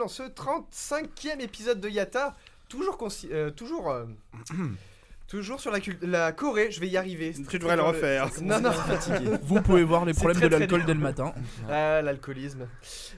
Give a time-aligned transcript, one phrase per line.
[0.00, 2.34] Dans ce 35e épisode de Yata.
[2.68, 2.96] Toujours,
[3.26, 4.06] euh, toujours, euh,
[5.30, 7.32] toujours sur la, cul- la Corée, je vais y arriver.
[7.48, 8.28] Tu devrais le refaire.
[8.42, 8.70] Non, non,
[9.44, 11.32] Vous pouvez voir les C'est problèmes très, de très l'alcool dès le matin.
[11.70, 12.66] Ah, l'alcoolisme.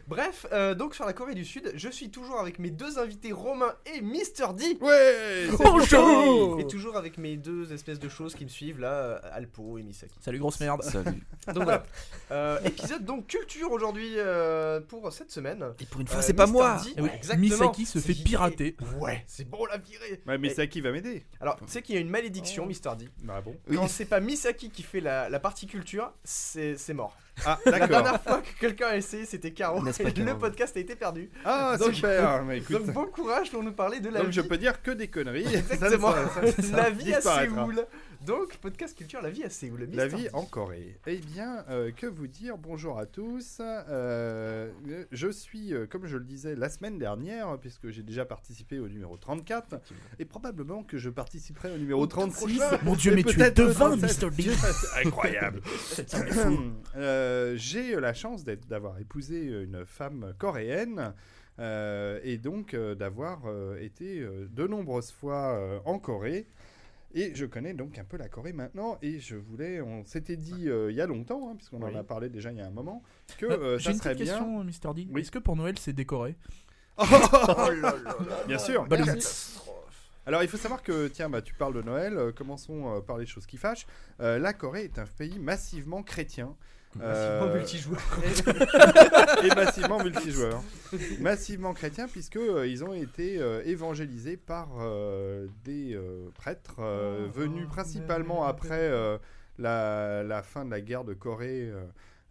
[0.06, 3.32] Bref, euh, donc sur la Corée du Sud, je suis toujours avec mes deux invités
[3.32, 4.76] Romain et Mister D.
[4.82, 9.18] Ouais Bonjour Et toujours avec mes deux espèces de choses qui me suivent là, euh,
[9.32, 10.14] Alpo et Misaki.
[10.20, 10.82] Salut grosse merde.
[10.82, 11.22] Salut.
[11.54, 11.84] Donc voilà.
[12.30, 15.64] Euh, épisode donc culture aujourd'hui euh, pour cette semaine.
[15.80, 16.52] Et pour une Euh, fois, c'est pas Mr.
[16.52, 16.80] moi.
[16.84, 17.40] D, Eh oui, exactement.
[17.48, 18.24] Misaki se C'est fait viré.
[18.24, 18.76] pirater.
[19.00, 20.20] Ouais, c'est bon la virée.
[20.26, 23.08] Ouais, mais qui va m'aider Alors, tu sais qu'il y a une malédiction, Mister D.
[23.22, 23.56] Bah bon.
[23.68, 23.76] Oui.
[23.76, 27.16] Quand c'est pas Misaki qui fait la, la partie culture, c'est c'est mort.
[27.46, 29.78] Ah, La dernière fois que quelqu'un a essayé, c'était Caro.
[29.86, 31.30] Et le Caro podcast a été perdu.
[31.46, 34.32] Ah, Donc- super Mais écoute, Donc bon courage pour nous parler de la donc vie.
[34.34, 35.46] je peux dire que des conneries.
[35.54, 36.12] Exactement.
[36.12, 37.20] Ça, ça, ça la vie à.
[37.22, 37.86] Séoul.
[38.26, 39.88] Donc podcast culture, la vie à Séoul.
[39.92, 40.96] La vie en Corée.
[41.08, 43.58] Eh bien, euh, que vous dire Bonjour à tous.
[43.60, 44.70] Euh,
[45.10, 48.88] je suis, euh, comme je le disais la semaine dernière, puisque j'ai déjà participé au
[48.88, 49.80] numéro 34,
[50.20, 52.60] et probablement que je participerai au numéro 36.
[52.84, 54.22] Mon dieu, mais tu es 37.
[54.22, 54.30] Mr.
[54.72, 55.60] C'est incroyable.
[56.94, 61.14] Euh, j'ai la chance d'être- d'avoir épousé une femme coréenne
[61.58, 66.46] euh, et donc euh, d'avoir euh, été euh, de nombreuses fois euh, en Corée.
[67.14, 70.68] Et je connais donc un peu la Corée maintenant et je voulais, on s'était dit
[70.68, 71.94] euh, il y a longtemps, hein, puisqu'on Oui.
[71.94, 73.02] en a parlé déjà il y a un moment,
[73.38, 74.38] que Euh, euh, J'ai ça une serait petite bien.
[74.38, 74.94] question, Mr.
[74.94, 75.08] D.
[75.12, 75.20] Oui.
[75.20, 76.36] Est-ce que pour Noël c'est décoré?
[76.98, 78.16] Oh là là là.
[78.46, 78.86] Bien sûr.
[80.24, 83.18] Alors il faut savoir que, tiens, bah, tu parles de Noël, euh, commençons euh, par
[83.18, 83.86] les choses qui fâchent.
[84.20, 86.54] Euh, la Corée est un pays massivement chrétien.
[86.96, 88.00] Massivement Euh, multijoueur.
[89.44, 90.62] et massivement multijoueur.
[91.20, 95.98] massivement chrétien puisque euh, ils ont été euh, évangélisés par euh, des
[96.34, 98.90] prêtres Oh, venus oh, principalement après
[99.58, 101.70] la, la fin de la guerre de Corée.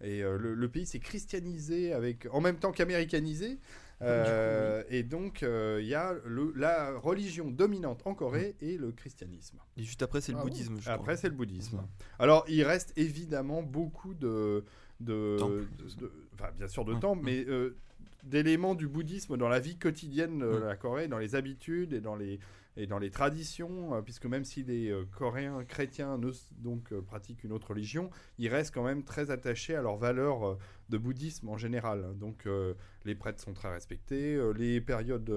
[0.01, 3.57] et le, le pays s'est christianisé avec, en même temps qu'américanisé.
[4.01, 8.91] Euh, Et donc, euh, il y a le- la religion dominante en Corée et le
[8.91, 9.57] christianisme.
[9.77, 10.77] Et juste après, c'est le Ah bouddhisme.
[10.81, 11.77] je Après, c'est le bouddhisme.
[11.77, 11.83] Ouais.
[12.19, 14.63] Alors, il reste évidemment beaucoup de.
[14.99, 15.63] de, Temple.
[15.79, 17.21] de- de- enfin, bien sûr, de Hum, temps, hum.
[17.23, 17.75] mais euh,
[18.23, 22.15] d'éléments du bouddhisme dans la vie quotidienne de la Corée, dans les habitudes et dans
[22.15, 22.39] les,
[22.77, 27.43] et dans les traditions, euh, puisque même si les euh, Coréens chrétiens donc, euh, pratiquent
[27.43, 30.57] une autre religion, ils restent quand même très attachés à leurs valeurs
[30.89, 32.17] de bouddhisme en général.
[32.17, 32.73] Donc, euh,
[33.03, 35.31] les prêtres sont très respectés, les périodes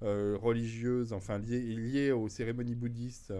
[0.00, 3.32] religieuses, enfin liées, aux cérémonies bouddhistes.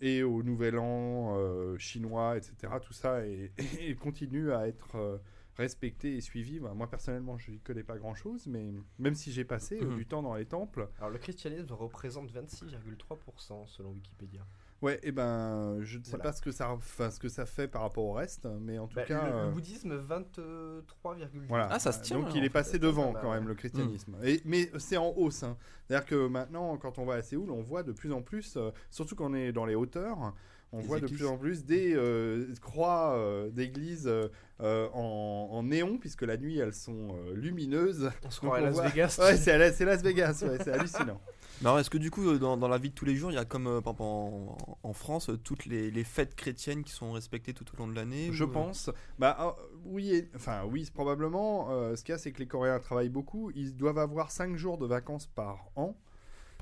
[0.00, 1.38] et au Nouvel An
[1.78, 2.74] chinois, etc.
[2.82, 3.52] Tout ça et,
[4.00, 5.20] continue à être
[5.56, 6.60] respecté et suivi.
[6.60, 9.96] Bah, moi personnellement, je n'y connais pas grand-chose, mais même si j'ai passé Mhm.
[9.96, 14.46] du temps dans les temples, Alors le christianisme représente 26,3% selon Wikipédia.
[14.80, 16.24] ouais, et ben, je ne sais Voilà.
[16.24, 18.88] pas ce que ça, enfin, ce que ça fait par rapport au reste, mais en
[18.88, 19.26] tout Bah, cas.
[19.26, 21.46] le, le euh, bouddhisme 23,8.
[21.48, 21.68] Voilà.
[21.70, 24.16] Ah, ça se tient, Donc il est passé devant quand même le christianisme.
[24.24, 25.42] Et, mais c'est en hausse.
[25.42, 25.56] hein.
[25.86, 28.70] C'est-à-dire que maintenant, quand on va à Séoul, on voit de plus en plus, euh,
[28.90, 30.34] surtout quand on est dans les hauteurs,
[30.72, 35.62] on Des voit de plus en plus des euh, croix euh, d'églises euh, en, en
[35.64, 38.10] néon, puisque la nuit elles sont lumineuses.
[38.24, 39.18] On se croirait à Las Vegas.
[39.20, 41.20] Ouais, c'est Las Vegas, c'est hallucinant.
[41.78, 43.44] Est-ce que du coup, dans, dans la vie de tous les jours, il y a
[43.44, 47.76] comme euh, en, en France, toutes les, les fêtes chrétiennes qui sont respectées tout au
[47.76, 48.90] long de l'année Je ou, pense.
[49.18, 49.54] Bah ah,
[49.84, 51.68] oui, et- enfin oui, probablement.
[51.70, 53.52] euh, ce qu'il y a, c'est que les Coréens travaillent beaucoup.
[53.54, 55.96] Ils doivent avoir 5 jours de vacances par an.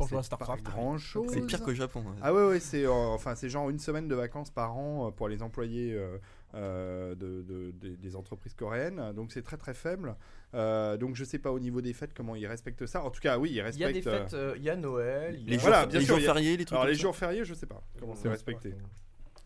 [0.00, 0.64] Pour jouer à C'est pas StarCraft.
[0.64, 1.30] grand chose.
[1.32, 2.00] C'est pire que le Japon.
[2.00, 2.14] ouais.
[2.22, 5.10] Ah ouais, ouais, c'est euh, enfin c'est genre une semaine de vacances par an euh,
[5.10, 6.18] pour les employés euh,
[6.54, 9.12] euh, de, de- des- des entreprises coréennes.
[9.14, 10.16] Donc c'est très très faible.
[10.54, 13.02] Euh, donc je sais pas au niveau des fêtes comment ils respectent ça.
[13.04, 13.94] En tout cas, oui, ils Il y a respectent.
[13.94, 16.04] des fêtes, euh, il y a Noël, il y a Les jours, Voilà, bien les
[16.06, 18.28] sûr, jours fériés, les trucs Alors les ça jours fériés, je sais pas comment c'est
[18.28, 18.74] respecté.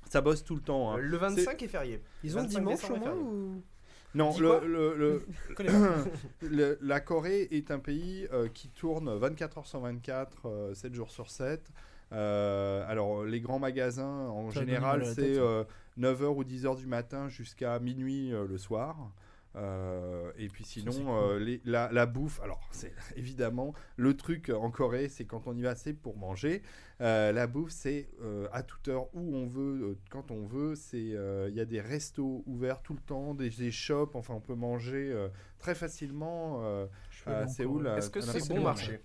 [0.09, 0.93] Ça bosse tout le temps.
[0.93, 0.99] hein.
[0.99, 2.01] Le 25 est férié.
[2.23, 3.63] Ils ont 25 dimanche au est moins ou...
[4.15, 5.27] Non, le, le-
[6.43, 10.95] le- la Corée est un pays euh, qui tourne 24 heures sur 24, euh, 7
[10.95, 11.71] jours sur 7.
[12.13, 15.67] Euh, alors, les grands magasins, en Ça général, c'est tête, ça.
[15.99, 18.97] 9h ou 10h du matin jusqu'à minuit euh, le soir.
[19.57, 21.05] Euh, et puis sinon, cool.
[21.09, 25.57] euh, les- la, la bouffe, alors c'est évidemment le truc en Corée, c'est quand on
[25.57, 26.63] y va, c'est pour manger.
[27.01, 28.09] Euh, la bouffe, c'est
[28.53, 30.75] à toute heure où on veut, quand on veut.
[30.75, 34.15] C'est il y a des restos ouverts tout le temps, des, des shops.
[34.15, 35.15] Enfin, on peut manger
[35.59, 36.63] très facilement
[37.27, 37.87] à Séoul.
[37.99, 39.01] Est-ce que c'est bon marché?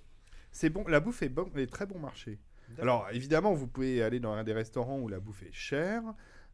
[0.51, 2.39] C'est bon, la bouffe est bon, est très bon marché.
[2.81, 6.03] Alors évidemment, vous pouvez aller dans un des restaurants où la bouffe est chère,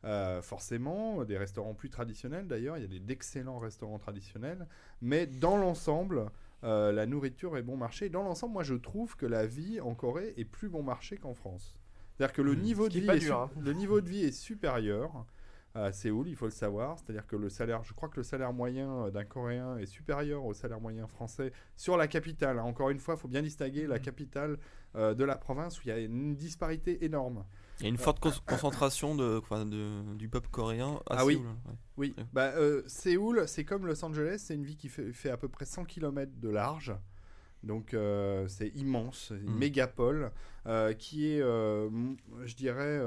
[0.03, 4.67] euh, forcément, des restaurants plus traditionnels d'ailleurs, il y a d'excellents restaurants traditionnels,
[5.01, 6.25] mais dans l'ensemble,
[6.63, 8.09] euh, la nourriture est bon marché.
[8.09, 11.33] Dans l'ensemble, moi je trouve que la vie en Corée est plus bon marché qu'en
[11.33, 11.75] France.
[12.17, 12.59] C'est-à-dire que le, Mmh.
[12.61, 15.25] niveau de vie est dur, su- le niveau de vie est supérieur
[15.73, 16.97] à Séoul, il faut le savoir.
[16.97, 20.53] C'est-à-dire que le salaire, je crois que le salaire moyen d'un Coréen est supérieur au
[20.53, 22.59] salaire moyen français sur la capitale.
[22.59, 22.63] hein.
[22.63, 24.01] Encore une fois, il faut bien distinguer la Mhm.
[24.01, 24.57] capitale
[24.95, 27.43] euh, de la province où il y a une disparité énorme.
[27.79, 31.25] Il y a une forte con- concentration de, enfin, de- du peuple coréen à Ah
[31.25, 31.33] oui.
[31.35, 31.73] Séoul, ouais.
[31.97, 32.23] Oui, Ouais.
[32.33, 35.49] bah, euh, Séoul, c'est comme Los Angeles, c'est une ville qui fait, fait à peu
[35.49, 36.93] près 100 km de large.
[37.63, 39.57] Donc euh, c'est immense, c'est une Mm.
[39.57, 40.31] mégapole
[40.67, 42.99] euh, qui est, je dirais,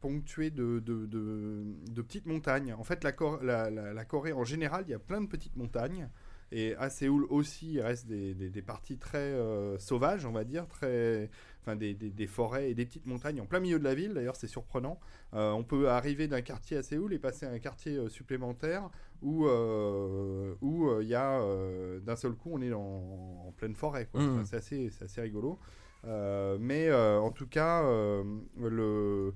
[0.00, 2.74] ponctuée de, de- de- de petites montagnes.
[2.74, 5.26] En fait, la, Cor- la- la- la Corée en général, il y a plein de
[5.26, 6.08] petites montagnes.
[6.52, 9.32] Et à Séoul aussi, il reste des, des- des parties très
[9.78, 13.46] sauvages, on va dire, très, enfin des, des- des forêts et des petites montagnes en
[13.46, 14.14] plein milieu de la ville.
[14.14, 14.98] D'ailleurs, c'est surprenant.
[15.34, 18.90] Euh, on peut arriver d'un quartier à Séoul et passer à un quartier euh, supplémentaire
[19.22, 21.40] où euh, où il y a
[22.00, 22.80] d'un seul coup on est en,
[23.48, 24.08] en pleine forêt.
[24.14, 25.58] Enfin, c'est assez rigolo.
[26.06, 28.24] Euh, mais euh, en tout cas, euh,
[28.58, 29.34] le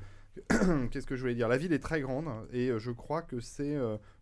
[0.90, 1.46] qu'est-ce que je voulais dire?
[1.48, 3.76] La ville est très grande et je crois que c'est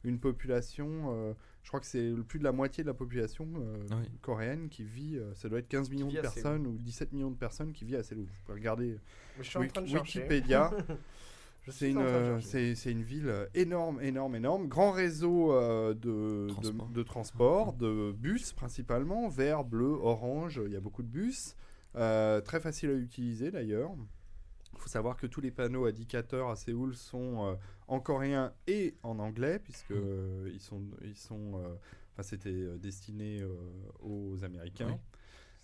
[0.05, 1.35] une population.
[1.63, 4.09] Je crois que c'est plus de la moitié de la population euh, oui.
[4.21, 5.17] coréenne qui vit.
[5.17, 7.97] euh, ça doit être 15 millions de personnes ou 17 millions de personnes qui vivent
[7.97, 8.25] à Séoul.
[8.25, 8.99] Vous pouvez regarder
[9.39, 10.19] Je suis en train de Wiki- chercher.
[10.21, 10.71] Wikipédia.
[11.69, 14.67] C'est une, de euh, c'est, une ville énorme, énorme, énorme.
[14.67, 16.89] Grand réseau euh, de, de- Transport.
[16.89, 20.61] de, transport, de bus principalement, vert, bleu, orange.
[20.67, 21.55] Il y a beaucoup de bus.
[21.95, 23.93] Euh, très facile à utiliser d'ailleurs.
[24.75, 27.55] Il faut savoir que tous les panneaux indicateurs à Séoul sont euh,
[27.89, 29.95] en coréen et en anglais, puisque Mm.
[30.03, 31.75] euh, ils sont, ils sont, euh,
[32.13, 33.45] enfin, c'était destiné
[34.01, 34.89] aux Américains.
[34.91, 34.97] Oui.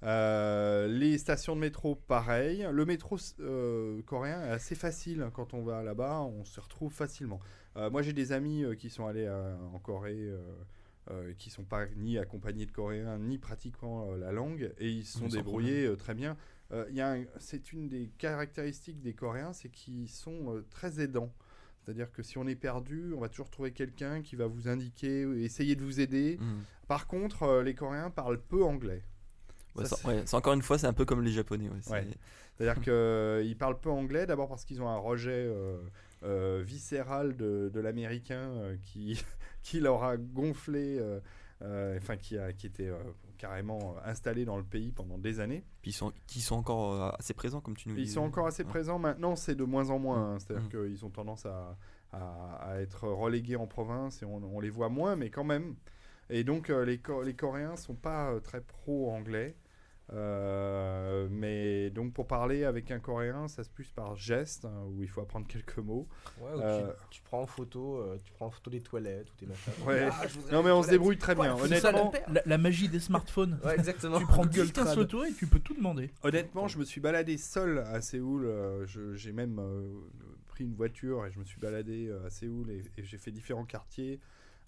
[0.04, 2.66] Euh, les stations de métro, pareil.
[2.70, 7.40] Le métro euh, coréen est assez facile quand on va là-bas, on se retrouve facilement.
[7.76, 10.30] Euh, moi, j'ai des amis qui sont allés à- en Corée,
[11.38, 15.26] qui sont pas ni accompagnés de coréens ni pratiquant la langue, et ils se sont
[15.28, 16.36] débrouillés très bien.
[16.72, 21.32] Euh, un- c'est une des caractéristiques des Coréens, c'est qu'ils sont euh, très aidants.
[21.80, 25.22] C'est-à-dire que si on est perdu, on va toujours trouver quelqu'un qui va vous indiquer,
[25.42, 26.36] essayer de vous aider.
[26.38, 26.62] Mhm.
[26.86, 29.02] Par contre, euh, les Coréens parlent peu anglais.
[29.74, 31.68] Ouais, Ça, c'est- ouais, c'est encore une fois, c'est un peu comme les Japonais.
[31.70, 32.06] ouais, c'est- Ouais.
[32.58, 35.78] C'est-à-dire qu'ils parlent peu anglais, d'abord parce qu'ils ont un rejet euh,
[36.24, 39.22] euh, viscéral de, de l'américain euh, qui,
[39.62, 41.20] qui leur a gonflé, euh,
[41.62, 42.98] euh, enfin qui, a, qui était euh,
[43.38, 45.64] carrément installé dans le pays pendant des années.
[45.80, 48.14] Puis ils sont, qui sont encore euh, assez présents, comme tu nous Ils disais.
[48.16, 50.34] sont encore assez présents maintenant, c'est de moins en moins.
[50.34, 50.38] hein.
[50.38, 50.86] C'est-à-dire Mm.
[50.88, 51.76] qu'ils ont tendance à,
[52.12, 55.76] à- à être relégués en province et on, on les voit moins, mais quand même.
[56.30, 59.56] Et donc euh, les, les Coréens sont pas euh, très pro-anglais.
[60.10, 65.02] Euh, mais donc pour parler avec un Coréen, ça se plus par geste, hein, où
[65.02, 66.08] il faut apprendre quelques mots.
[66.40, 69.30] Ouais, ou Euh, tu, tu prends en photo, euh, tu prends en photo des toilettes
[69.30, 69.72] ou des machins.
[69.86, 70.08] Ouais.
[70.10, 71.54] Ah, Non mais on se débrouille très bien.
[71.54, 72.12] Ouais, C'est ça, Honnêtement,
[72.46, 73.60] la, magie des smartphones.
[73.64, 74.18] Ouais, exactement.
[74.18, 74.94] Tu prends Google 10-15 Trad.
[74.94, 76.10] photos et tu peux tout demander.
[76.22, 78.48] honnêtement, je me suis baladé seul à Séoul.
[79.14, 79.88] J'ai même euh,
[80.48, 83.64] pris une voiture et je me suis baladé à Séoul et, et j'ai fait différents
[83.64, 84.20] quartiers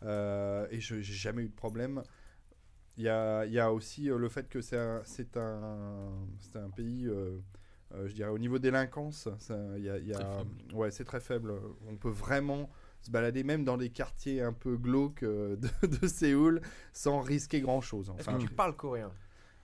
[0.02, 2.02] euh, et je j'ai jamais eu de problème.
[2.96, 5.02] Il y a, il y a aussi euh, le fait que c'est un,
[5.36, 6.10] un,
[6.54, 7.38] un pays, euh,
[7.94, 9.28] euh, je dirais, au niveau délinquance,
[9.78, 10.42] y a, y a-
[10.74, 11.54] ouais, c'est très faible.
[11.88, 12.68] On peut vraiment
[13.00, 15.56] se balader même dans des quartiers un peu glauques de,
[15.86, 16.60] de Séoul
[16.92, 18.10] sans risquer grand chose.
[18.18, 19.10] Est-ce que tu parles coréen?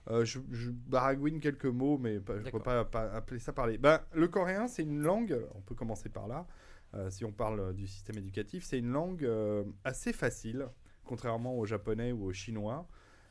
[0.09, 3.77] Euh, je, je baragouine quelques mots, mais je ne peux pas, pas appeler ça parler.
[3.77, 6.47] Ben, le coréen, c'est une langue, on peut commencer par là,
[6.93, 10.67] euh, si on parle du système éducatif, c'est une langue euh, assez facile,
[11.03, 12.87] contrairement au japonais ou au chinois.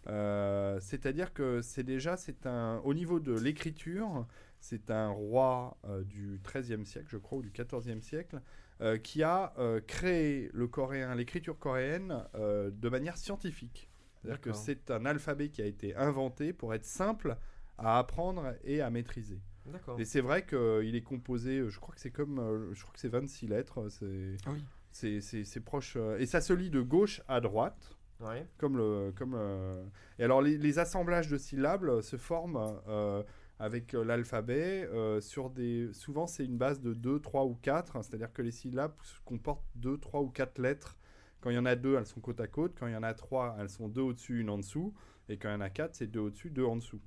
[0.08, 4.26] Euh, C'est-à-dire que c'est déjà, c'est un, au niveau de l'écriture,
[4.60, 8.40] c'est un roi euh, du XIIIe siècle, je crois, ou du XIVe siècle,
[8.80, 13.88] euh, qui a euh, créé le coréen, l'écriture coréenne, de manière scientifique.
[14.22, 17.36] C'est-à-dire que c'est un alphabet qui a été inventé pour être simple
[17.78, 19.40] à apprendre et à maîtriser.
[19.66, 20.00] D'accord.
[20.00, 23.08] Et c'est vrai qu'il est composé, je crois que c'est comme, je crois que c'est
[23.08, 24.64] 26 lettres, c'est Ah oui.
[24.90, 28.46] c'est- c'est c'est proche, et ça se lit de gauche à droite, Ouais.
[28.56, 29.84] comme le, comme le-
[30.18, 33.22] Et alors les, les assemblages de syllabes euh, se forment euh,
[33.58, 37.96] avec euh, l'alphabet euh, sur des, souvent c'est une base de 2, 3 ou 4,
[37.96, 38.94] hein, c'est-à-dire que les syllabes
[39.24, 40.96] comportent 2, 3 ou 4 lettres
[41.40, 42.74] Quand il y en a deux, elles sont côte à côte.
[42.78, 44.94] Quand il y en a trois, elles sont deux au-dessus, une en dessous.
[45.28, 47.00] Et quand il y en a quatre, c'est deux au-dessus, deux en dessous.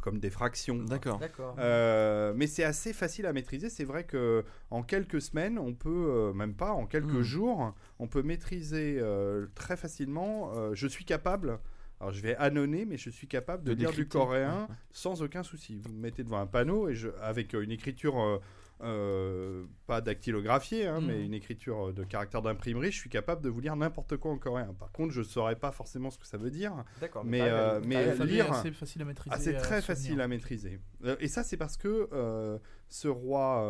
[0.00, 0.78] Comme des fractions.
[0.78, 1.20] D'accord.
[1.60, 3.70] Euh, mais c'est assez facile à maîtriser.
[3.70, 7.22] C'est vrai que en quelques semaines, on peut, euh, même pas, en quelques Mm.
[7.22, 10.50] jours, on peut maîtriser euh, très facilement.
[10.56, 11.60] euh, je suis capable.
[12.00, 15.44] Alors je vais annonner, mais je suis capable de, De lire du coréen sans aucun
[15.44, 15.76] souci.
[15.80, 18.40] Vous me mettez devant un panneau et je, avec euh, une écriture
[18.82, 21.06] euh, pas dactylographiée, hein, Mm.
[21.06, 24.30] mais une écriture euh, de caractère d'imprimerie, je suis capable de vous lire n'importe quoi
[24.32, 24.74] en coréen.
[24.78, 26.84] Par contre, je ne saurais pas forcément ce que ça veut dire.
[27.00, 27.24] D'accord.
[27.24, 29.34] mais, euh, mais lire- assez facile à maîtriser.
[29.34, 30.80] Ah, c'est très facile à maîtriser.
[31.04, 32.58] Euh, et ça, c'est parce que euh,
[32.88, 33.64] ce roi,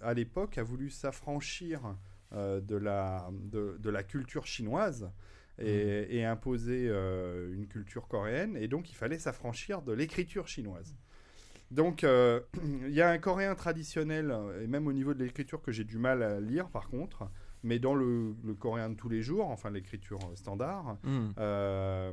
[0.00, 1.80] à l'époque, a voulu s'affranchir
[2.32, 5.10] de, la, de, de la culture chinoise
[5.58, 8.56] et, et imposer une culture coréenne.
[8.56, 10.94] Et donc, il fallait s'affranchir de l'écriture chinoise.
[11.72, 12.40] Donc, euh,
[12.86, 15.84] il y a un coréen traditionnel, euh, et même au niveau de l'écriture que j'ai
[15.84, 17.28] du mal à lire, par contre,
[17.64, 21.30] mais dans le, le coréen de tous les jours, enfin l'écriture standard, Hmm.
[21.38, 22.12] euh,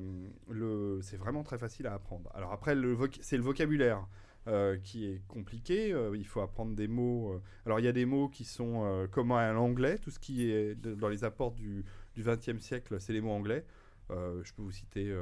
[1.01, 2.31] c'est vraiment très facile à apprendre.
[2.35, 2.75] Alors après,
[3.21, 4.05] c'est le vocabulaire
[4.47, 5.91] euh, qui est compliqué.
[5.93, 7.33] euh, il faut apprendre des mots.
[7.33, 7.41] euh.
[7.65, 9.97] alors il y a des mots qui sont communs à l'anglais.
[9.97, 11.83] Tout ce qui est de- dans les apports du
[12.17, 13.65] XXe siècle, c'est les mots anglais.
[14.09, 15.13] Je peux vous citer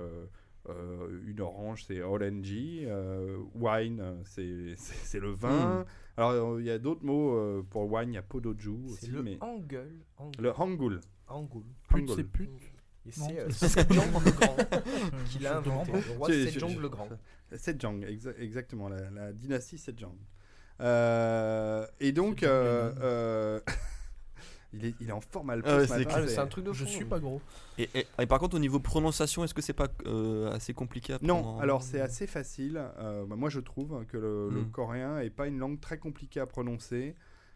[0.69, 2.83] euh, une orange, c'est orange.
[2.85, 4.75] euh, wine, c'est,
[5.19, 5.85] le vin.
[6.17, 8.09] Alors euh, il y a d'autres mots euh, pour wine.
[8.11, 9.87] Il y a podoju C'est aussi, le mais hangul.
[10.17, 10.41] Hangul.
[10.43, 11.01] le hangul.
[11.27, 11.63] Hangul.
[11.89, 12.49] Pute, c'est pute.
[13.05, 14.55] Et c'est Sejong le Grand
[15.29, 15.91] qui je l'a te demande inventé.
[15.91, 16.07] pas.
[16.07, 17.09] Le roi Sejong le Grand.
[17.55, 20.15] Sejong, exa- exactement, la, la dynastie Sejong.
[20.81, 23.01] Euh, et donc, Sejong euh, Lenin.
[23.03, 23.59] euh,
[24.77, 26.63] il, est, il est en forme à le Ah ouais, c'est Ah, c'est- un truc
[26.65, 27.07] de Je fou, suis hein.
[27.09, 27.41] pas gros.
[27.77, 31.13] Et, et- et par contre, au niveau prononciation, est-ce que c'est pas euh, assez compliqué
[31.13, 32.81] à prendre Non, en- alors c'est assez facile.
[32.99, 34.71] Euh, bah, moi, je trouve que le, le Mm.
[34.71, 37.15] coréen est pas une langue très compliquée à prononcer.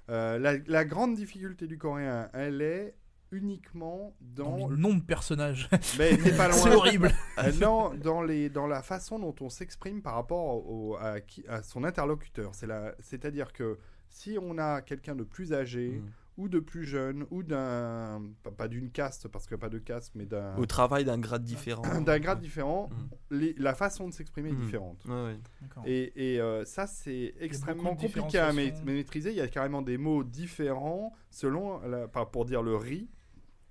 [0.09, 2.95] Euh, la, la grande difficulté du coréen, elle est
[3.33, 4.67] uniquement Dans dans.
[4.67, 5.69] le nom de personnage.
[5.97, 6.57] Mais t'es pas loin.
[6.57, 7.11] c'est horrible.
[7.37, 11.45] Euh, non, dans, les, dans la façon dont on s'exprime par rapport au- à, qui-
[11.47, 12.51] à son interlocuteur.
[12.53, 13.77] C'est la- C'est-à-dire que
[14.09, 16.09] si on a quelqu'un de plus âgé Hmm.
[16.37, 18.21] Ou de plus jeune ou d'un.
[18.57, 20.55] Pas, d'une caste, parce qu'il n'y a pas de caste, mais d'un.
[20.57, 21.83] Au travail d'un grade différent.
[22.01, 22.89] D'un grade différent,
[23.29, 24.61] les- la façon de s'exprimer est Mm.
[24.65, 25.05] différente.
[25.05, 25.39] Ouais, ouais.
[25.85, 29.31] Et, et, euh, ça, c'est extrêmement compliqué à ma- maîtriser.
[29.31, 31.79] Il y a carrément des mots différents selon.
[31.81, 33.09] La, par- pour dire le riz,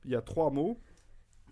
[0.05, 0.79] il y a trois mots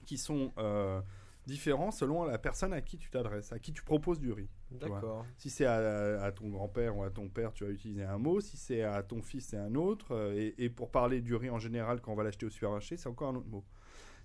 [0.05, 1.01] qui sont euh,
[1.49, 4.49] différents selon la personne à qui tu t'adresses, à qui tu proposes du riz.
[4.71, 5.25] D'accord.
[5.37, 8.41] Si c'est à, à ton grand-père ou à ton père, tu vas utiliser un mot.
[8.41, 10.13] Si c'est à ton fils, c'est un autre.
[10.15, 12.97] Euh, Et, et pour parler du riz en général, quand on va l'acheter au supermarché,
[12.97, 13.65] c'est encore un autre mot.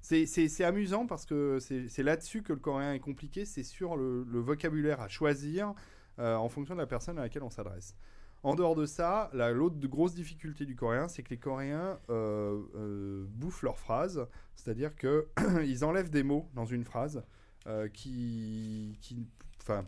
[0.02, 3.46] C'est- amusant parce que c'est c'est là-dessus que le coréen est compliqué.
[3.46, 5.74] C'est sur le, le vocabulaire à choisir
[6.20, 7.96] euh, en fonction de la personne à laquelle on s'adresse.
[8.44, 12.60] En dehors de ça, la- l'autre grosse difficulté du coréen, c'est que les Coréens euh,
[12.76, 14.28] euh, bouffent leurs phrases.
[14.56, 15.26] C'est-à-dire qu'ils
[15.86, 17.24] enlèvent des mots dans une phrase
[17.68, 18.98] euh, qui,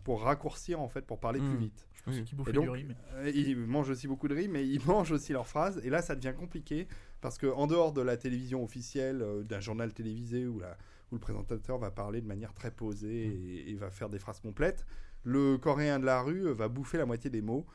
[0.06, 1.58] pour raccourcir en fait, pour parler plus Mm.
[1.58, 1.88] vite.
[1.98, 2.24] Je pensais Oui.
[2.24, 2.84] qu'ils donc, du riz.
[2.88, 5.82] mais- Euh, Ils mangent aussi beaucoup de riz, mais ils mangent aussi leurs phrases.
[5.84, 6.88] Et là, ça devient compliqué
[7.20, 10.78] parce que en dehors de la télévision officielle, euh, d'un journal télévisé où, la-
[11.12, 14.40] où le présentateur va parler de manière très posée et, et va faire des phrases
[14.40, 14.86] complètes,
[15.24, 17.66] le coréen de la rue va bouffer la moitié des mots.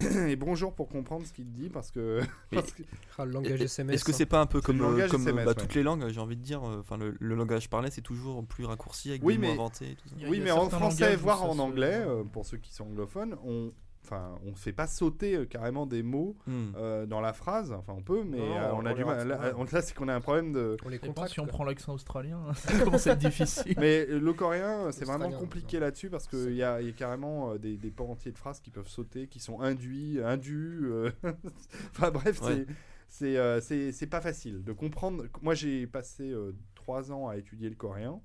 [0.00, 2.20] Et bonjour pour comprendre ce qu'il dit parce que,
[2.52, 2.82] parce que-
[3.18, 3.94] Ah, le langage SMS.
[3.96, 4.14] Est-ce que hein.
[4.16, 5.54] c'est pas un peu comme, le euh, comme euh, SMS, bah, ouais.
[5.56, 8.44] toutes les langues, j'ai envie de dire, euh, enfin le, le langage parlé c'est toujours
[8.46, 10.14] plus raccourci avec Oui, des mots mais- inventés et tout ça.
[10.28, 13.72] Oui, mais en français, voire en anglais, euh, pour ceux qui sont anglophones, on
[14.10, 16.72] Enfin, on ne fait pas sauter euh, carrément des mots Hmm.
[16.76, 17.72] euh, dans la phrase.
[17.72, 19.28] Enfin, on peut, mais Non, euh, on, on a du mal.
[19.28, 20.76] Là, on- là, c'est qu'on a un problème de.
[20.86, 20.98] On les
[21.28, 23.74] si on prend l'accent australien, ça commence à être difficile.
[23.78, 27.52] Mais le coréen, c'est vraiment compliqué là-dessus parce qu'il y a, il y a carrément
[27.52, 30.80] euh, des, des pans entiers de phrases qui peuvent sauter, qui sont induits, indus.
[30.84, 31.10] euh,
[31.90, 32.64] enfin bref, Ouais.
[32.66, 32.66] c'est
[33.10, 35.24] c'est euh, c'est c'est pas facile de comprendre.
[35.42, 38.20] Moi, j'ai passé euh, trois ans à étudier le coréen.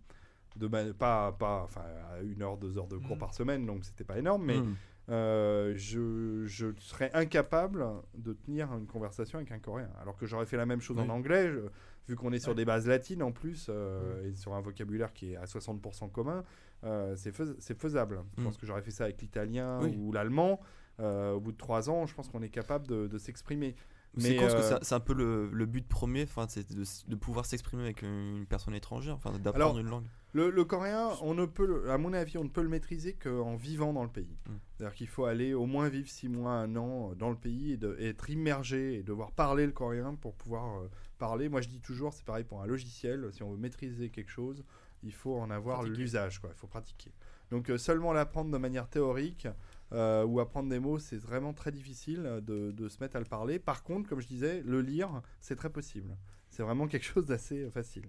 [0.56, 1.82] De pas, pas, enfin,
[2.16, 3.18] à une heure, deux heures de cours Mhm.
[3.18, 4.76] par semaine, donc c'était pas énorme, mais Hmm.
[5.10, 7.86] Euh, je, je serais incapable
[8.18, 9.90] de tenir une conversation avec un Coréen.
[10.02, 11.60] Alors que j'aurais fait la même chose en anglais, je-
[12.08, 12.56] vu qu'on est sur Ouais.
[12.56, 16.44] des bases latines en plus, euh, et sur un vocabulaire qui est à 60% commun,
[16.84, 18.22] euh, c'est fais- c'est faisable.
[18.38, 18.46] Je Mm.
[18.46, 19.96] pense que j'aurais fait ça avec l'italien Oui.
[19.98, 20.60] ou l'allemand.
[21.00, 23.76] Au bout de trois ans, je pense qu'on est capable de, de s'exprimer.
[24.16, 27.46] Mais, con parce que c'est- un peu le, le but premier, c'est de, de pouvoir
[27.48, 30.06] s'exprimer avec une personne étrangère, enfin, d'apprendre une langue.
[30.34, 33.14] Le, le coréen, on ne peut, le- à mon avis, on ne peut le maîtriser
[33.14, 34.36] qu'en vivant dans le pays.
[34.48, 34.52] Mm.
[34.78, 37.74] C'est-à-dire qu'il faut aller au moins vivre six mois, un an euh, dans le pays
[37.74, 40.88] et, de- et être immergé et devoir parler le coréen pour pouvoir euh,
[41.20, 41.50] parler.
[41.50, 43.30] Moi, je dis toujours, c'est pareil pour un logiciel.
[43.32, 44.64] Si on veut maîtriser quelque chose,
[45.04, 46.50] il faut en avoir l'usage, quoi.
[46.52, 47.12] Il faut pratiquer.
[47.52, 49.48] Donc, euh, seulement l'apprendre de manière théorique,
[49.92, 53.26] euh, ou apprendre des mots, c'est vraiment très difficile de, de se mettre à le
[53.26, 53.60] parler.
[53.60, 56.18] Par contre, comme je disais, le lire, c'est très possible.
[56.54, 58.04] C'est vraiment quelque chose d'assez euh, facile.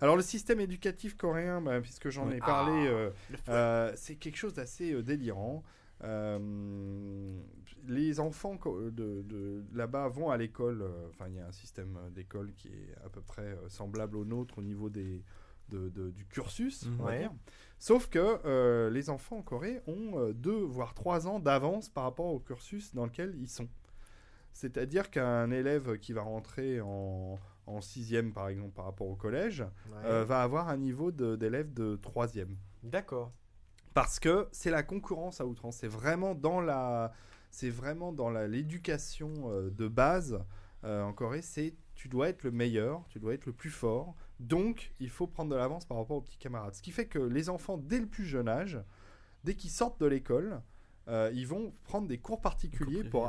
[0.00, 3.10] Alors le système éducatif coréen, bah, puisque j'en ai parlé, euh,
[3.48, 5.62] euh, c'est quelque chose d'assez délirant.
[6.02, 7.38] Euh,
[7.86, 8.90] les enfants de,
[9.22, 10.82] de là-bas vont à l'école.
[11.10, 14.58] Enfin, il y a un système d'école qui est à peu près semblable au nôtre
[14.58, 15.22] au niveau des,
[15.68, 17.18] de- de- du cursus, on va Ouais.
[17.18, 17.32] dire.
[17.78, 22.26] Sauf que euh, les enfants en Corée ont deux voire trois ans d'avance par rapport
[22.26, 23.68] au cursus dans lequel ils sont.
[24.52, 27.38] C'est-à-dire qu'un élève qui va rentrer en,
[27.70, 29.96] en sixième, par exemple, par rapport au collège, Ouais.
[30.04, 32.56] euh, va avoir un niveau de- d'élève de troisième.
[32.82, 33.32] D'accord.
[33.94, 35.76] Parce que c'est la concurrence à outrance.
[35.78, 37.12] C'est vraiment dans la,
[37.50, 40.42] c'est vraiment dans l'éducation euh, de base
[40.84, 41.42] euh, en Corée.
[41.42, 44.14] C'est tu dois être le meilleur, tu dois être le plus fort.
[44.38, 46.74] Donc il faut prendre de l'avance par rapport aux petits camarades.
[46.74, 48.80] Ce qui fait que les enfants dès le plus jeune âge,
[49.44, 50.62] dès qu'ils sortent de l'école,
[51.08, 53.22] euh, ils vont prendre des cours particuliers Cours pour,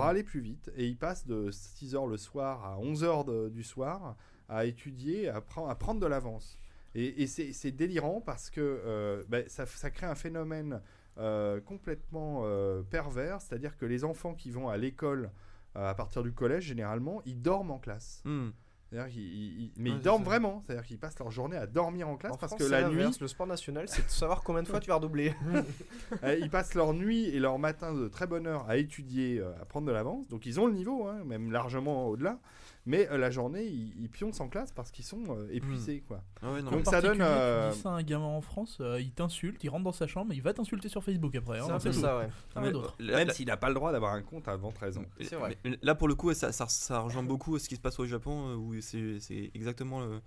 [0.00, 0.06] ouais.
[0.06, 0.70] aller plus vite.
[0.76, 4.16] Et ils passent de 6h le soir à 11h du soir
[4.48, 6.58] à étudier, à, pre- à prendre de l'avance.
[6.94, 10.82] Et, et c'est délirant parce que euh, ben, ça, ça crée un phénomène
[11.18, 12.44] euh, complètement
[12.90, 15.30] pervers, c'est-à-dire que les enfants qui vont à l'école
[15.76, 18.22] à partir du collège, généralement, ils dorment en classe.
[18.24, 18.48] Hmm.
[18.90, 19.22] C'est-à-dire qu'ils-
[19.62, 20.30] ils- mais Ouais, ils dorment ça.
[20.30, 22.88] vraiment, c'est-à-dire qu'ils passent leur journée à dormir en classe En parce France, que la
[22.88, 25.32] nuit, le sport national, c'est de savoir combien de fois tu vas redoubler.
[26.24, 29.52] euh, ils passent leur nuit et leur matin de très bonne heure à étudier, euh,
[29.60, 30.26] à prendre de l'avance.
[30.28, 32.38] Donc ils ont le niveau, hein, même largement au-delà.
[32.86, 36.02] Mais euh, la journée, ils, ils pioncent en classe parce qu'ils sont euh, épuisés.
[36.08, 36.22] Quoi.
[36.42, 36.70] Ah ouais, non.
[36.70, 39.10] Donc En ça donne, euh, Tu dis ça à un gamin en France, euh, il
[39.12, 41.58] t'insulte, il rentre dans sa chambre, il va t'insulter sur Facebook après.
[41.60, 42.00] hein, C'est un peu tout.
[42.00, 42.28] ça, ouais.
[42.56, 45.04] Mais, euh, là- Même s'il n'a pas le droit d'avoir un compte avant 13 ans.
[45.20, 45.58] C'est vrai.
[45.64, 48.06] mais Là, pour le coup, ça, ça, ça rejoint beaucoup ce qui se passe au
[48.06, 50.20] Japon, où c'est c'est exactement le,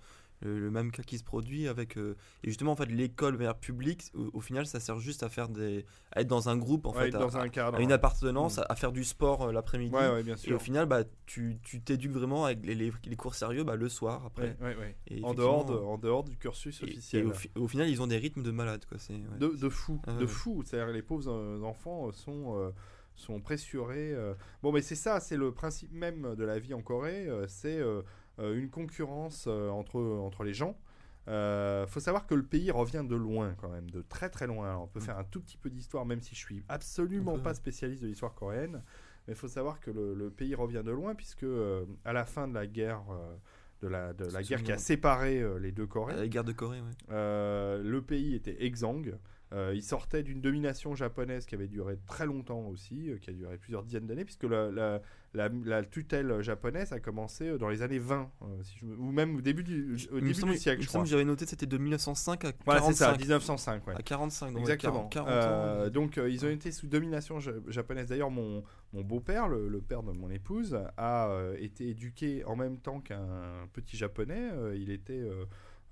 [0.44, 1.96] le- le même cas qui se produit avec.
[1.96, 5.28] euh, et justement, en fait, l'école vers public, au, au final, ça sert juste à
[5.28, 5.84] faire des.
[6.12, 7.76] à être dans un groupe, en Ouais, fait, à, dans un cadre.
[7.78, 7.92] à une ouais.
[7.94, 9.94] appartenance, à, à faire du sport euh, l'après-midi.
[9.94, 13.64] Ouais, Et au final, bah, tu tu t'éduques vraiment avec les, les, les cours sérieux
[13.64, 14.56] bah, le soir après.
[15.08, 17.22] Et En, dehors de, en dehors du cursus et- officiel.
[17.24, 18.84] Et, au, fi- au final, ils ont des rythmes de malade.
[18.88, 18.98] Quoi.
[18.98, 20.62] c'est- de, de fou, Ah de fou.
[20.64, 22.72] C'est-à-dire les pauvres euh, enfants sont,
[23.16, 24.14] sont pressurés.
[24.62, 27.28] Bon, mais c'est ça, c'est le principe même de la vie en Corée.
[27.48, 27.80] c'est
[28.38, 30.76] une concurrence euh, entre, entre les gens.
[31.26, 34.68] Euh, faut savoir que le pays revient de loin quand même, de très très loin.
[34.68, 35.04] Alors, on peut Mm.
[35.04, 38.34] faire un tout petit peu d'histoire, même si je suis absolument pas spécialiste de l'histoire
[38.34, 38.82] coréenne.
[39.26, 42.26] Mais il faut savoir que le, le pays revient de loin, puisque euh, à la
[42.26, 43.34] fin de la guerre, euh,
[43.80, 46.44] de la, de la C'est guerre qui a séparé euh, les deux Corées, La guerre
[46.44, 46.86] de Corée, ouais.
[47.10, 49.16] euh, le pays était exsangue.
[49.52, 53.32] Euh, il sortait d'une domination japonaise qui avait duré très longtemps aussi, euh, qui a
[53.34, 55.00] duré plusieurs dizaines d'années, puisque la, la-
[55.34, 58.96] la- la tutelle japonaise a commencé euh, dans les années 20, euh, si je me-
[58.96, 61.02] ou même au début du, au début semble- du siècle, il me je semble crois.
[61.04, 63.20] que j'avais noté c'était de 1905 à Voilà, c'est ça, 45.
[63.20, 63.94] 1905, ouais.
[63.94, 65.08] À 45, donc Exactement.
[65.08, 65.90] 40, 40 Euh, ans.
[65.90, 68.08] donc euh, ils ont été sous domination ja- japonaise.
[68.08, 72.56] D'ailleurs, mon, mon beau-père, le, le père de mon épouse, a euh, été éduqué en
[72.56, 74.50] même temps qu'un petit japonais.
[74.74, 75.22] Il était,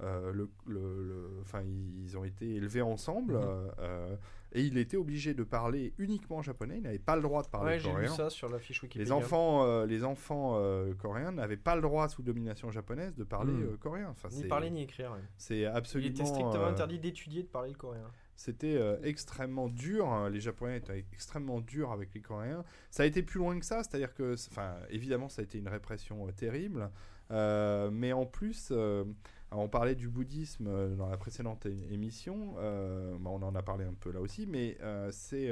[0.01, 3.41] le, le- le- ils ont été élevés ensemble Mhm.
[3.45, 4.17] euh, euh,
[4.55, 6.77] et il était obligé de parler uniquement japonais.
[6.77, 8.09] Il n'avait pas le droit de parler Ouais, j'ai coréen.
[8.09, 9.05] ça sur la fiche Wikipédia.
[9.05, 13.25] Les enfants, euh, les enfants euh, coréens n'avaient pas le droit sous domination japonaise de
[13.25, 13.63] parler Mhm.
[13.63, 14.09] euh, coréen.
[14.11, 15.13] Enfin, Ni parler ni écrire.
[15.13, 15.19] ouais.
[15.39, 16.11] C'est Il absolument.
[16.11, 18.11] était strictement euh, interdit d'étudier de parler le coréen.
[18.35, 20.09] c'était euh, extrêmement dur.
[20.09, 20.29] hein.
[20.29, 22.65] Les Japonais étaient extrêmement durs avec les Coréens.
[22.91, 25.69] Ça a été plus loin que ça, c'est-à-dire que, enfin, évidemment, ça a été une
[25.69, 26.91] répression euh, terrible.
[27.31, 29.05] Euh, mais en plus, euh,
[29.53, 32.55] alors, on parlait du bouddhisme euh, dans la précédente émission.
[32.59, 35.51] euh, bah, on en a parlé un peu là aussi, mais euh, c'est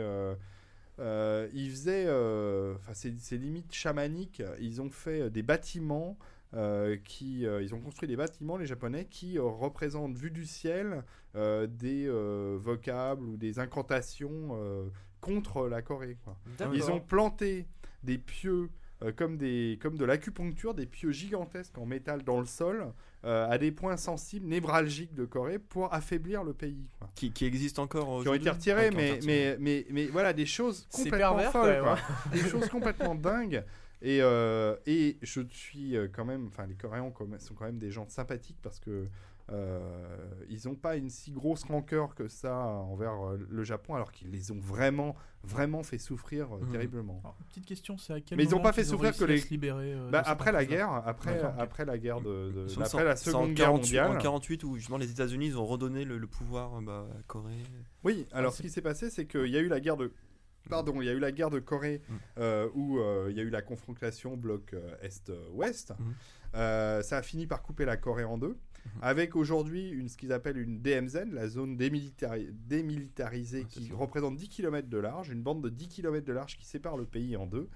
[1.52, 2.06] ils faisaient,
[2.76, 4.42] enfin, c'est limite chamanique.
[4.58, 6.16] Ils ont fait des bâtiments.
[6.52, 10.46] euh, qui, euh, ils ont construit des bâtiments, les Japonais, qui euh, représentent, vu du
[10.46, 12.08] ciel, des
[12.58, 14.58] vocables ou des incantations
[15.20, 16.16] contre la Corée.
[16.24, 16.36] quoi.
[16.74, 17.66] Ils ont planté
[18.02, 18.70] des pieux
[19.02, 22.92] euh, comme, des, comme de l'acupuncture, des pieux gigantesques en métal dans le sol,
[23.24, 26.88] euh, à des points sensibles, névralgiques de Corée, pour affaiblir le pays.
[26.98, 27.10] quoi.
[27.14, 29.56] Qui, qui existe encore Qui ont aujourd'hui été retirés, Ah, qui ont été mais, retirés.
[29.58, 31.94] mais, mais, mais voilà, des choses complètement pervers, folles, quoi.
[31.96, 33.64] même, des choses complètement dingues.
[34.02, 38.08] Et, euh, et je suis quand même, enfin les Coréens sont quand même des gens
[38.08, 39.06] sympathiques parce que euh,
[40.48, 44.30] ils n'ont pas une si grosse rancœur que ça envers euh, le Japon, alors qu'ils
[44.30, 46.72] les ont vraiment, vraiment fait souffrir euh, Mhm.
[46.72, 47.20] terriblement.
[47.24, 49.38] Alors, petite question, c'est à quel Mais ils ont moment pas fait souffrir que les-
[49.38, 53.04] se libérer euh, Bah, après la guerre, après, après la guerre de, de- Ils après
[53.04, 54.10] la Seconde Guerre 48 mondiale.
[54.16, 57.14] En 48, où justement les États-Unis ils ont redonné le, le pouvoir euh, bah, à
[57.16, 57.62] la Corée.
[58.04, 60.12] Oui, alors Ah, ce qui s'est passé, c'est qu'il y a eu la guerre de,
[60.68, 62.14] Pardon, il y a eu la guerre de Corée Mm.
[62.38, 65.94] euh, où euh, il y a eu la confrontation bloc euh, Est-Ouest.
[66.54, 68.56] Euh, ça a fini par couper la Corée en deux.
[69.02, 74.36] avec aujourd'hui une, ce qu'ils appellent une DMZ, la zone démilitari- démilitarisée, c'est qui représente
[74.36, 77.36] 10 km de large, une bande de 10 km de large qui sépare le pays
[77.36, 77.68] en deux.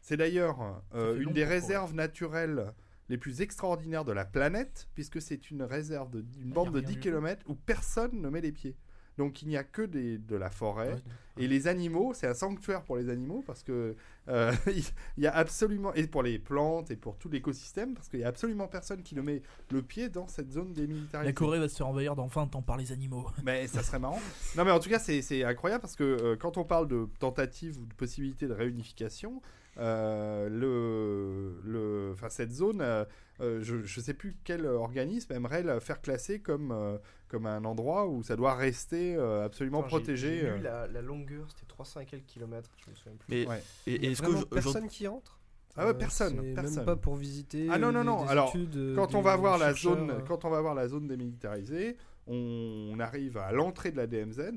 [0.00, 2.72] C'est d'ailleurs euh, une des réserves naturelles
[3.08, 6.72] les plus extraordinaires de la planète, puisque c'est une réserve de- d'une y a bande
[6.72, 7.08] de rien 10 du tout.
[7.08, 8.76] km où personne ne met les pieds.
[9.18, 10.94] Donc il n'y a que des, de la forêt.
[10.94, 11.02] Ouais.
[11.38, 13.94] Et les animaux, c'est un sanctuaire pour les animaux parce que
[14.28, 14.52] euh,
[15.16, 18.24] il y a absolument et pour les plantes et pour tout l'écosystème parce qu'il y
[18.24, 21.28] a absolument personne qui ne met le pied dans cette zone démilitarisée.
[21.28, 23.26] La Corée va se faire envahir dans 20 ans par les animaux.
[23.44, 24.20] Mais ça serait marrant.
[24.56, 27.78] Non, mais en tout cas, c'est incroyable parce que euh, quand on parle de tentative
[27.78, 29.40] ou de possibilité de réunification,
[29.78, 33.04] euh, le, le, cette zone, euh,
[33.62, 36.98] je ne sais plus quel organisme aimerait la faire classer comme,
[37.32, 40.38] comme un endroit où ça doit rester euh, absolument Attends, protégé.
[40.40, 40.56] J'ai euh.
[40.58, 43.34] lu la, la longueur, c'était 300 et quelques kilomètres, je me souviens plus.
[43.34, 43.62] Et, Ouais.
[43.86, 45.40] et, est-ce que personne qui entre?
[45.74, 46.76] Ah ouais, Euh, personne, c'est personne.
[46.76, 47.68] Même pas pour visiter.
[47.70, 50.44] Ah non, non, non, des alors, études, Quand on va voir la zone, euh, quand
[50.44, 54.52] on va voir la zone démilitarisée, on arrive à l'entrée de la DMZ.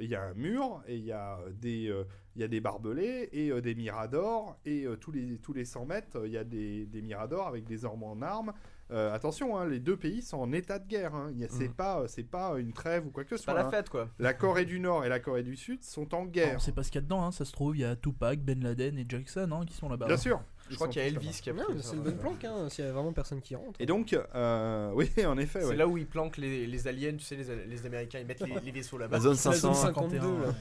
[0.00, 2.60] Il y a un mur et il y a des, euh, il y a des
[2.60, 6.38] barbelés et euh, des miradors et euh, tous les tous les 100 mètres, il y
[6.38, 8.52] a des, des miradors avec des armes en armes.
[8.90, 11.14] Euh, attention, hein, les deux pays sont en état de guerre.
[11.14, 11.30] Hein.
[11.32, 11.74] Il y a- C'est Mhm.
[11.74, 13.60] pas c'est pas une trêve ou quoi que ce C'est pas soit.
[13.62, 13.70] la hein.
[13.70, 14.08] fête quoi.
[14.18, 16.54] La Corée du Nord et la Corée du Sud sont en guerre.
[16.56, 17.32] On sait pas ce qu'il y a dedans, hein.
[17.32, 20.06] ça se trouve, il y a Tupac, Ben Laden et Jackson hein, qui sont là-bas.
[20.06, 20.40] Bien sûr.
[20.70, 22.86] Je crois qu'il y a Elvis qui a pris c'est une bonne planque, hein, s'il
[22.86, 23.78] y a vraiment personne qui rentre.
[23.80, 25.76] Et donc, euh, oui, en effet, C'est ouais.
[25.76, 28.60] là où ils planquent les, les aliens, tu sais, les, les Américains, ils mettent les,
[28.60, 29.16] les vaisseaux là-bas.
[29.16, 29.74] La zone La zone 500.
[29.74, 30.54] 52, 52, là.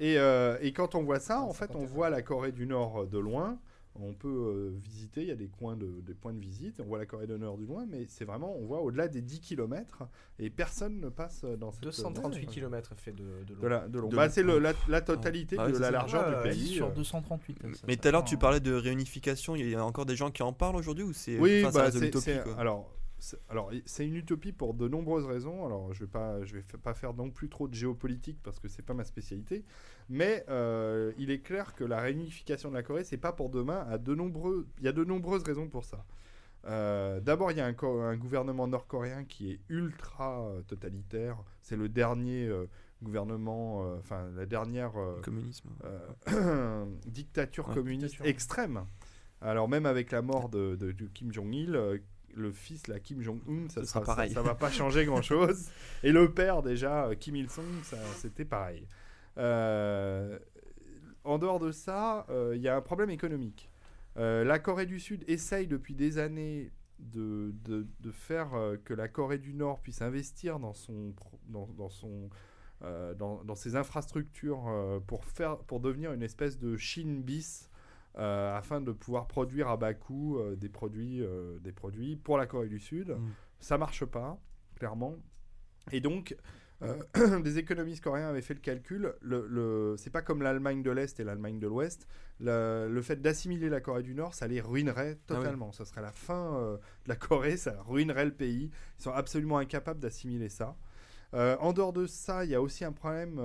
[0.00, 2.66] Et, euh, et quand on voit ça, en fait, c'est on voit la Corée du
[2.66, 3.56] Nord de loin.
[4.00, 6.80] On peut euh, visiter, il y a des, coins de, des points de visite.
[6.80, 9.22] On voit la Corée du Nord du loin, mais c'est vraiment, on voit au-delà des
[9.22, 10.08] 10 km
[10.40, 12.50] et personne ne passe dans cette 238 zone.
[12.54, 13.60] km fait de, de long.
[13.62, 14.08] de, la, de long.
[14.08, 16.66] De Bah, c'est le- la, la totalité Ah de la largeur du ouais, pays.
[16.66, 16.94] sur euh.
[16.94, 17.58] 238.
[17.74, 19.54] ça Mais tout à l'heure, tu parlais de réunification.
[19.54, 22.10] Il y a encore des gens qui en parlent aujourd'hui ou c'est Oui, bah, de
[22.18, 22.93] c'est, alors,
[23.48, 25.64] alors, c'est une utopie pour de nombreuses raisons.
[25.66, 28.68] Alors, je vais pas, je vais pas faire non plus trop de géopolitique parce que
[28.68, 29.64] c'est pas ma spécialité.
[30.08, 33.86] Mais euh, il est clair que la réunification de la Corée, c'est pas pour demain.
[33.88, 36.04] À de nombreux, il y a de nombreuses raisons pour ça.
[36.66, 41.36] Euh, D'abord, il y a un, gouvernement nord-coréen qui est ultra euh, totalitaire.
[41.62, 42.66] C'est le dernier euh,
[43.02, 45.68] gouvernement, euh, enfin la dernière euh, communisme.
[46.28, 48.26] euh, dictature Ouais, communiste dictature.
[48.30, 48.86] extrême.
[49.42, 51.98] Alors même avec la mort de, de- de Kim Jong-il, euh,
[52.36, 54.28] le fils, la Kim Jong-un, ça, sera pareil.
[54.30, 55.68] Ça, ça va pas changer grand-chose.
[56.02, 57.64] Et le père déjà, euh, Kim Il-sung,
[58.16, 58.86] c'était pareil.
[59.38, 60.38] Euh,
[61.24, 63.70] en dehors de ça, euh, il y a un problème économique.
[64.16, 66.70] Euh, la Corée du Sud essaye depuis des années
[67.00, 71.40] de, de- de faire euh, que la Corée du Nord puisse investir dans son, pro-
[71.48, 72.30] dans, dans son,
[72.82, 77.68] euh, dans, dans ses infrastructures euh, pour, faire, pour devenir une espèce de Chine bis
[78.16, 82.38] euh, afin de pouvoir produire à bas coût euh, des, produits, euh, des produits pour
[82.38, 83.08] la Corée du Sud.
[83.10, 83.30] Mm.
[83.58, 84.38] Ça marche pas,
[84.76, 85.16] clairement.
[85.90, 86.36] Et donc,
[87.42, 89.14] des économistes coréens avaient fait le calcul.
[89.20, 92.06] Le, le, c'est pas comme l'Allemagne de l'Est et l'Allemagne de l'Ouest.
[92.38, 95.36] Le, le fait d'assimiler la Corée du Nord, ça les ruinerait Ah oui.
[95.38, 95.72] totalement.
[95.72, 98.70] Ça serait la fin de la Corée, ça ruinerait le pays.
[98.98, 100.76] Ils sont absolument incapables d'assimiler ça.
[101.32, 103.40] En dehors de ça, il y a aussi un problème,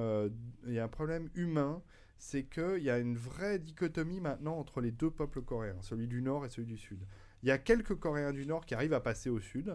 [0.68, 1.82] il y a un problème humain.
[2.22, 6.22] C'est qu'il y a une vraie dichotomie maintenant entre les deux peuples coréens, celui du
[6.22, 7.00] Nord et celui du Sud.
[7.44, 9.74] Il y a quelques Coréens du Nord qui arrivent à passer au Sud.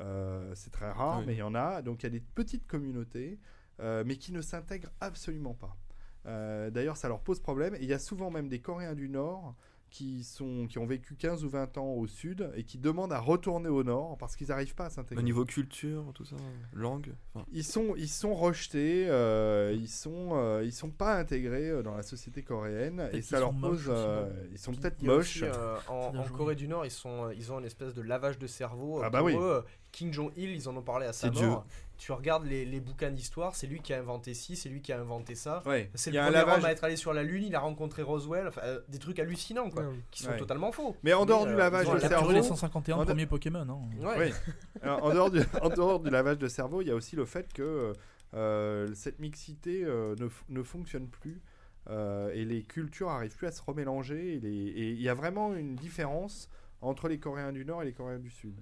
[0.00, 1.24] Euh, c'est très rare, Oui.
[1.26, 1.82] mais il y en a.
[1.82, 3.38] Donc il y a des petites communautés,
[3.80, 5.76] euh, mais qui ne s'intègrent absolument pas.
[6.24, 7.74] Euh, D'ailleurs, ça leur pose problème.
[7.74, 9.54] Et il y a souvent même des Coréens du Nord
[9.92, 13.20] qui, sont, qui ont vécu 15 ou 20 ans au Sud et qui demandent à
[13.20, 15.20] retourner au Nord parce qu'ils n'arrivent pas à s'intégrer.
[15.22, 16.36] Au niveau culture, tout ça,
[16.72, 17.12] langue.
[17.34, 21.82] enfin, Ils sont, ils sont rejetés, euh, ils sont, euh, ils sont pas intégrés euh,
[21.82, 25.42] dans la société coréenne et ça leur pose, euh, ils sont peut-être moches.
[25.42, 26.12] aussi, euh, en.
[26.32, 29.02] Corée du Nord, ils, sont, ils ont une espèce de lavage de cerveau.
[29.04, 29.34] Ah bah pour oui.
[29.36, 31.66] eux, King Jong-il, ils en ont parlé à sa mort.
[32.04, 34.92] Tu regardes les, les bouquins d'histoire, c'est lui qui a inventé ci, c'est lui qui
[34.92, 35.62] a inventé ça.
[35.66, 35.88] Ouais.
[35.94, 38.48] C'est Il le premier homme à être allé sur la Lune, il a rencontré Roswell,
[38.48, 39.94] enfin, euh, des trucs hallucinants quoi, Ouais.
[40.10, 40.36] qui sont Ouais.
[40.36, 40.96] totalement faux.
[41.04, 43.60] Mais en dehors Mais, du euh, lavage de cerveau, les 151 en- premiers Pokémon.
[43.60, 44.04] hein.
[44.04, 44.14] Ouais.
[44.18, 44.52] Oui.
[44.82, 47.24] Alors, en, dehors du, en dehors du lavage de cerveau, il y a aussi le
[47.24, 47.92] fait que
[48.34, 51.40] euh, cette mixité euh, ne, f- ne fonctionne plus
[51.88, 54.40] euh, et les cultures arrivent plus à se remélanger.
[54.42, 56.48] Et il y a vraiment une différence
[56.80, 58.58] entre les Coréens du Nord et les Coréens du Sud.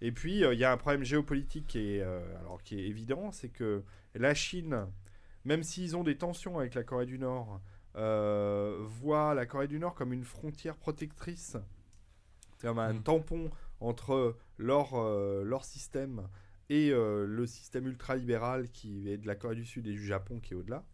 [0.00, 2.86] Et puis, euh, il y a un problème géopolitique qui est, euh, alors, qui est
[2.86, 3.82] évident, c'est que
[4.14, 4.86] la Chine,
[5.44, 7.60] même s'ils ont des tensions avec la Corée du Nord,
[7.96, 11.56] euh, voit la Corée du Nord comme une frontière protectrice,
[12.60, 13.02] comme un Mm.
[13.02, 16.28] tampon entre leur, euh, leur système
[16.70, 20.40] et euh, le système ultralibéral qui est de la Corée du Sud et du Japon
[20.40, 20.84] qui est au-delà.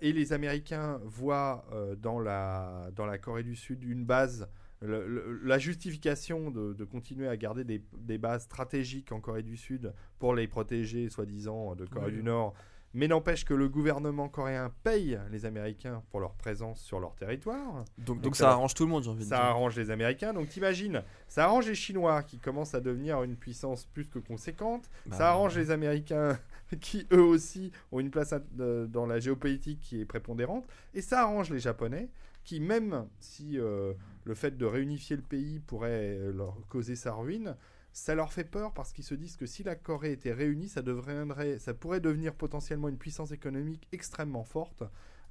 [0.00, 1.66] Et les Américains voient
[1.98, 4.48] dans, la, dans la Corée du Sud une base,
[4.86, 9.42] le- le- la justification de, de continuer à garder des, des bases stratégiques en Corée
[9.42, 12.12] du Sud pour les protéger, soi-disant, de Corée Oui.
[12.12, 12.54] du Nord.
[12.96, 17.84] Mais n'empêche que le gouvernement coréen paye les Américains pour leur présence sur leur territoire.
[17.98, 19.44] Donc, Donc donc ça ça arrange tout le monde, j'ai envie de Ça dire.
[19.46, 23.84] arrange les Américains, donc t'imagines, ça arrange les Chinois qui commencent à devenir une puissance
[23.86, 26.38] plus que conséquente, Bah, ça arrange les Américains
[26.80, 31.50] qui eux aussi ont une place dans la géopolitique qui est prépondérante, et ça arrange
[31.50, 32.08] les Japonais
[32.44, 33.92] qui même si euh,
[34.24, 37.56] le fait de réunifier le pays pourrait euh, leur causer sa ruine,
[37.92, 40.82] ça leur fait peur parce qu'ils se disent que si la Corée était réunie, ça,
[40.82, 44.82] deviendrait, ça pourrait devenir potentiellement une puissance économique extrêmement forte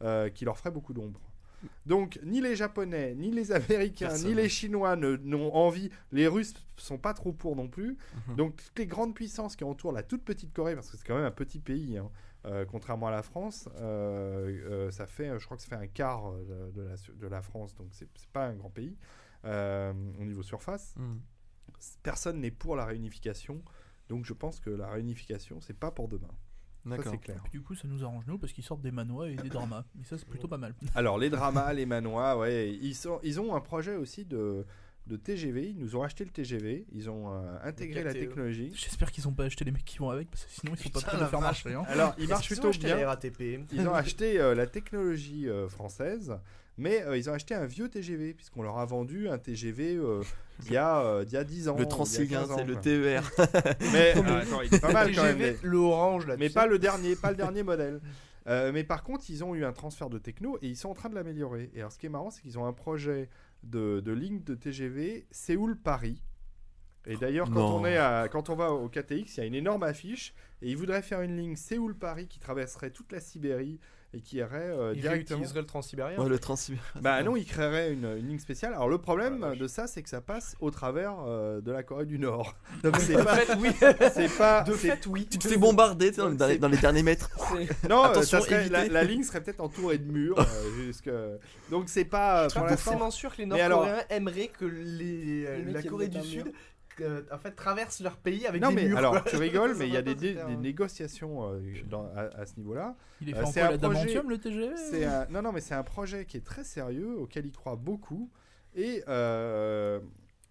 [0.01, 1.19] euh, qui leur ferait beaucoup d'ombre.
[1.85, 4.29] Donc, ni les Japonais, ni les Américains, Personne.
[4.29, 5.89] ni les Chinois n'ont envie.
[6.11, 7.97] Les Russes sont pas trop pour non plus.
[8.27, 8.35] Mhm.
[8.35, 11.15] Donc, toutes les grandes puissances qui entourent la toute petite Corée, parce que c'est quand
[11.15, 12.09] même un petit pays, hein,
[12.45, 15.87] euh, contrairement à la France, euh, euh, ça fait, je crois que ça fait un
[15.87, 18.97] quart de, de la, de la France, donc c'est pas un grand pays
[19.45, 20.95] euh, au niveau surface.
[20.97, 21.21] Mhm.
[22.01, 23.61] Personne n'est pour la réunification.
[24.09, 26.29] Donc, je pense que la réunification, c'est pas pour demain.
[26.83, 27.11] Ça, D'accord.
[27.11, 27.41] c'est clair.
[27.43, 29.85] Puis du coup, ça nous arrange nous parce qu'ils sortent des manois et des dramas.
[29.99, 30.75] Et ça, c'est plutôt pas mal.
[30.95, 34.65] Alors, les dramas, les manois, ouais, ils, sont, ils ont un projet aussi de,
[35.07, 35.69] de TGV.
[35.69, 36.85] Ils nous ont acheté le TGV.
[36.93, 38.19] Ils ont euh, intégré la KTE.
[38.19, 38.71] technologie.
[38.73, 40.89] J'espère qu'ils ont pas acheté les mecs qui vont avec parce que sinon ils sont
[40.89, 41.73] pas prêts le faire marcher.
[41.73, 41.83] hein.
[41.87, 42.97] Alors, ils marchent plutôt acheté bien.
[42.97, 46.37] la RATP Ils ont acheté euh, la technologie euh, française,
[46.77, 50.21] mais euh, ils ont acheté un vieux TGV, puisqu'on leur a vendu un TGV euh,
[50.65, 51.75] il y a euh, il y a 10 ans.
[51.77, 52.75] Le Transilien, 15 ans, c'est le.
[52.77, 53.29] TER.
[53.91, 55.37] Mais ah, attends, il est pas mal quand même.
[55.37, 56.35] TGV, mais- le orange là.
[56.37, 57.99] mais pas le dernier, pas le dernier modèle.
[58.45, 60.93] Euh, mais par contre, ils ont eu un transfert de techno et ils sont en
[60.93, 61.71] train de l'améliorer.
[61.73, 63.29] Et alors, ce qui est marrant, c'est qu'ils ont un projet
[63.63, 66.21] de, de ligne de TGV Séoul-Paris.
[67.05, 67.81] Et d'ailleurs, quand Non.
[67.81, 70.69] on, est à- quand on va au KTX, il y a une énorme affiche et
[70.69, 73.79] ils voudraient faire une ligne Séoul-Paris qui traverserait toute la Sibérie
[74.15, 75.37] et qui irait euh, Ils directement.
[75.39, 76.19] réutiliseraient le transsibérien.
[76.19, 76.79] Ouais, le Transilien.
[77.01, 78.73] Bah non, ils créeraient une, une ligne spéciale.
[78.73, 79.57] Alors le problème vache.
[79.57, 82.55] de ça, c'est que ça passe au travers euh, de la Corée du Nord.
[82.83, 83.69] Donc c'est De pas, fait, oui.
[84.13, 85.27] c'est pas, De c'est- fait, oui.
[85.29, 87.29] Tu te fais bombarder tu sais, dans, les dans les derniers mètres.
[87.89, 90.39] Non, Attention, ça serait, la, la ligne serait peut-être entourée de murs.
[90.39, 90.43] euh,
[90.85, 91.09] jusque...
[91.71, 92.43] Donc c'est pas.
[92.45, 96.21] Je suis pas forcément sûr que les Nord-Coréens aimeraient que les, euh, la Corée du
[96.21, 96.53] Sud mur.
[97.01, 98.97] Euh, en fait, traverse leur pays avec Non des mais murs.
[98.97, 99.31] alors quoi.
[99.31, 100.55] tu rigoles, mais il y a des, hein.
[100.57, 102.95] négociations euh, dans- à, à ce niveau-là.
[103.21, 105.51] Il est Euh, fait en c'est quoi un la projet- le TGV un- non, non,
[105.51, 108.31] mais c'est un projet qui est très sérieux, auquel il croit beaucoup.
[108.75, 109.99] Et, euh,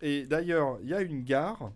[0.00, 1.72] et d'ailleurs, il y a une gare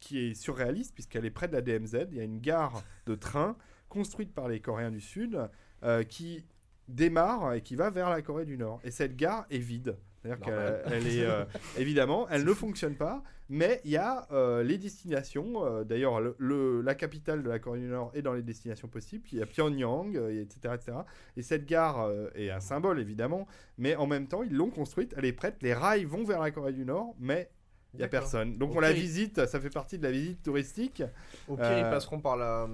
[0.00, 2.06] qui est surréaliste, puisqu'elle est près de la DMZ.
[2.10, 3.56] Il y a une gare de train
[3.88, 5.38] construite par les Coréens du Sud
[5.82, 6.44] euh, qui
[6.88, 8.80] démarre et qui va vers la Corée du Nord.
[8.82, 9.96] Et cette gare est vide.
[10.22, 11.44] C'est-à-dire qu'elle elle est euh,
[11.78, 15.64] évidemment, elle ne fonctionne pas, mais il y a euh, les destinations.
[15.64, 18.88] euh, D'ailleurs, le, le- la capitale de la Corée du Nord est dans les destinations
[18.88, 19.26] possibles.
[19.32, 20.92] Il y a Pyongyang, euh, etc., etc.
[21.36, 23.46] Et cette gare euh, est un symbole évidemment,
[23.78, 25.56] mais en même temps, ils l'ont construite, elle est prête.
[25.62, 27.50] Les rails vont vers la Corée du Nord, mais
[27.92, 28.56] il n'y a personne.
[28.56, 31.02] Donc on la visite, ça fait partie de la visite touristique.
[31.48, 32.68] Au pire, ils passeront par la,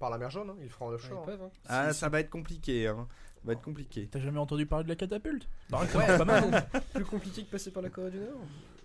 [0.00, 0.50] par la mer jaune.
[0.50, 0.56] hein.
[0.58, 1.22] Ils le feront Ouais, offshore.
[1.24, 1.50] ils peuvent, hein.
[1.68, 2.90] Ah, ça va être compliqué.
[3.46, 4.08] Ça va être compliqué.
[4.10, 5.48] T'as jamais entendu parler de la catapulte?
[5.70, 6.52] Pareil, pas mal.
[6.52, 6.80] hein.
[6.94, 8.40] Plus compliqué que passer par la Corée du Nord?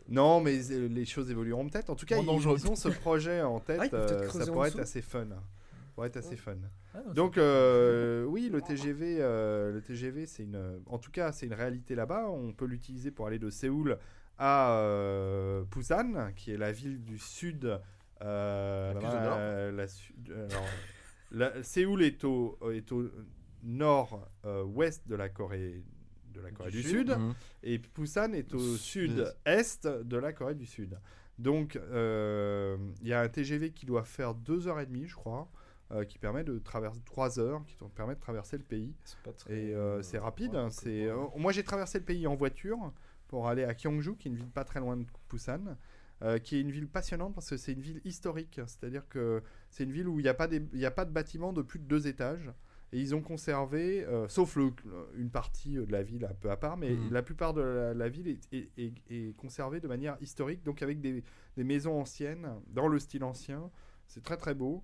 [0.07, 1.89] Non, mais euh, les choses évolueront peut-être.
[1.89, 3.89] En tout cas, ils, ont ce projet en tête.
[3.91, 5.25] Ah, euh, ça pourrait être assez fun.
[5.29, 5.35] Ça
[5.95, 6.57] pourrait être assez fun.
[6.93, 11.31] Ah, non, Donc euh, oui, le TGV, euh, le TGV, c'est une, en tout cas,
[11.31, 12.29] c'est une réalité là-bas.
[12.29, 13.97] On peut l'utiliser pour aller de Séoul
[14.37, 17.79] à euh, Busan, qui est la ville du sud.
[18.21, 18.93] euh,
[19.71, 19.87] La
[21.31, 23.09] la- Séoul est au, est au
[23.63, 25.83] nord-ouest de la Corée,
[26.33, 27.09] de la Corée du, Du Sud.
[27.09, 27.33] Mhm.
[27.63, 29.11] et Busan est au Sud.
[29.17, 30.97] sud-est de la Corée du Sud.
[31.39, 35.49] Donc, euh, il y a un TGV qui doit faire 2h30, je crois,
[35.91, 38.93] euh, qui permet de traverser 3 heures, qui permet de traverser le pays.
[39.49, 40.53] Et euh, c'est rapide.
[40.53, 42.93] ouais, donc, c'est, euh, moi, j'ai traversé le pays en voiture
[43.27, 45.75] pour aller à Gyeongju, qui est une ville pas très loin de Busan,
[46.21, 48.61] euh, qui est une ville passionnante parce que c'est une ville historique.
[48.67, 51.05] C'est-à-dire que c'est une ville où il n'y a, pas des- il y a pas
[51.05, 52.51] de bâtiment de plus de deux étages.
[52.93, 54.73] Et ils ont conservé, euh, sauf le-
[55.15, 57.11] une partie de la ville un peu à part, mais Mhm.
[57.13, 60.81] la plupart de la, la ville est, est- est- est conservée de manière historique, donc
[60.81, 61.23] avec des,
[61.55, 63.71] des maisons anciennes, dans le style ancien.
[64.07, 64.83] C'est très très beau.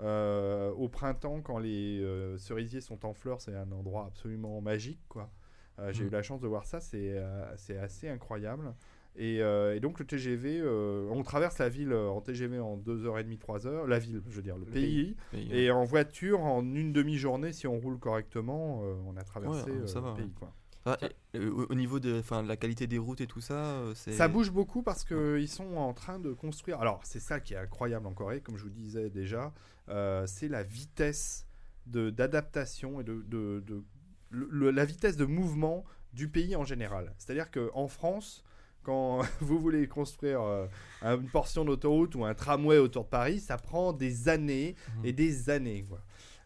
[0.00, 5.00] Euh, au printemps, quand les euh, cerisiers sont en fleurs, c'est un endroit absolument magique.
[5.08, 5.30] quoi.
[5.78, 6.08] Euh, J'ai Mhm.
[6.08, 8.74] eu la chance de voir ça, euh, c'est assez incroyable.
[9.18, 12.76] Et, euh, et donc le TGV, euh, on traverse la ville euh, en TGV en
[12.76, 15.16] 2h30, 3h, la ville, je veux dire, le, Le pays.
[15.32, 19.70] Et, Et en voiture, en une demi-journée, si on roule correctement, euh, on a traversé
[19.70, 20.32] Ouais, ça euh, va, le pays.
[20.38, 20.52] Quoi.
[20.84, 20.98] ah,
[21.32, 23.80] et, euh, au, au niveau de, enfin, de la qualité des routes et tout ça,
[23.94, 24.12] c'est.
[24.12, 26.80] Ça bouge beaucoup parce qu'ils sont en train de construire.
[26.80, 29.54] Alors, c'est ça qui est incroyable en Corée, comme je vous disais déjà,
[29.88, 31.46] euh, c'est la vitesse
[31.86, 33.82] de- d'adaptation et de, de- de-
[34.30, 37.14] le- le- la vitesse de mouvement du pays en général.
[37.18, 38.42] C'est-à-dire qu'en France,
[38.86, 40.66] quand vous voulez construire euh,
[41.02, 45.04] une portion d'autoroute ou un tramway autour de Paris, ça prend des années Mhm.
[45.06, 45.84] et des années.
[45.88, 45.98] quoi.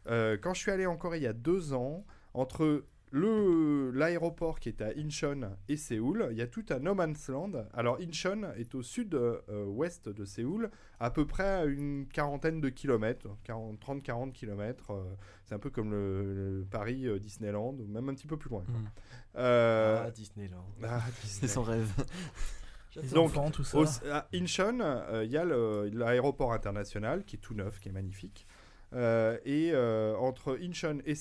[0.06, 4.60] Euh, quand je suis allé en Corée il y a deux ans, entre le l'aéroport
[4.60, 7.52] qui est à Incheon et Séoul, il y a tout un no man's land.
[7.74, 10.70] Alors Incheon est au sud-ouest de Séoul,
[11.00, 14.92] à peu près à une quarantaine de kilomètres, 30-40 kilomètres.
[14.92, 15.02] euh,
[15.44, 18.50] c'est un peu comme le, le Paris euh, Disneyland, ou même un petit peu plus
[18.50, 18.62] loin.
[18.64, 19.40] quoi.
[19.42, 20.64] Euh, Ah, Disneyland.
[20.84, 21.90] ah, C'est son rêve.
[23.12, 23.78] Donc, enfants, tout ça.
[23.78, 27.88] au- à Incheon, euh, il y a le- l'aéroport international qui est tout neuf, qui
[27.88, 28.46] est magnifique.
[28.92, 31.14] Euh, et euh, entre Incheon et,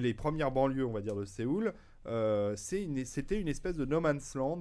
[0.00, 1.72] les premières banlieues, on va dire, de Séoul,
[2.06, 4.60] euh, une- c'était une espèce de no man's land.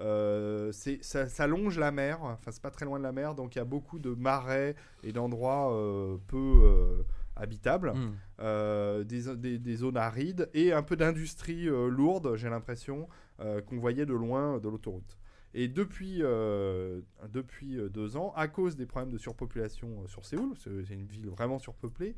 [0.00, 3.54] Euh, ça, ça longe la mer, enfin c'est pas très loin de la mer, donc
[3.54, 7.02] il y a beaucoup de marais et d'endroits euh, peu euh,
[7.36, 7.92] habitables.
[8.40, 14.06] Euh, des, des- des zones arides et un peu d'industrie lourde, j'ai l'impression, qu'on voyait
[14.06, 15.16] de loin de l'autoroute.
[15.56, 17.00] Et depuis, euh,
[17.32, 21.06] depuis euh, deux ans, à cause des problèmes de surpopulation euh, sur Séoul, c'est une
[21.06, 22.16] ville vraiment surpeuplée,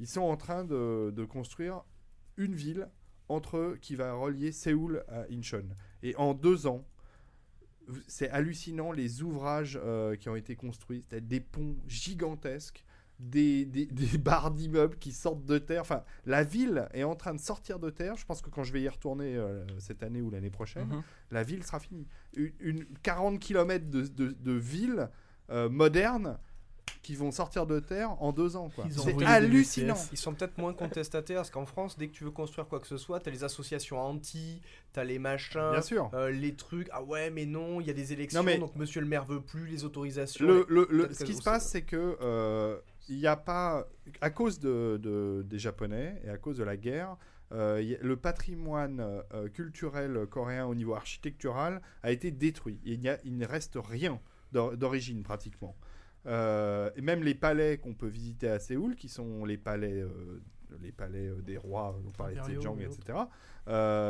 [0.00, 1.82] ils sont en train de, de construire
[2.36, 2.90] une ville
[3.30, 5.64] entre qui va relier Séoul à Incheon.
[6.02, 6.84] Et en deux ans,
[8.06, 9.80] c'est hallucinant les ouvrages
[10.20, 12.84] qui ont été construits, des ponts gigantesques,
[13.30, 15.80] des, des, des barres d'immeubles qui sortent de terre.
[15.82, 18.16] Enfin, la ville est en train de sortir de terre.
[18.16, 21.02] Je pense que quand je vais y retourner euh, cette année ou l'année prochaine, Mhm.
[21.30, 22.06] la ville sera finie.
[22.34, 25.08] Une, une 40 km de, de, de ville
[25.50, 26.38] euh, moderne
[27.02, 28.70] qui vont sortir de terre en deux ans.
[28.90, 29.94] C'est hallucinant.
[30.10, 32.86] Ils sont peut-être moins contestataires parce qu'en France, dès que tu veux construire quoi que
[32.86, 34.62] ce soit, t'as les associations anti,
[34.94, 36.10] t'as les machins, Bien sûr.
[36.14, 36.88] euh, les trucs.
[36.92, 39.26] Ah ouais, mais non, il y a des élections, Non, mais- donc monsieur le maire
[39.26, 40.46] veut plus les autorisations.
[40.46, 43.86] Le, le- le- Peut-être ce qui se passe, c'est que euh, il n'y a pas,
[44.20, 47.16] à cause de, de- des Japonais et à cause de la guerre,
[47.52, 49.00] euh, y le patrimoine
[49.32, 52.80] euh, culturel coréen au niveau architectural a été détruit.
[52.84, 54.20] Il, n'y a- il ne reste rien
[54.52, 55.76] d'or- d'origine pratiquement.
[56.26, 60.02] Euh, et même les palais qu'on peut visiter à Séoul, qui sont les palais,
[60.80, 63.18] les palais des rois, on parlait de Sejong, et etc.,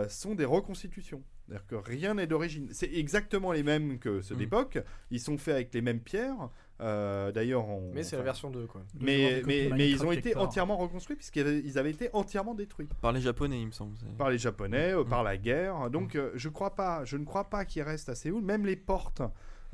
[0.09, 1.23] sont des reconstitutions.
[1.47, 2.69] C'est-à-dire que rien n'est d'origine.
[2.73, 4.39] C'est exactement les mêmes que ceux Mm.
[4.39, 4.79] d'époque.
[5.11, 6.49] Ils sont faits avec les mêmes pierres.
[6.81, 8.83] Euh, D'ailleurs, on- Mais c'est la version 2, quoi.
[9.01, 10.43] Mais, mais, ils ont été part.
[10.45, 13.95] entièrement reconstruits puisqu'ils avaient, ils avaient été entièrement détruits Par les japonais, il me semble.
[14.19, 15.09] par les Japonais, euh, Mm.
[15.09, 15.91] par la guerre.
[15.91, 18.43] Donc, euh, je crois pas, je ne crois pas qu'il reste à Séoul.
[18.43, 19.23] Même les portes,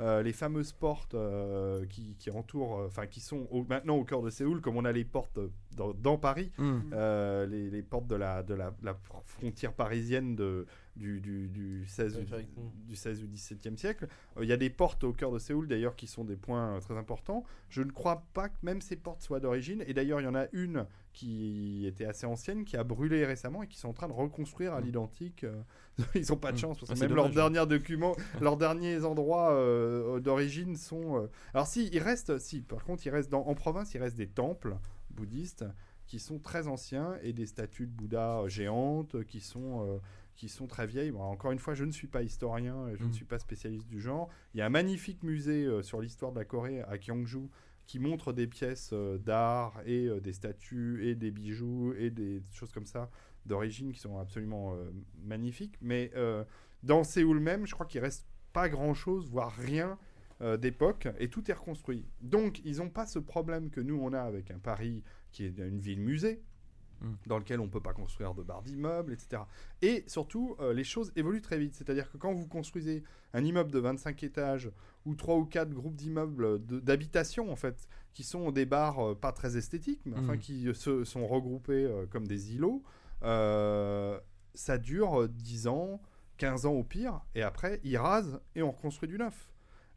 [0.00, 4.04] euh, les fameuses portes euh, qui, qui entourent, euh, enfin qui sont au- maintenant au
[4.04, 5.38] cœur de Séoul, comme on a les portes
[5.76, 6.50] dans, dans Paris,
[6.92, 11.86] euh, les, les portes de la, de la, la frontière parisienne de, du, du, du
[11.86, 12.48] 16, Périphérique.
[12.86, 14.08] du 16 ou 17e siècle.
[14.36, 16.76] Euh, Il y a des portes au cœur de Séoul d'ailleurs qui sont des points
[16.76, 17.44] euh, très importants.
[17.68, 19.82] Je ne crois pas que même ces portes soient d'origine.
[19.86, 23.62] Et d'ailleurs, il y en a une qui était assez ancienne, qui a brûlé récemment
[23.62, 24.84] et qui sont en train de reconstruire à Mm.
[24.84, 25.44] l'identique.
[25.44, 25.62] euh,
[26.14, 26.60] Ils n'ont pas de Mm.
[26.60, 27.52] chance parce Ah, que même leurs dommage.
[27.52, 31.16] derniers documents, leurs derniers endroits euh, d'origine sont.
[31.18, 34.16] euh, Alors si, il reste, si, par contre, il reste dans, en province, il reste
[34.16, 34.76] des temples
[35.10, 35.64] bouddhistes
[36.06, 39.98] qui sont très anciens et des statues de Bouddha euh, géantes qui sont euh,
[40.40, 41.10] qui sont très vieilles.
[41.10, 43.12] Bon, encore une fois, je ne suis pas historien et je ne Mm.
[43.12, 44.30] suis pas spécialiste du genre.
[44.54, 47.50] Il y a un magnifique musée euh, sur l'histoire de la Corée à Gyeongju
[47.86, 52.42] qui montre des pièces euh, d'art et euh, des statues et des bijoux et des
[52.52, 53.10] choses comme ça
[53.44, 54.74] d'origine qui sont absolument
[55.22, 55.76] magnifiques.
[55.80, 56.12] Mais
[56.82, 59.98] dans Séoul même, je crois qu'il reste pas grand-chose, voire rien
[60.58, 62.06] d'époque, et tout est reconstruit.
[62.20, 65.58] Donc, ils n'ont pas ce problème que nous, on a avec un Paris qui est
[65.58, 66.42] une ville-musée,
[67.00, 67.14] Mm.
[67.26, 69.42] dans lequel on ne peut pas construire de barres d'immeubles, etc.
[69.82, 71.74] Et surtout, euh, les choses évoluent très vite.
[71.74, 74.70] C'est-à-dire que quand vous construisez un immeuble de 25 étages
[75.06, 79.32] ou trois ou quatre groupes d'immeubles d'habitation, en fait, qui sont des bars euh, pas
[79.32, 80.38] très esthétiques, mais enfin Mhm.
[80.40, 82.82] qui euh, se, sont regroupés comme des îlots,
[84.54, 86.00] ça dure euh, 10 ans,
[86.38, 89.50] 15 ans au pire, et après, ils rasent et on reconstruit du neuf.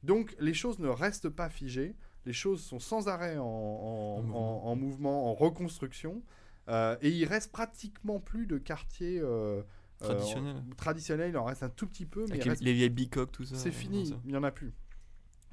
[0.04, 4.22] Donc, les choses ne restent pas figées, les choses sont sans arrêt en, en- En
[4.22, 4.66] mouvement.
[4.68, 6.22] en- en mouvement, en reconstruction,
[6.70, 9.62] euh, et il reste pratiquement plus de quartiers euh,
[10.02, 10.64] euh, Traditionnels.
[10.78, 13.32] traditionnels, il en reste un tout petit peu, mais Avec les, reste les vieilles bicoques,
[13.32, 13.56] tout ça.
[13.56, 14.20] c'est fini, ça.
[14.26, 14.74] il n'y en a plus.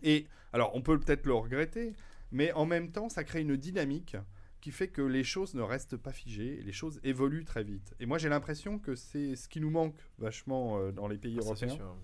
[0.02, 1.94] Et alors, on peut peut-être le regretter,
[2.32, 4.16] mais en même temps, ça crée une dynamique
[4.60, 7.94] qui fait que les choses ne restent pas figées, et les choses évoluent très vite.
[7.98, 11.36] Et moi, j'ai l'impression que c'est ce qui nous manque vachement euh, dans les pays
[11.40, 11.96] c'est européens, sûr.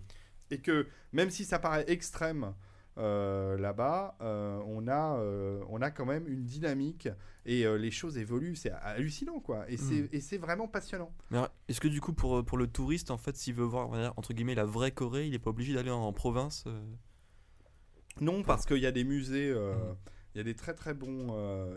[0.50, 2.54] et que même si ça paraît extrême
[2.98, 7.08] euh, là-bas, euh, on, a, euh, on a quand même une dynamique,
[7.44, 9.70] et les choses évoluent, c'est hallucinant, quoi.
[9.70, 10.20] Et c'est Mm.
[10.20, 11.12] c'est vraiment passionnant.
[11.68, 14.56] Est-ce que du coup, pour, pour le touriste, en fait, s'il veut voir, entre guillemets,
[14.56, 16.64] la vraie Corée, il est pas obligé d'aller en, en province
[18.20, 19.54] Non, parce qu'il y a des musées.
[19.54, 19.96] Mhm.
[20.34, 21.28] Il y a des très très bons,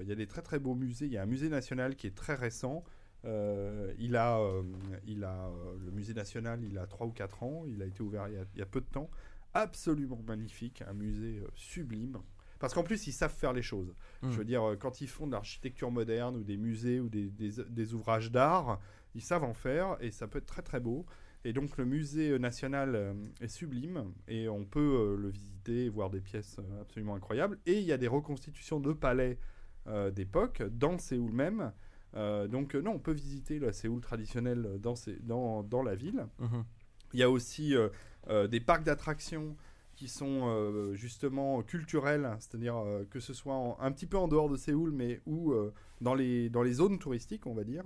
[0.01, 1.05] il y a des très très beaux musées.
[1.05, 2.83] Il y a un musée national qui est très récent.
[3.25, 4.63] Euh, il a, euh,
[5.05, 7.63] il a euh, le musée national, il a 3 ou 4 ans.
[7.67, 9.09] Il a été ouvert il y a, il y a peu de temps.
[9.53, 12.17] Absolument magnifique, un musée euh, sublime.
[12.59, 13.93] Parce qu'en plus, ils savent faire les choses.
[14.21, 14.31] Mm.
[14.31, 17.29] Je veux dire, euh, quand ils font de l'architecture moderne ou des musées ou des,
[17.29, 18.79] des- des ouvrages d'art,
[19.15, 21.05] ils savent en faire et ça peut être très très beau.
[21.45, 26.09] Et donc le musée national euh, est sublime et on peut le visiter et voir
[26.09, 27.57] des pièces absolument incroyables.
[27.65, 29.39] Et il y a des reconstitutions de palais
[29.87, 31.71] euh, d'époque dans Séoul même.
[32.15, 36.27] Euh, donc non, on peut visiter la Séoul traditionnelle dans, dans, dans la ville.
[36.39, 36.65] Mhm.
[37.13, 37.87] Il y a aussi euh,
[38.27, 39.55] des parcs d'attractions
[39.95, 44.27] qui sont euh, justement culturels, c'est-à-dire euh, que ce soit en- un petit peu en
[44.29, 47.83] dehors de Séoul, mais ou euh, dans, les, dans les zones touristiques, on va dire,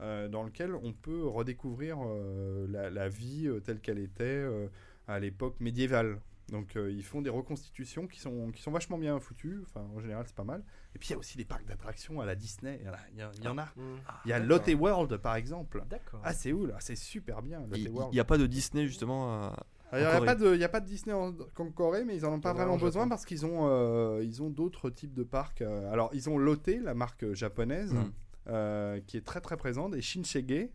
[0.00, 4.68] euh, dans lesquelles on peut redécouvrir euh, la, la vie euh, telle qu'elle était euh,
[5.08, 6.20] à l'époque médiévale.
[6.50, 9.98] Donc euh, ils font des reconstitutions qui sont, qui sont vachement bien foutues, enfin en
[9.98, 10.62] général c'est pas mal.
[10.94, 12.84] Et puis il y a aussi des parcs d'attractions à la Disney, il
[13.18, 13.64] y, a- il y en a.
[13.64, 13.96] Mm.
[14.26, 14.38] Il y a.
[14.38, 15.82] Lotte World par exemple.
[15.90, 16.20] D'accord.
[16.22, 17.62] Ah Séoul, ah, c'est super bien
[18.10, 20.68] Il n'y a pas de Disney justement à- Il n'y a, pas de- y a
[20.68, 23.08] pas de Disney en, en Corée, mais ils en ont pas Ouais, vraiment en besoin
[23.08, 25.62] parce qu'ils ont, euh, ils ont d'autres types de parcs.
[25.62, 28.12] euh, alors, ils ont Lotte, la marque japonaise, Mm.
[28.48, 30.70] euh, qui est très très présente, et Shinsegae,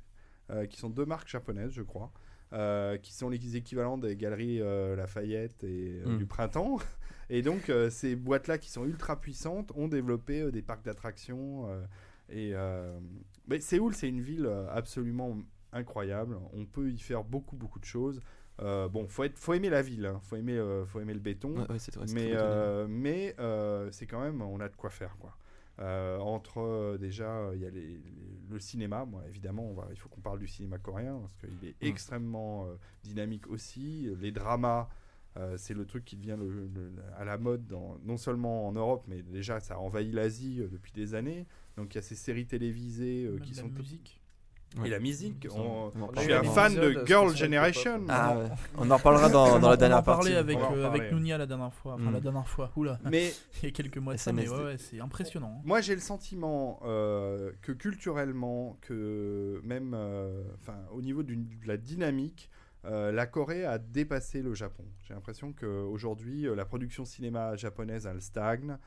[0.50, 2.12] euh, qui sont deux marques japonaises, je crois,
[2.54, 6.18] euh, qui sont les équivalents des galeries euh, Lafayette et euh, Mm.
[6.18, 6.78] du printemps.
[7.30, 11.66] Et donc, euh, ces boîtes-là qui sont ultra puissantes ont développé euh, des parcs d'attractions.
[11.70, 11.82] euh,
[12.30, 12.98] et euh,
[13.48, 15.38] mais Séoul, c'est une ville euh, absolument
[15.74, 16.38] incroyable.
[16.54, 18.20] On peut y faire beaucoup beaucoup de choses.
[18.62, 20.20] Euh, bon, faut être, faut aimer la ville, hein.
[20.24, 21.56] faut aimer, euh, faut aimer le béton.
[21.58, 24.76] Ouais, ouais, c'est vrai, c'est mais euh, mais euh, c'est quand même, on a de
[24.76, 25.36] quoi faire quoi.
[25.80, 28.02] Euh, entre déjà, il y a les- les-
[28.50, 29.06] le cinéma.
[29.06, 31.88] Moi, évidemment, on va, il faut qu'on parle du cinéma coréen parce qu'il est Mm.
[31.88, 34.08] extrêmement euh, dynamique aussi.
[34.20, 34.90] Les dramas,
[35.38, 38.74] euh, c'est le truc qui devient le- le- à la mode, dans- non seulement en
[38.74, 41.48] Europe, mais déjà ça a envahi l'Asie euh, depuis des années.
[41.78, 43.70] Donc il y a ces séries télévisées euh, qui la sont
[44.86, 45.48] et la musique.
[45.54, 48.06] On- On a Je suis un fan de Girl Generation.
[48.10, 48.46] Ah ouais.
[48.78, 50.36] On en reparlera dans, la dernière on en parlait partie.
[50.36, 51.16] avec, On en euh, avec parler.
[51.16, 51.94] Nounia la dernière fois.
[51.96, 52.14] Enfin, Mm.
[52.14, 52.72] la dernière fois.
[52.76, 55.56] Oula, Mais il y a quelques mois de ça, mais ouais, ouais, c'est impressionnant.
[55.58, 55.62] hein.
[55.66, 60.42] Moi, j'ai le sentiment euh, que culturellement, que même euh,
[60.92, 62.50] au niveau de la dynamique,
[62.86, 64.84] euh, la Corée a dépassé le Japon.
[65.04, 68.78] J'ai l'impression qu'aujourd'hui, la production cinéma japonaise, elle stagne.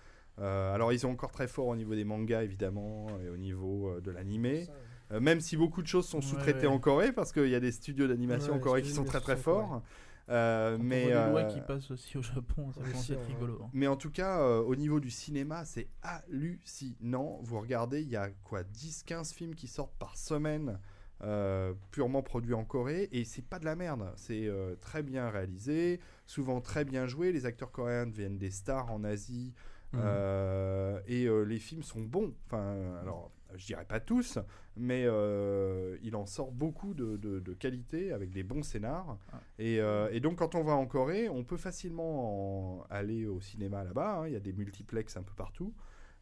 [0.41, 3.91] Euh, alors, ils sont encore très forts au niveau des mangas, évidemment, et au niveau
[3.91, 4.67] euh, de l'animé.
[5.15, 6.73] Euh, même si beaucoup de choses sont sous-traitées ouais.
[6.75, 9.21] en Corée, parce qu'il y a des studios d'animation Ouais, en Corée qui sont très
[9.21, 9.83] très forts.
[10.31, 13.05] Euh, mais, on voit des lois euh, qui passent aussi au Japon, ça Ouais, commence
[13.05, 13.35] si, à être ouais.
[13.35, 13.61] rigolo.
[13.63, 13.69] hein.
[13.75, 17.41] mais en tout cas, euh, au niveau du cinéma, c'est hallucinant.
[17.43, 20.79] Vous regardez, il y a quoi 10-15 films qui sortent par semaine,
[21.23, 24.13] euh, purement produits en Corée, et c'est pas de la merde.
[24.17, 27.33] C'est euh, très bien réalisé, souvent très bien joué.
[27.33, 29.53] Les acteurs coréens deviennent des stars en Asie,
[29.93, 30.01] Mhm.
[30.03, 32.35] euh, et euh, les films sont bons.
[32.47, 34.39] Enfin, alors, je dirais pas tous,
[34.77, 39.19] mais euh, il en sort beaucoup de, de- de qualité avec des bons scénars.
[39.33, 39.41] Ah.
[39.59, 43.41] Et, euh, et donc, quand on va en Corée, on peut facilement en- aller au
[43.41, 44.21] cinéma là-bas.
[44.21, 44.27] hein.
[44.29, 45.73] Il y a des multiplex un peu partout.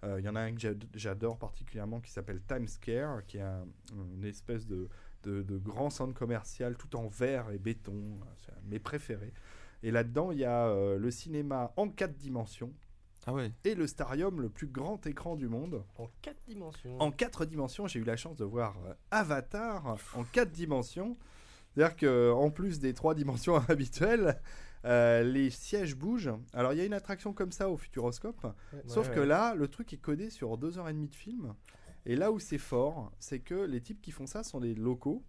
[0.04, 3.38] Euh, Il y en a un que j'ad- j'adore particulièrement qui s'appelle Times Square, qui
[3.38, 3.66] est un-
[4.16, 4.88] une espèce de,
[5.24, 8.18] grand centre commercial tout en verre et béton.
[8.38, 9.32] C'est un de mes préférés.
[9.84, 12.72] Et là-dedans, il y a euh, le cinéma en quatre dimensions
[13.26, 13.52] Ah ouais.
[13.64, 15.84] et le Starium, le plus grand écran du monde.
[15.96, 17.00] En 4 dimensions.
[17.00, 21.16] En quatre dimensions, j'ai eu la chance de voir euh, Avatar en quatre dimensions.
[21.74, 24.40] C'est-à-dire qu'en plus des trois dimensions habituelles,
[24.84, 26.32] euh, les sièges bougent.
[26.52, 28.44] Alors il y a une attraction comme ça au Futuroscope,
[28.86, 29.26] sauf Ouais, que ouais.
[29.26, 31.54] là, le truc est codé sur deux heures et demie de film.
[32.04, 35.22] Et là où c'est fort, c'est que les types qui font ça sont des locaux.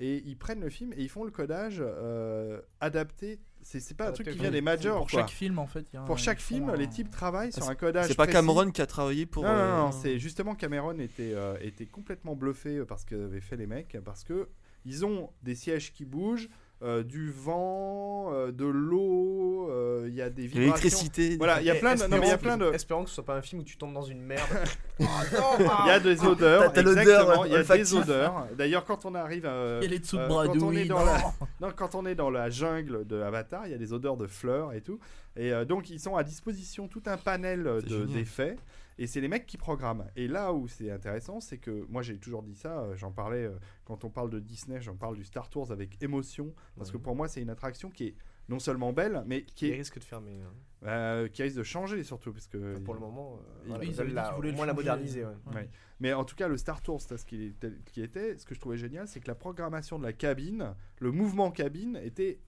[0.00, 3.40] Et ils prennent le film et ils font le codage euh, adapté.
[3.62, 4.98] C'est pas un truc qui vient des majors.
[4.98, 5.20] Pour quoi.
[5.20, 5.86] chaque film, en fait.
[5.92, 8.06] il y a un- Pour chaque film, un- les types travaillent sur Ah, un codage.
[8.08, 8.36] C'est pas précis.
[8.38, 9.42] Cameron qui a travaillé pour.
[9.44, 13.04] Non, non, euh, non, c'est justement Cameron était, euh, était complètement bluffé euh, par ce
[13.06, 14.48] qu'avaient fait les mecs, parce que
[14.84, 16.48] ils ont des sièges qui bougent,
[16.82, 20.60] euh, du vent, euh, de l'eau, euh, il y a des vibrations.
[20.60, 21.36] L'électricité.
[21.36, 22.74] Voilà, il y a plein de, non, mais il y a espérons plein que- de,
[22.74, 24.48] Espérons que ce soit pas un film où tu tombes dans une merde.
[25.00, 25.06] il
[25.86, 28.46] y a des odeurs, T'as- t'as l'odeur, il y a des odeurs.
[28.56, 30.84] D'ailleurs, quand on arrive, euh, Il y a les dessous de euh, quand on est
[30.84, 31.18] dans la-
[31.60, 34.26] non, quand on est dans la jungle de Avatar, il y a des odeurs de
[34.28, 35.00] fleurs et tout.
[35.36, 38.56] Et euh, donc, ils sont à disposition tout un panel euh, de- d'effets.
[38.98, 40.06] Et c'est les mecs qui programment.
[40.16, 43.44] Et là où c'est intéressant, c'est que moi j'ai toujours dit ça, euh, j'en parlais
[43.44, 46.52] euh, quand on parle de Disney, j'en parle du Star Tours avec émotion.
[46.76, 48.14] Parce que pour moi, c'est une attraction qui est
[48.48, 50.40] non seulement belle, mais qui, Qui est, risque de fermer.
[50.40, 50.52] hein.
[50.86, 52.32] euh, qui risque de changer surtout.
[52.32, 54.52] Parce que Enfin, pour le moment, euh, ils- voilà, ils ils avaient veulent dit la-
[54.56, 55.24] moins la moderniser.
[55.24, 55.32] ouais.
[55.48, 55.54] Ouais.
[55.54, 55.70] Ouais.
[56.00, 57.54] Mais en tout cas, le Star Tours, c'est ce qui
[58.02, 61.50] était, ce que je trouvais génial, c'est que la programmation de la cabine, le mouvement
[61.50, 62.40] cabine était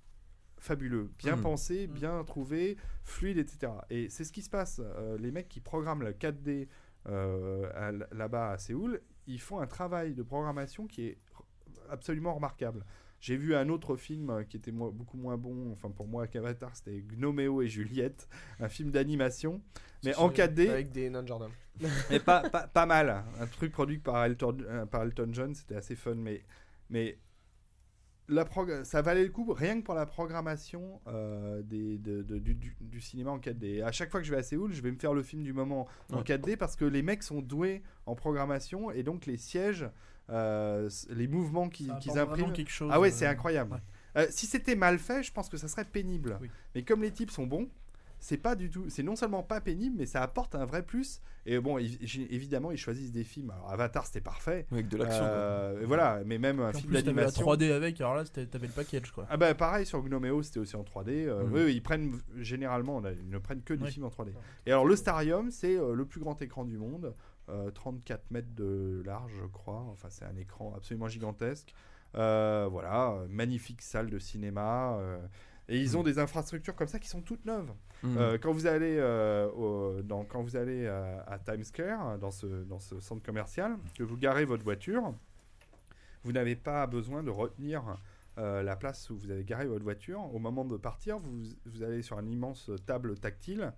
[0.61, 1.41] fabuleux, bien Mm.
[1.41, 1.93] pensé, Mm.
[1.93, 3.73] bien trouvé, fluide, etc.
[3.91, 4.81] Et c'est ce qui se passe.
[4.85, 6.69] Euh, les mecs qui programment le 4D
[7.09, 11.19] euh, là-bas à Séoul, ils font un travail de programmation qui est
[11.89, 12.85] absolument remarquable.
[13.21, 16.75] J'ai vu un autre film euh, qui était beaucoup moins bon, enfin pour moi qu'Avatar,
[16.75, 18.29] c'était Gnoméo et Juliette,
[18.61, 19.61] un film d'animation,
[20.05, 21.51] mais en 4D, Avec des nains de jardin.
[22.11, 23.25] mais pas, pas, pas mal.
[23.41, 24.57] Un truc produit par Elton,
[24.91, 26.45] par Elton John, c'était assez fun, mais,
[26.91, 27.19] mais
[28.31, 32.39] la prog- ça valait le coup rien que pour la programmation euh, des, de- de-
[32.39, 33.65] du, du- du cinéma en 4D.
[33.65, 35.43] Et à chaque fois que je vais à Séoul, je vais me faire le film
[35.43, 36.23] du moment en Ouais.
[36.23, 39.87] 4D parce que les mecs sont doués en programmation et donc les sièges,
[40.31, 42.53] euh, les mouvements qu'ils vraiment impriment.
[42.53, 42.91] quelque chose.
[42.93, 43.73] Ah ouais, euh, c'est incroyable.
[43.75, 43.81] ouais.
[44.23, 46.39] Euh, si c'était mal fait, je pense que ça serait pénible.
[46.41, 46.51] Oui.
[46.75, 47.69] Mais comme les types sont bons,
[48.21, 48.85] c'est pas du tout.
[48.89, 51.21] C'est non seulement pas pénible, mais ça apporte un vrai plus.
[51.47, 53.51] Et bon, évidemment, ils choisissent des films.
[53.51, 54.67] Alors Avatar, c'était parfait.
[54.71, 55.25] Avec de l'action.
[55.25, 57.43] Euh, voilà, mais même un film d'animation.
[57.45, 59.27] 3D avec, alors là, c'était- t'avais le package quoi.
[59.31, 61.27] Ah bah pareil sur Gnoméo, c'était aussi en 3D.
[61.27, 61.53] Euh, Mm.
[61.53, 63.91] Oui, ils prennent généralement, ils ne prennent que des Oui.
[63.91, 64.33] films en 3D.
[64.67, 67.15] Et alors le Starium, c'est euh, le plus grand écran du monde,
[67.49, 69.85] euh, 34 mètres de large, je crois.
[69.91, 71.73] Enfin, c'est un écran absolument gigantesque.
[72.17, 74.99] Euh, voilà, euh, magnifique salle de cinéma.
[75.71, 77.71] Et ils ont des infrastructures comme ça qui sont toutes neuves.
[78.03, 78.17] Mm.
[78.19, 82.31] Euh, quand vous allez, euh, au- dans, quand vous allez à, à Times Square, dans
[82.31, 85.15] ce, dans ce centre commercial, que vous garez votre voiture,
[86.25, 87.83] vous n'avez pas besoin de retenir
[88.39, 90.21] euh, la place où vous avez garé votre voiture.
[90.35, 93.73] Au moment de partir, vous, vous allez sur une immense table tactile,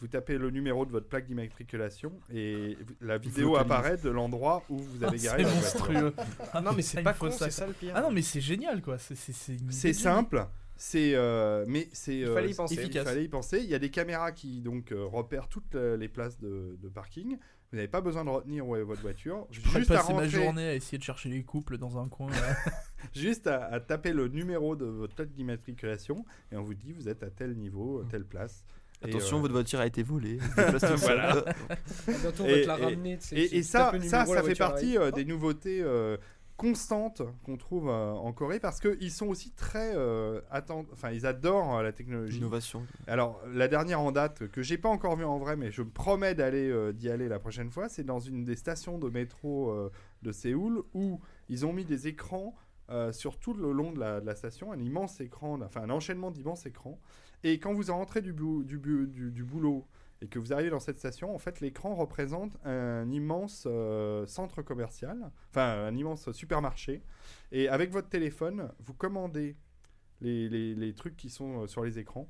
[0.00, 4.78] vous tapez le numéro de votre plaque d'immatriculation et la vidéo apparaît de l'endroit où
[4.78, 6.02] vous avez Ah, garé c'est votre voiture.
[6.02, 6.14] monstrueux.
[6.52, 7.92] Ah non, mais c'est pas con, ça, c'est ça le pire.
[7.94, 8.96] Ah non, mais c'est génial quoi.
[8.98, 10.46] C'est simple,
[10.84, 12.74] c'est euh, mais c'est Il euh, fallait y penser.
[12.74, 13.02] efficace.
[13.04, 13.58] Il fallait y penser.
[13.62, 17.36] Il y a des caméras qui donc euh, repèrent toutes les places de, de parking.
[17.70, 19.46] Vous n'avez pas besoin de retenir où est votre voiture.
[19.52, 22.08] Je juste à passer ma rentrer, journée à essayer de chercher les couples dans un
[22.08, 22.30] coin.
[23.14, 27.08] juste à, à taper le numéro de votre plaque d'immatriculation et on vous dit vous
[27.08, 28.64] êtes à tel niveau, à telle place.
[29.04, 30.38] Et, Attention, euh, votre voiture a été volée.
[30.98, 31.44] Voilà.
[32.20, 33.18] Bientôt, on Et- va te la et- ramener.
[33.32, 36.16] Et, et tu ça, ça, ça fait partie euh, des nouveautés euh,
[36.62, 41.26] constantes qu'on trouve euh, en Corée parce qu'ils sont aussi très euh, atten- enfin ils
[41.26, 42.38] adorent euh, la technologie.
[42.38, 42.86] Innovation.
[43.06, 45.90] Alors, la dernière en date que j'ai pas encore vue en vrai, mais je me
[45.90, 49.74] promets d'aller d'y aller la prochaine fois, c'est dans une des stations de métro
[50.22, 52.54] de Séoul où ils ont mis des écrans
[52.90, 55.90] euh, sur tout le long de la, de la station, un immense écran, enfin un
[55.90, 56.98] enchaînement d'immenses écrans.
[57.44, 59.86] Et quand vous rentrez du, bou- du, bu- du, du boulot
[60.22, 64.62] et que vous arrivez dans cette station, en fait, l'écran représente un immense euh, centre
[64.62, 67.02] commercial, enfin un immense supermarché.
[67.50, 69.56] Et avec votre téléphone, vous commandez
[70.20, 72.28] les, trucs qui sont euh, sur les écrans.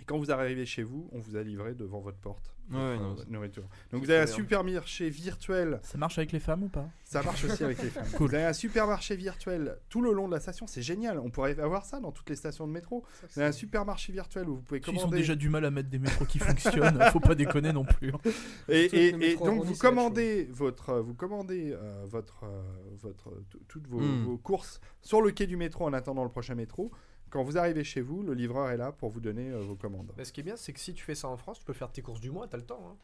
[0.00, 3.24] Et quand vous arrivez chez vous, on vous a livré devant votre porte Ouais, votre,
[3.26, 3.64] non, nourriture.
[3.90, 6.88] Donc vous avez un supermarché virtuel, Ça marche avec les femmes ou pas?
[7.04, 8.06] Ça marche aussi avec les femmes.
[8.16, 8.28] Cool.
[8.30, 11.18] Vous avez un supermarché virtuel tout le long de la station, c'est génial.
[11.18, 13.04] On pourrait avoir ça dans toutes les stations de métro.
[13.34, 15.18] Vous avez un supermarché virtuel où vous pouvez Ils ont commander.
[15.18, 16.98] déjà du mal à mettre des métros qui fonctionnent.
[17.12, 18.12] Faut pas déconner non plus.
[18.14, 18.20] hein.
[18.68, 22.62] Et, donc vous commandez votre, euh, vous commandez euh, votre, euh,
[23.02, 23.30] votre,
[23.68, 24.24] toutes vos, Mm.
[24.24, 26.90] vos courses sur le quai du métro en attendant le prochain métro.
[27.32, 30.12] Quand vous arrivez chez vous, le livreur est là pour vous donner euh, vos commandes.
[30.18, 31.72] Mais ce qui est bien, c'est que si tu fais ça en France, tu peux
[31.72, 32.82] faire tes courses du mois, t'as le temps.
[32.86, 32.96] Hein.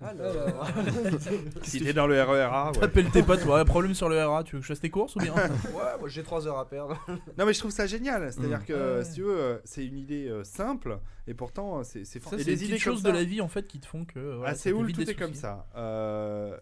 [0.00, 0.66] Alors,
[1.62, 2.78] Si t'es dans le RERA, ouais.
[2.80, 5.14] T'appelles tes potes, ouais, problème sur le RA, tu veux que je fasse tes courses
[5.14, 5.34] ou bien?
[5.74, 6.98] Ouais, moi j'ai 3 heures à perdre.
[7.38, 8.64] Non mais je trouve ça génial, c'est-à-dire Mm.
[8.64, 9.04] que Ouais.
[9.04, 12.32] si tu veux, euh, c'est une idée euh, simple et pourtant c'est c'est fort.
[12.36, 14.36] C'est des idées choses ça, de la vie en fait qui te font que.
[14.36, 15.68] voilà, ça Séoul, t'évite tout est comme ça.
[15.76, 16.56] Euh,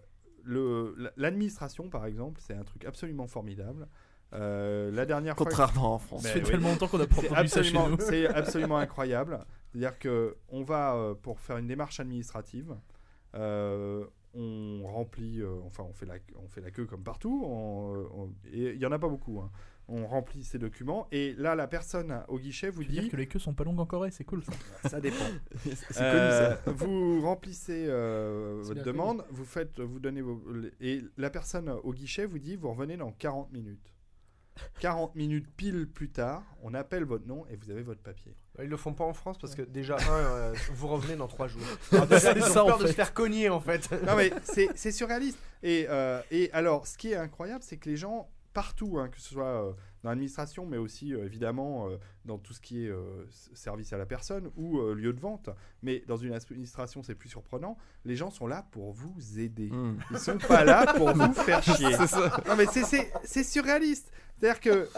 [1.17, 3.87] L'administration, par exemple, c'est un truc absolument formidable.
[4.35, 6.23] Euh, la dernière fois, Contrairement en France.
[6.23, 6.51] Ça Mais fait oui.
[6.53, 7.97] tellement longtemps qu'on a pas c'est entendu ça chez absolument, nous.
[8.01, 9.39] c'est absolument incroyable.
[9.71, 12.75] C'est-à-dire que on va euh, pour faire une démarche administrative.
[13.35, 14.05] euh,
[14.35, 18.31] on remplit, euh, enfin on fait, la, on fait la queue comme partout, on- on-
[18.51, 19.41] et il y en a pas beaucoup.
[19.41, 19.51] hein.
[19.89, 23.09] On remplit ces documents et là la personne au guichet vous Tu veux dire dit,
[23.11, 24.53] que les queues sont pas longues en Corée, c'est cool ça.
[24.89, 25.17] ça dépend.
[25.67, 26.73] c'est Euh, connu ça.
[26.87, 30.41] Vous remplissez euh, votre demande, vous faites, vous donnez vos,
[30.81, 33.92] et la personne au guichet vous dit vous revenez dans 40 minutes.
[34.81, 38.37] 40 minutes pile plus tard, on appelle votre nom et vous avez votre papier.
[38.61, 41.49] Ils le font pas en France parce que déjà, un, euh, vous revenez dans 3
[41.49, 41.63] jours.
[41.93, 43.91] Alors déjà, C'est ils ont ça, en peur de se faire cogner en fait.
[44.07, 45.39] Non mais c'est c'est surréaliste.
[45.63, 49.19] Et, euh, et alors, ce qui est incroyable, c'est que les gens partout, hein, que
[49.21, 49.73] ce soit euh,
[50.03, 53.25] dans l'administration, mais aussi euh, évidemment euh, dans tout ce qui est euh,
[53.55, 55.49] service à la personne ou lieu de vente,
[55.83, 59.71] mais dans une administration c'est plus surprenant, les gens sont là pour vous aider.
[59.71, 59.99] Mm.
[60.11, 61.91] Ils sont pas là pour vous faire chier.
[62.49, 64.11] Non mais c'est- surréaliste.
[64.39, 64.89] C'est-à-dire que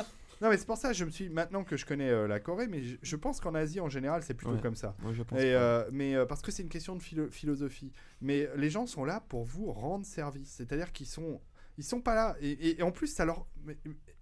[0.40, 2.40] non mais c'est pour ça que je me suis maintenant que je connais euh, la
[2.40, 4.60] Corée, mais je, je pense qu'en Asie en général c'est plutôt Ouais.
[4.60, 4.94] comme ça.
[5.02, 5.38] Moi, je pense.
[5.38, 5.58] Et, pas.
[5.58, 7.92] euh, mais euh, parce que c'est une question de philo- philosophie.
[8.20, 10.50] Mais les gens sont là pour vous rendre service.
[10.50, 11.40] C'est-à-dire qu'ils sont,
[11.78, 12.36] ils sont pas là.
[12.40, 13.46] Et, et- et en plus, ça leur,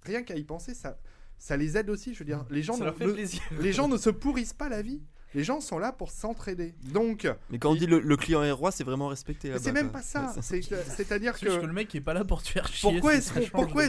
[0.05, 0.99] rien qu'à y penser, ça,
[1.39, 2.15] ça les aide aussi.
[2.15, 3.43] Je veux dire, les gens, Ça ne, leur fait ne- plaisir.
[3.61, 5.03] les gens ne se pourrissent pas la vie.
[5.35, 6.75] Les gens sont là pour s'entraider.
[6.93, 9.51] Donc, Mais quand on dit le, le client est roi, c'est vraiment respecté.
[9.59, 10.35] c'est même pas ça.
[10.43, 12.93] C'est-à-dire que que le mec est pas là pour te faire chier.
[12.93, 13.33] pourquoi est-ce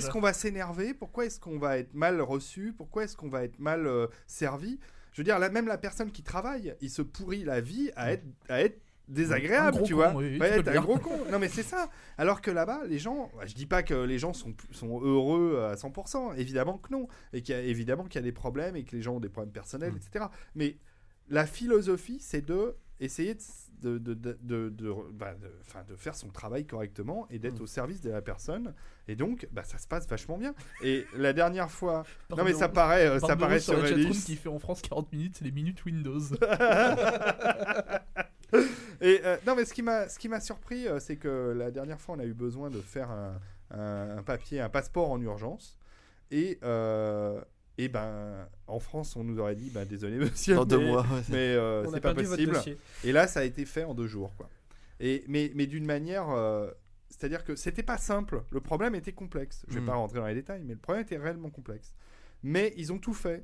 [0.07, 0.93] qu'on qu'on va s'énerver?
[0.93, 2.74] Pourquoi est-ce qu'on va être mal reçu?
[2.76, 4.80] Pourquoi est-ce qu'on va être mal euh, servi?
[5.11, 8.14] Je veux dire, là, même la personne qui travaille, il se pourrit la vie à
[8.14, 10.14] être, à être désagréable, tu con, vois.
[10.16, 11.18] oui, Ouais, le un gros con.
[11.32, 11.89] Non, mais c'est ça.
[12.18, 15.62] Alors que là-bas, les gens, bah, je dis pas que les gens sont, sont heureux
[15.72, 17.08] à 100%, évidemment que non.
[17.34, 19.20] Et qu'il y a, évidemment qu'il y a des problèmes et que les gens ont
[19.20, 19.97] des problèmes personnels, Mm.
[19.97, 20.26] etc.
[20.56, 20.78] Mais
[21.30, 23.39] la philosophie, c'est de essayer de,
[23.82, 27.63] de, de, de, de- bah, de- faire son travail correctement et d'être Mm.
[27.63, 28.74] au service de la personne.
[29.07, 30.53] Et donc, bah, ça se passe vachement bien.
[30.82, 32.03] Et la dernière fois,
[32.38, 34.26] non mais ça paraît, euh, ça Barberousse paraît sur surréaliste.
[34.26, 36.19] qui fait en France 40 minutes, c'est les minutes Windows.
[39.01, 41.71] Et euh, non, mais ce qui m'a, ce qui m'a surpris, euh, c'est que la
[41.71, 43.39] dernière fois, on a eu besoin de faire un,
[43.71, 45.78] un- un papier, un passeport en urgence.
[46.32, 47.41] Et, euh,
[47.78, 51.01] et ben, en France, on nous aurait dit, bah, désolé monsieur, Dans deux mais, mois.
[51.01, 52.57] ouais, c'est- mais euh, On c'est pas possible.
[53.03, 54.49] Et là, ça a été fait en deux jours, quoi.
[54.99, 56.69] Et mais, mais d'une manière, euh,
[57.09, 58.43] c'est-à-dire que c'était pas simple.
[58.51, 59.65] Le problème était complexe.
[59.67, 59.86] Je vais Mm.
[59.88, 61.93] pas rentrer dans les détails, mais le problème était réellement complexe.
[62.43, 63.43] Mais ils ont tout fait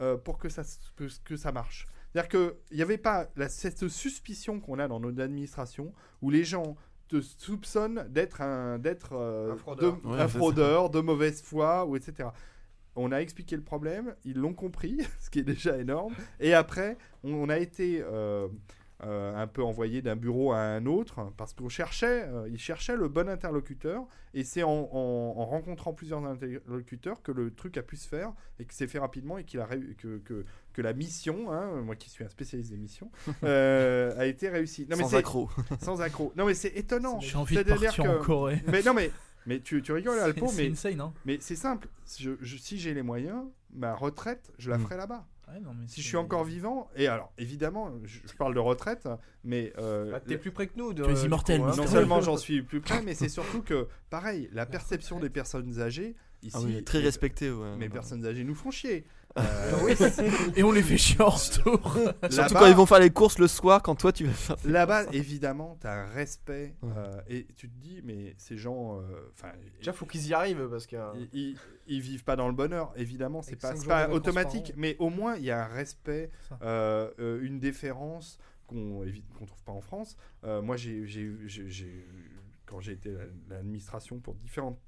[0.00, 0.62] euh, pour que ça,
[0.96, 1.86] que, que ça marche.
[2.12, 5.92] C'est-à-dire qu'il n'y avait pas la, cette suspicion qu'on a dans notre administration
[6.22, 6.76] où les gens
[7.08, 9.96] te soupçonnent d'être un, d'être, euh, Un fraudeur.
[10.00, 12.28] de, Ouais, un fraudeur, de mauvaise foi, ou etc.
[12.96, 16.14] On a expliqué le problème, ils l'ont compris, ce qui est déjà énorme.
[16.40, 18.48] Et après, on, on a été euh,
[19.04, 22.96] euh, un peu envoyé d'un bureau à un autre parce qu'on cherchait, euh, ils cherchaient
[22.96, 24.04] le bon interlocuteur.
[24.34, 28.32] Et c'est en, en- en rencontrant plusieurs interlocuteurs que le truc a pu se faire
[28.58, 31.80] et que c'est fait rapidement et qu'il a réu- que, que, que la mission, hein,
[31.82, 33.10] moi qui suis un spécialiste des missions,
[33.44, 34.86] euh, a été réussie.
[34.90, 35.48] Non, mais Sans c'est- accro.
[35.80, 36.32] Sans accro.
[36.36, 37.18] Non mais c'est étonnant.
[37.20, 38.62] J'ai envie de partir que- en Corée.
[38.68, 39.10] Mais non mais
[39.46, 41.12] mais tu, tu rigoles Alpo, C'est- C'est mais insane, hein.
[41.24, 41.88] mais c'est simple.
[42.18, 44.82] Je- je- si j'ai les moyens, ma retraite, je la Mm.
[44.82, 45.26] ferai là-bas.
[45.48, 48.60] Ouais, non, mais Si je suis encore vivant, et alors évidemment, je, je parle de
[48.60, 49.08] retraite,
[49.42, 50.92] mais euh, Bah, T'es plus près que nous.
[50.92, 51.74] De, Tu es immortel, coup, hein.
[51.76, 55.80] Non seulement j'en suis plus près, mais c'est surtout que, pareil, la perception des personnes
[55.80, 57.50] âgées, ici, Ah oui, très les- respecté.
[57.50, 57.76] Ouais.
[57.76, 59.04] mes personnes âgées nous font chier.
[59.38, 59.94] Euh,
[60.56, 61.96] Et on les fait chier en retour.
[62.30, 64.56] Surtout quand ils vont faire les courses le soir, quand toi tu vas faire.
[64.64, 66.90] Là-bas, évidemment, tu as un respect, Ouais.
[66.96, 69.02] euh, et tu te dis, mais ces gens, euh,
[69.32, 70.96] enfin, Déjà, faut qu'ils y arrivent parce que.
[71.16, 71.56] ils, ils-
[71.86, 74.00] ils vivent pas dans le bonheur, évidemment, c'est Avec pas, cinq c'est jours de pas
[74.02, 76.58] vacances automatique, par mais au moins il y a un respect, Ça.
[76.62, 80.16] euh, euh, une déférence qu'on évi- qu'on trouve pas en France.
[80.44, 82.06] Euh, moi, j'ai, j'ai- j'ai- j'ai-
[82.66, 84.78] quand j'ai été à l'administration pour différentes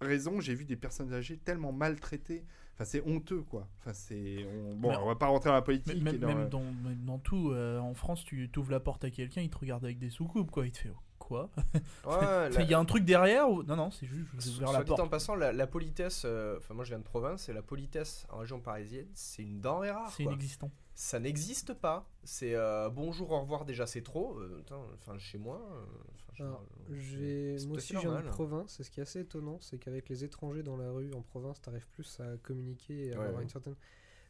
[0.00, 2.44] raisons, j'ai vu des personnes âgées tellement maltraitées.
[2.74, 3.68] Enfin, c'est honteux, quoi.
[3.80, 4.74] Enfin, c'est, on...
[4.74, 5.96] bon, Mais- on va pas rentrer dans la politique.
[5.96, 8.80] et même, dans, même euh, dans, même dans tout, euh, en France, tu ouvres la
[8.80, 10.66] porte à quelqu'un, il te regarde avec des soucoupes, quoi.
[10.66, 11.50] Il te fait oh, quoi?
[12.04, 13.62] Ouais, Il y a un truc derrière ou...
[13.62, 15.00] Non, non, c'est juste, je vous la porte.
[15.00, 18.26] en passant, la, la politesse, euh, enfin moi je viens de province, et la politesse
[18.30, 20.10] en région parisienne, c'est une denrée rare.
[20.10, 20.32] C'est quoi.
[20.32, 20.70] inexistant.
[20.94, 22.08] Ça n'existe pas.
[22.22, 24.38] C'est euh, bonjour, au revoir, déjà c'est trop.
[24.38, 24.62] Euh,
[24.94, 25.60] Enfin, chez moi.
[25.72, 28.26] euh, Alors, je Moi aussi de normal.
[28.26, 28.78] province.
[28.80, 31.60] Et ce qui est assez étonnant, c'est qu'avec les étrangers dans la rue en province,
[31.60, 33.42] t'arrives plus à communiquer et à Ouais, avoir ouais.
[33.42, 33.74] une certaine.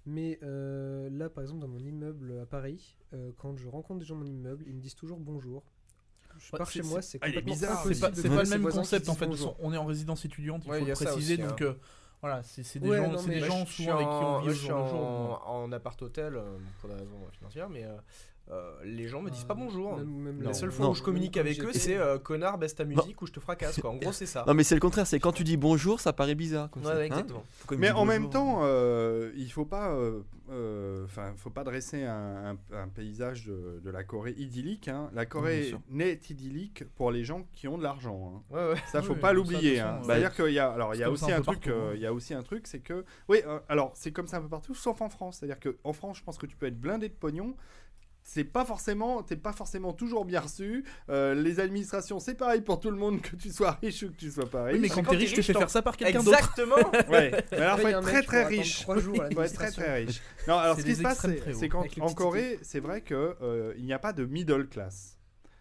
[0.06, 4.06] Mais euh, là, par exemple, dans mon immeuble à Paris, euh, quand je rencontre des
[4.06, 5.62] gens de mon immeuble, ils me disent toujours bonjour.
[6.38, 8.10] Je Ouais, pars c'est- chez moi, c'est Ah, bizarre, C'est pas,
[8.42, 9.26] le même concept en fait.
[9.26, 9.56] bonjour.
[9.60, 11.34] On est en résidence étudiante, il Ouais, faut le préciser.
[11.34, 11.66] aussi, donc hein.
[11.66, 11.74] euh,
[12.26, 14.52] voilà, c'est des Ouais, gens, non, des gens souvent avec qui en- on vit au
[14.52, 14.94] jour le jour.
[15.06, 17.84] en, donc, en appart hôtel euh, pour des raisons financières, mais
[18.50, 19.96] euh, les gens me disent Euh, pas bonjour.
[19.96, 22.84] même- même La seule fois où je communique avec eux, c'est euh, connard, baisse ta
[22.84, 23.80] musique ou je te fracasse.
[23.80, 23.90] Quoi.
[23.90, 24.44] En gros, c'est ça.
[24.46, 26.70] Non, mais c'est le contraire, c'est quand tu dis bonjour, ça paraît bizarre.
[26.70, 26.82] Quoi.
[26.82, 27.44] Ouais, hein exactement.
[27.78, 30.20] Mais en même temps, euh, il faut pas, euh,
[30.50, 34.88] euh, enfin, faut pas dresser un, un- un paysage de, de la Corée idyllique.
[34.88, 35.08] hein.
[35.14, 38.42] La Corée n'est idyllique pour les gens qui ont de l'argent.
[38.50, 38.54] hein.
[38.54, 38.80] Ouais, ouais.
[38.92, 39.80] Ça, faut Oui, pas l'oublier.
[39.80, 40.00] hein.
[40.04, 42.34] C'est-à-dire qu'il y a, alors il y a aussi un truc, il y a aussi
[42.34, 43.38] un truc, c'est que, oui,
[43.70, 45.38] alors c'est comme ça un peu partout, sauf en France.
[45.38, 47.54] C'est-à-dire que en France, je pense que tu peux être blindé de pognon.
[48.26, 50.82] C'est pas forcément, t'es pas forcément toujours bien reçu.
[51.10, 54.16] Euh, les administrations, c'est pareil pour tout le monde, que tu sois riche ou que
[54.16, 54.76] tu sois pas riche.
[54.76, 56.38] Oui, mais quand quand t'es riche, tu fais faire ça par quelqu'un d'autre.
[56.38, 56.76] Exactement.
[57.10, 57.30] Ouais.
[57.52, 58.84] Mais alors, faut être très très riche.
[58.86, 60.22] faut être très très riche.
[60.48, 63.92] Non, alors ce qui se passe, c'est qu'en Corée, c'est vrai que euh, il n'y
[63.92, 65.18] a pas de middle class.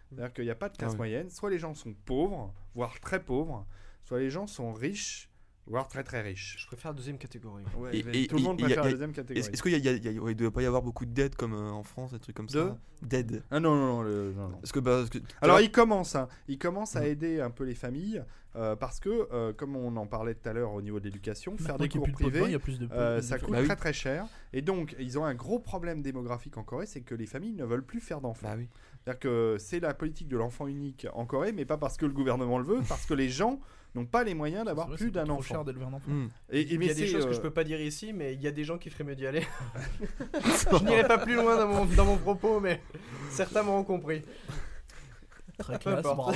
[0.08, 0.98] C'est-à-dire qu'il n'y a pas de classe Ah oui.
[0.98, 1.28] moyenne.
[1.28, 3.66] Soit les gens sont pauvres, voire très pauvres,
[4.04, 5.28] soit les gens sont riches,
[5.66, 6.56] voire très très riches.
[6.58, 7.64] Je préfère la deuxième catégorie.
[7.78, 9.48] Ouais, Et- mais et- tout le monde et préfère la deuxième catégorie.
[9.52, 10.66] Est-ce qu'il y a, il y a- il y a- ouais, il doit pas y
[10.66, 12.78] avoir beaucoup de dettes comme euh, en France, des trucs comme De ça?
[13.02, 13.42] Dead.
[13.50, 14.56] Ah non, non, non, le- non, non.
[14.58, 16.28] Parce que, bah, parce que- Alors il commence, hein.
[16.48, 18.22] il commence à aider un peu les familles.
[18.56, 21.56] euh, parce que, euh, comme on en parlait tout à l'heure au niveau de l'éducation,
[21.58, 22.56] faire des cours de de privés,
[22.92, 23.66] euh, ça coûte Bah oui.
[23.66, 24.26] très très cher.
[24.52, 27.64] Et donc, ils ont un gros problème démographique en Corée, c'est que les familles ne
[27.64, 28.46] veulent plus faire d'enfants.
[28.46, 28.68] Bah oui.
[29.02, 32.12] C'est-à-dire que c'est la politique de l'enfant unique en Corée, mais pas parce que le
[32.12, 33.58] gouvernement le veut, parce que les gens
[33.94, 35.42] n'ont pas les moyens d'avoir plus d'un trop enfant.
[35.54, 36.10] cher d'élever un enfant.
[36.10, 36.28] Hmm.
[36.50, 37.80] Et, et Il y mais a des c'est, choses que euh, je peux pas dire
[37.80, 39.42] ici, mais il y a des gens qui feraient mieux d'y aller.
[40.72, 42.80] je n'irai pas plus loin dans mon, dans mon propos, mais
[43.30, 44.22] certains m'auront compris.
[45.58, 46.32] Très classe, bravo.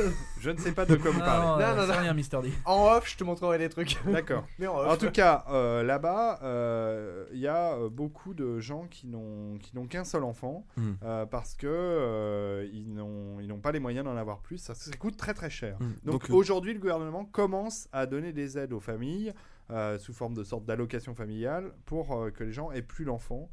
[0.40, 1.64] Je ne sais pas de quoi vous Non, parlez.
[1.64, 2.00] euh, Non, non, non.
[2.00, 2.50] rien, Mister D.
[2.64, 3.98] En off, je te montrerai des trucs.
[4.10, 4.44] D'accord.
[4.58, 4.88] Mais en off.
[4.88, 9.58] En tout cas, euh, là-bas, euh, il y a euh, beaucoup de gens qui n'ont
[9.88, 10.92] qu'un seul enfant Hmm.
[11.04, 14.58] euh, parce que euh, ils n'ont pas les moyens d'en avoir plus.
[14.58, 15.76] Ça, ça coûte très très cher.
[15.80, 15.92] Hmm.
[16.04, 19.32] Donc, euh, aujourd'hui, le gouvernement commence à donner des aides aux familles
[19.70, 23.48] euh, sous forme de sorte d'allocation familiale pour euh, que les gens aient plus d'enfants,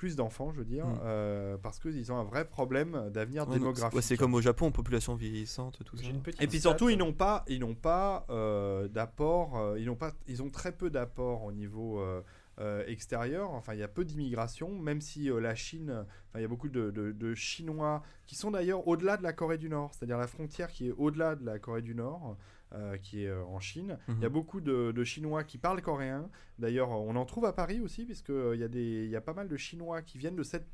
[0.00, 1.00] plus d'enfants, je veux dire, Mm.
[1.04, 3.94] euh, parce qu'ils ont un vrai problème d'avenir ouais, démographique.
[3.94, 6.04] ouais, c'est comme au Japon, population vieillissante, tout ça.
[6.40, 10.12] Et puis surtout, ils n'ont pas, ils n'ont pas euh, d'apport, euh, ils n'ont pas,
[10.26, 12.22] ils ont très peu d'apport au niveau euh,
[12.60, 13.50] euh, extérieur.
[13.50, 15.90] Enfin, il y a peu d'immigration, même si euh, la Chine,
[16.30, 19.34] enfin, il y a beaucoup de, de- de Chinois qui sont d'ailleurs au-delà de la
[19.34, 22.38] Corée du Nord, c'est-à-dire la frontière qui est au-delà de la Corée du Nord.
[22.72, 23.98] Euh, qui est euh, en Chine.
[24.08, 24.32] Il y a Mhm.
[24.32, 26.28] beaucoup de, de Chinois qui parlent coréen.
[26.58, 29.20] D'ailleurs, on en trouve à Paris aussi, puisque euh, y, a des- il y a
[29.20, 30.66] pas mal de Chinois qui viennent de cette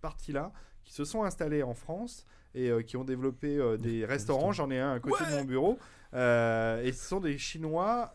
[0.00, 0.52] partie-là,
[0.84, 4.52] qui se sont installés en France et euh, qui ont développé euh, des restaurants.
[4.52, 5.78] J'en ai un à côté de mon bureau.
[6.12, 8.12] Et ce sont des Chinois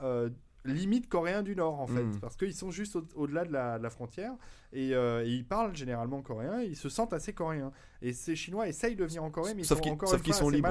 [0.66, 2.20] limite coréens du Nord, en fait, Mm.
[2.20, 4.34] parce qu'ils sont juste au- au-delà de la frontière
[4.74, 6.60] et, euh, et ils parlent généralement coréen.
[6.62, 7.72] Et ils se sentent assez coréens.
[8.02, 10.20] Et ces Chinois essayent de venir en Corée, mais ils Sauf sont qu'ils- encore sauf
[10.20, 10.70] une qu'ils fois sont libres.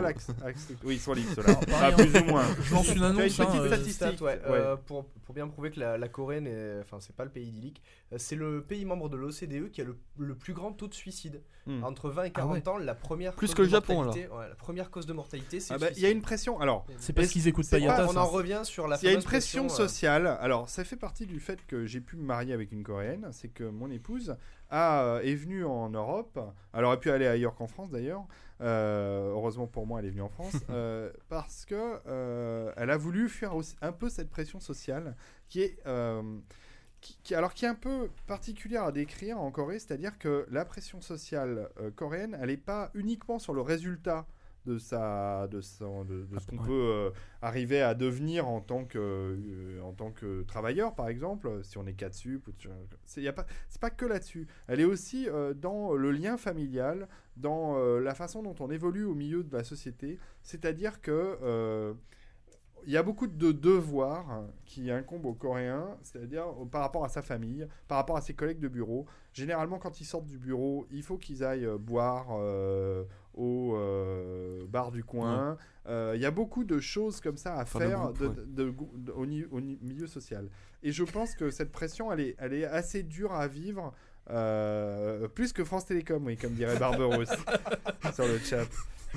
[0.82, 1.61] Oui, ils sont libres, ceux-là.
[1.74, 2.44] Ah, plus ou moins.
[2.62, 3.20] Je lance une annonce.
[3.20, 3.92] une petite hein, euh, statistique.
[4.16, 4.40] Stat, ouais, ouais.
[4.46, 7.46] euh, pour, pour bien prouver que la, la Corée, n'est- enfin, c'est pas le pays
[7.49, 7.82] idyllique,
[8.14, 10.94] euh, c'est le pays membre de l'OCDE qui a le, le plus grand taux de
[10.94, 11.42] suicide.
[11.66, 11.84] Hmm.
[11.84, 14.55] Entre 20 et Ah 40 ans, la première Plus cause que le de Japon, la
[14.57, 16.59] première cause de mortalité, c'est Ah le bah, Il y a une pression.
[16.61, 17.76] Alors, C'est parce qu'ils écoutent pas
[18.07, 20.26] on en revient sur la Il y a une pression euh, sociale.
[20.40, 23.28] Alors, ça fait partie du fait que j'ai pu me marier avec une Coréenne.
[23.32, 24.36] C'est que mon épouse
[24.70, 26.39] a, euh, est venue en Europe.
[26.72, 28.26] Elle aurait pu aller ailleurs qu'en France d'ailleurs.
[28.61, 30.57] Euh, heureusement pour moi, elle est venue en France.
[30.70, 35.16] euh, parce que euh, elle a voulu fuir aussi- un peu cette pression sociale
[35.49, 35.78] qui est.
[37.01, 40.64] qui, qui- alors qui est un peu particulière à décrire en Corée, c'est-à-dire que la
[40.64, 44.26] pression sociale coréenne, elle n'est pas uniquement sur le résultat
[44.66, 46.66] de sa, de, son- de, de ce qu'on Ouais.
[46.66, 47.11] peut euh,
[47.42, 51.86] arriver à devenir en tant que, euh, en tant que travailleur, par exemple, si on
[51.86, 52.48] est 4 sup.
[53.04, 54.46] C'est y a pas, c'est pas que là-dessus.
[54.66, 59.14] Elle est aussi euh, dans le lien familial, dans la façon dont on évolue au
[59.14, 60.18] milieu de la société.
[60.42, 61.94] C'est-à-dire que
[62.87, 67.09] il y a beaucoup de devoirs qui incombent aux Coréens, c'est-à-dire euh, par rapport à
[67.09, 69.07] sa famille, par rapport à ses collègues de bureau.
[69.33, 73.05] Généralement, quand ils sortent du bureau, il faut qu'ils aillent euh, boire euh,
[73.35, 75.57] au euh, bar du coin.
[75.87, 78.35] Euh, Il y a beaucoup de choses comme ça à Enfin, faire groupe, de- ouais.
[78.47, 79.22] de- de- au,
[79.57, 80.49] au milieu social.
[80.83, 83.93] Et je pense que cette pression, elle est, elle est assez dure à vivre.
[85.35, 87.31] plus que France Télécom, oui, comme dirait Barberousse
[88.14, 88.66] sur le chat.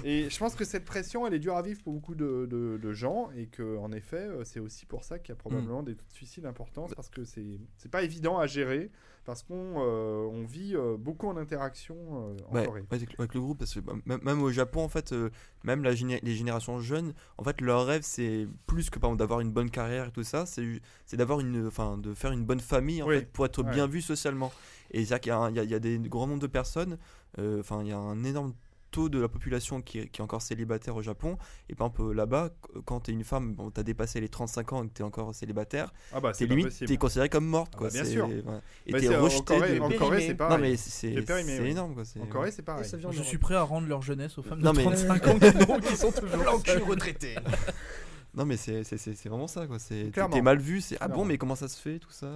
[0.03, 2.79] Et je pense que cette pression, elle est dure à vivre pour beaucoup de, de-
[2.81, 5.83] de gens et que, en effet, euh, c'est aussi pour ça qu'il y a probablement
[5.83, 7.59] des taux de suicide importants parce que c'est
[7.91, 8.89] pas évident à gérer
[9.23, 12.81] parce qu'on euh, on vit euh, beaucoup en interaction euh, en Ouais, Corée.
[12.81, 12.87] ouais,
[13.19, 15.13] avec, le groupe, parce que même, au Japon, en fait,
[15.63, 19.51] même la géné- les générations jeunes, en fait, leur rêve, c'est plus que d'avoir une
[19.51, 20.81] bonne carrière et tout ça, c'est
[21.17, 23.69] d'avoir une, enfin, de faire une bonne famille en Oui, fait pour être ouais.
[23.71, 24.51] bien vu socialement.
[24.91, 26.97] Et c'est-à-dire qu'il y y a- des grands nombres de personnes,
[27.37, 28.53] enfin, il y a un énorme
[28.91, 31.37] taux de la population qui est, qui est encore célibataire au Japon.
[31.69, 34.83] Et par exemple, là-bas, qu- quand t'es une femme, bon, t'as dépassé les 35 ans
[34.83, 37.87] et que t'es encore célibataire, Ah bah t'es limite, t'es considérée comme morte, Ah quoi.
[37.87, 38.27] bah, bien sûr.
[38.27, 38.43] ouais.
[38.85, 39.89] Et Mais t'es en rejeté Corée, de- en.
[39.91, 40.57] Corée, c'est pareil.
[40.57, 41.13] Non mais c'est
[41.69, 42.05] énorme quoi.
[42.05, 42.85] c'est- En Corée, c'est pareil.
[43.11, 45.95] Je suis prêt à rendre leur jeunesse aux femmes Non, de mais- 35 ans qui,
[45.95, 46.83] sont toujours Blanc cul seules.
[46.83, 47.35] retraité.
[48.33, 49.77] Non mais c'est c'est- c'est- c'est vraiment ça quoi.
[49.79, 50.79] C'est t'es- mal vu.
[50.81, 52.27] C'est ah bon mais comment ça se fait tout ça.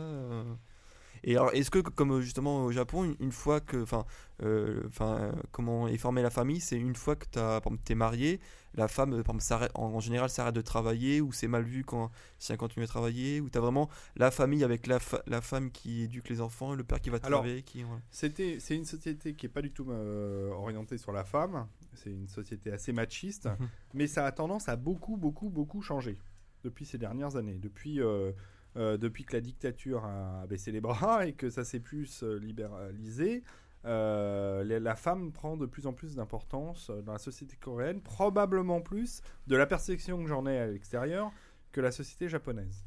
[1.27, 4.05] Et alors est-ce que comme euh, justement au Japon une, fois que enfin
[4.43, 7.25] euh, enfin comment est formée la famille c'est une fois que
[7.71, 8.39] exemple, t'es marié
[8.75, 11.63] la femme euh, par exemple, s'arrête- en, en général s'arrête de travailler ou c'est mal
[11.63, 15.23] vu quand si elle continue à travailler ou t'as vraiment la famille avec la, fa-
[15.25, 18.01] la femme qui éduque les enfants le père qui va travailler qui voilà.
[18.11, 21.67] C'était, c'est une société qui est pas du tout euh, orientée sur la femme.
[21.95, 23.67] C'est une société assez machiste, Mhm.
[23.93, 26.17] mais ça a tendance à beaucoup, beaucoup, beaucoup changer
[26.63, 27.57] depuis ces dernières années.
[27.57, 28.31] Depuis, euh,
[28.77, 32.37] euh, depuis que la dictature a baissé les bras et que ça s'est plus euh,
[32.37, 33.43] libéralisé,
[33.85, 39.21] euh, la, femme prend de plus en plus d'importance dans la société coréenne, probablement plus
[39.47, 41.31] de la perception que j'en ai à l'extérieur
[41.71, 42.83] que la société japonaise.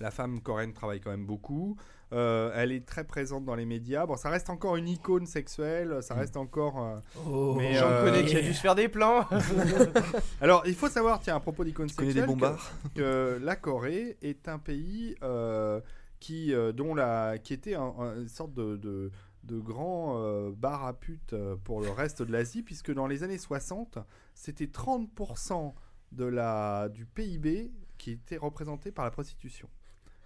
[0.00, 1.76] La femme coréenne travaille quand même beaucoup.
[2.12, 4.06] Euh, elle est très présente dans les médias.
[4.06, 6.02] Bon, ça reste encore une icône sexuelle.
[6.02, 6.78] Ça reste encore.
[6.84, 7.54] euh, Oh.
[7.56, 9.26] Mais, J'en euh, connais qui a dû se faire des plans.
[10.40, 13.38] Alors, il faut savoir, tiens, à propos d'icône Tu connais sexuelle, des que- bombards que
[13.42, 15.80] la Corée est un pays euh,
[16.20, 19.10] qui, euh, dont la, qui était un- un- une sorte de, de,
[19.44, 23.22] de grand euh, bar à pute euh, pour le reste de l'Asie, puisque dans les
[23.22, 23.98] années 60,
[24.34, 25.72] c'était 30%
[26.12, 29.68] de la, du PIB qui était représenté par la prostitution.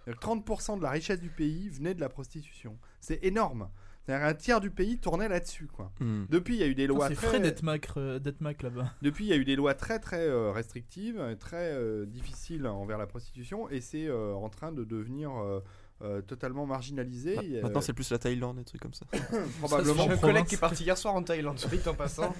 [0.07, 2.77] Donc, 30% de la richesse du pays venait de la prostitution.
[2.99, 3.69] C'est énorme.
[4.05, 5.67] C'est-à-dire un tiers du pays tournait là-dessus.
[5.67, 5.91] quoi.
[5.99, 6.25] Hmm.
[6.27, 7.27] Depuis, il y a eu des lois C'est très...
[7.27, 8.91] frais d'être Mac, euh, Mac là-bas.
[9.03, 12.65] Depuis, il y a eu des lois très très euh, restrictives, euh, très euh, difficiles
[12.65, 15.59] envers la prostitution, et c'est euh, en train de devenir euh,
[16.01, 17.61] euh, totalement marginalisé.
[17.61, 19.05] Maintenant, c'est plus la Thaïlande, des trucs comme ça.
[19.59, 20.05] probablement.
[20.05, 22.33] J'ai un collègue qui est parti hier soir en Thaïlande, soit en passant.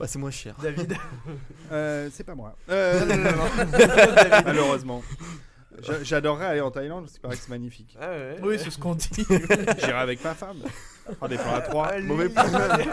[0.00, 0.56] Bah, c'est moins cher.
[0.60, 0.94] David.
[1.70, 2.56] Euh, c'est pas moi.
[2.70, 3.70] Euh, Non, non, non, non.
[3.78, 4.46] David.
[4.46, 5.00] malheureusement.
[5.80, 7.96] J'a- J'adorerais aller en Thaïlande, parce qu'il paraît que c'est magnifique.
[8.00, 8.36] Ah ouais.
[8.42, 9.08] Oui, c'est ce qu'on dit.
[9.78, 10.58] J'irai avec ma femme.
[11.20, 11.98] On des plans à trois.
[12.00, 12.44] Mauvais plan.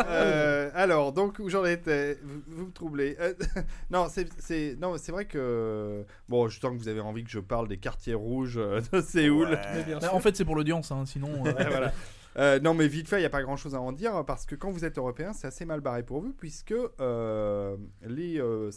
[0.08, 2.18] Euh, alors, donc, où j'en étais?
[2.24, 3.16] Vous, vous me troublez.
[3.20, 3.34] Euh,
[3.92, 6.04] non, c'est c'est- non, c'est vrai que.
[6.28, 9.02] Bon, je sens que vous avez envie que je parle des quartiers rouges euh, de
[9.02, 9.60] Séoul.
[9.76, 10.16] Mais bien Bah, sûr.
[10.16, 11.30] en fait, c'est pour l'audience, hein, sinon.
[11.46, 11.92] euh, Ouais, voilà.
[12.38, 14.46] Euh, non, mais vite fait, il n'y a pas grand chose à en dire parce
[14.46, 18.70] que quand vous êtes européen, c'est assez mal barré pour vous puisque euh, les, euh,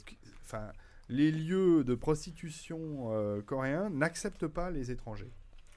[0.44, 0.62] enfin,
[1.12, 5.30] les lieux de prostitution euh, coréens n'acceptent pas les étrangers.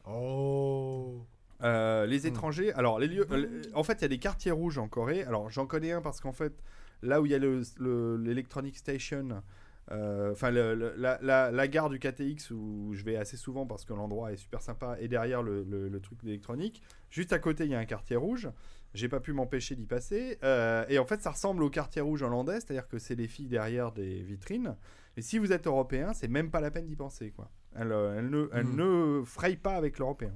[0.07, 1.25] Oh.
[1.63, 2.27] Euh, les Hmm.
[2.27, 5.23] étrangers, alors les lieux, euh, en fait, il y a des quartiers rouges en Corée.
[5.23, 6.53] Alors j'en connais un parce qu'en fait,
[7.01, 9.41] là où il y a le- le- l'Electronic Station,
[9.89, 10.73] enfin la,
[11.21, 14.61] la- la gare du KTX où je vais assez souvent parce que l'endroit est super
[14.61, 17.86] sympa et derrière le, le- le truc d'électronique, juste à côté il y a un
[17.86, 18.49] quartier rouge.
[18.93, 20.38] J'ai pas pu m'empêcher d'y passer.
[20.43, 23.49] Euh, et en fait, ça ressemble au quartier rouge hollandais, c'est-à-dire que c'est les filles
[23.49, 24.75] derrière des vitrines.
[25.18, 27.32] Et si vous êtes européen, c'est même pas la peine d'y penser.
[27.32, 27.49] Quoi.
[27.76, 28.76] Elles, euh, ne, elles Mm.
[28.76, 30.36] ne frayent pas avec l'européen.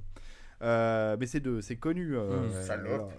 [0.62, 2.16] Euh, mais c'est de- c'est connu.
[2.16, 2.50] euh, Mm.
[2.54, 3.12] euh, Salope.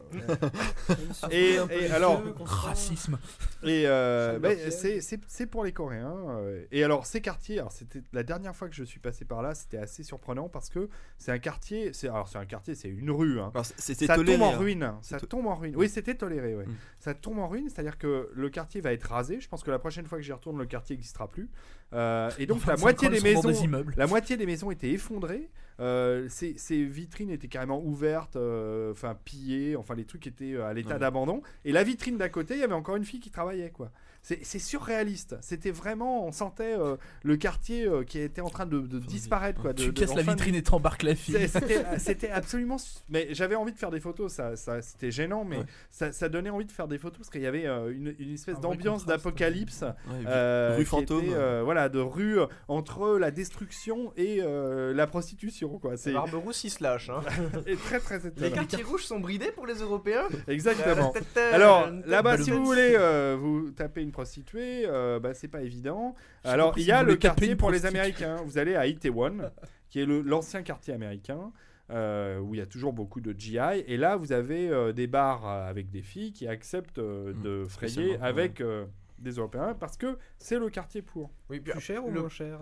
[1.32, 1.58] Et-
[1.92, 2.22] alors-.
[2.40, 3.18] Racisme.
[3.64, 4.72] Et euh, d'orchestre.
[4.80, 6.16] c'est- c'est c'est pour les Coréens.
[6.30, 9.42] euh, et alors, ces quartiers, alors, c'était la dernière fois que je suis passé par
[9.42, 12.90] là, c'était assez surprenant parce que c'est un quartier, c'est alors c'est un quartier, c'est
[12.90, 13.40] une rue.
[13.40, 13.52] hein.
[13.54, 14.38] Alors, c'est- c'était Ça toléré.
[14.38, 14.58] tombe en hein.
[14.58, 14.94] ruine.
[15.02, 15.76] Ça to- tombe en ruine.
[15.76, 16.56] Oui, c'était toléré.
[16.56, 16.66] Ouais.
[16.66, 16.76] Mm.
[17.00, 19.40] Ça tombe en ruine, c'est-à-dire que le quartier va être rasé.
[19.40, 21.50] Je pense que la prochaine fois que j'y retourne, le quartier n'existera plus.
[21.94, 25.50] Euh, et donc Enfin, la moitié des maisons, des la moitié des maisons étaient effondrées.
[25.82, 29.76] Euh, ces, ces vitrines étaient carrément ouvertes, euh, enfin pillées.
[29.76, 31.00] Enfin, les trucs étaient euh, à l'état Ouais.
[31.00, 31.42] d'abandon.
[31.66, 33.92] Et la vitrine d'à côté, il y avait encore une fille qui travaillait, quoi.
[34.24, 35.36] C'est c'est surréaliste.
[35.42, 39.60] C'était vraiment, on sentait euh, le quartier euh, qui était en train de, de disparaître,
[39.62, 39.74] quoi.
[39.74, 41.38] de- Tu casses la de- vitrine et t'embarques la fille.
[41.98, 42.78] C'était absolument.
[43.10, 45.66] Mais j'avais envie de faire des photos, ça, ça c'était gênant, mais Ouais.
[45.90, 48.34] ça, ça donnait envie de faire des photos parce qu'il y avait euh, une, une
[48.36, 49.82] espèce d'ambiance d'apocalypse.
[49.82, 51.26] Ouais, euh, rue fantôme.
[51.26, 55.98] était, euh, voilà, de rue entre la destruction et euh, la prostitution, quoi.
[55.98, 57.10] C'est Barberousse, il se lâche.
[57.10, 57.22] Hein.
[57.66, 61.12] et très très Les quartiers rouges sont bridés pour les Européens Exactement.
[61.54, 62.96] Alors là-bas, si vous voulez
[63.40, 66.16] vous taper une prostituée, euh, bah, c'est pas évident.
[66.44, 67.86] Alors il y a le quartier une pour les.
[67.86, 68.38] Américains.
[68.46, 69.52] Vous allez à Itaewon,
[69.90, 71.52] qui est l'ancien quartier américain.
[71.90, 75.08] euh, où il y a toujours beaucoup de GI et là vous avez euh, des
[75.08, 78.86] bars avec des filles qui acceptent euh, Mm, de frayer avec euh,
[79.20, 81.32] des Européens parce que c'est le quartier pour.
[81.50, 82.60] Oui, Plus cher ou le- moins cher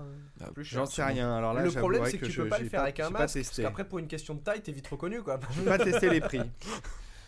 [0.55, 1.31] plus cher, J'en sais rien.
[1.35, 3.35] Alors là, le problème, c'est que, tu je- peux pas le faire avec un masque.
[3.39, 5.39] Parce qu'après, pour une question de taille, t'es vite reconnu quoi.
[5.55, 6.41] Je pas testé les prix.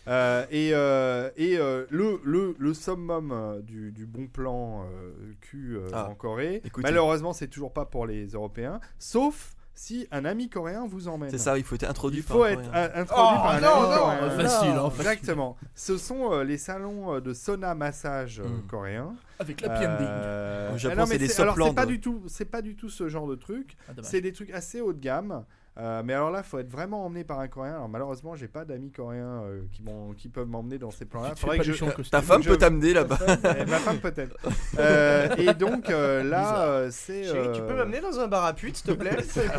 [0.08, 5.76] Euh, et euh, et euh, le, le, le summum du, du bon plan euh, cul
[5.76, 6.82] euh, Ah, en Corée, écoutez.
[6.88, 11.30] malheureusement, c'est toujours pas pour les Européens, sauf si un ami coréen vous emmène.
[11.30, 12.90] C'est ça, il faut être introduit Il par faut un être Coréen.
[12.94, 14.30] introduit Oh, par un non, ami non, coréen.
[14.30, 15.00] facile, hein, facile.
[15.12, 15.56] Exactement.
[15.74, 18.66] Ce sont euh, les salons de sauna massage euh, Mm.
[18.68, 19.14] coréens.
[19.38, 20.00] Avec la PMD.
[20.02, 22.60] Euh, Au Japon, ah non, mais c'est des alors, c'est pas du tout, c'est pas
[22.60, 23.76] du tout ce genre de truc.
[23.88, 23.92] Ah.
[24.02, 25.44] C'est des trucs assez haut de gamme.
[25.78, 27.72] Euh, mais alors là, faut être vraiment emmené par un Coréen.
[27.76, 31.32] Alors malheureusement, j'ai pas d'amis coréens euh, qui, m'ont- qui peuvent m'emmener dans ces plans-là.
[31.62, 31.84] Je...
[32.10, 33.18] Ta femme je- peut t'amener là-bas.
[33.68, 34.36] Ma femme peut-être.
[34.78, 37.22] Euh, et donc euh, là, euh, c'est.
[37.54, 39.16] Tu peux m'amener dans un bar à pute, s'il te plaît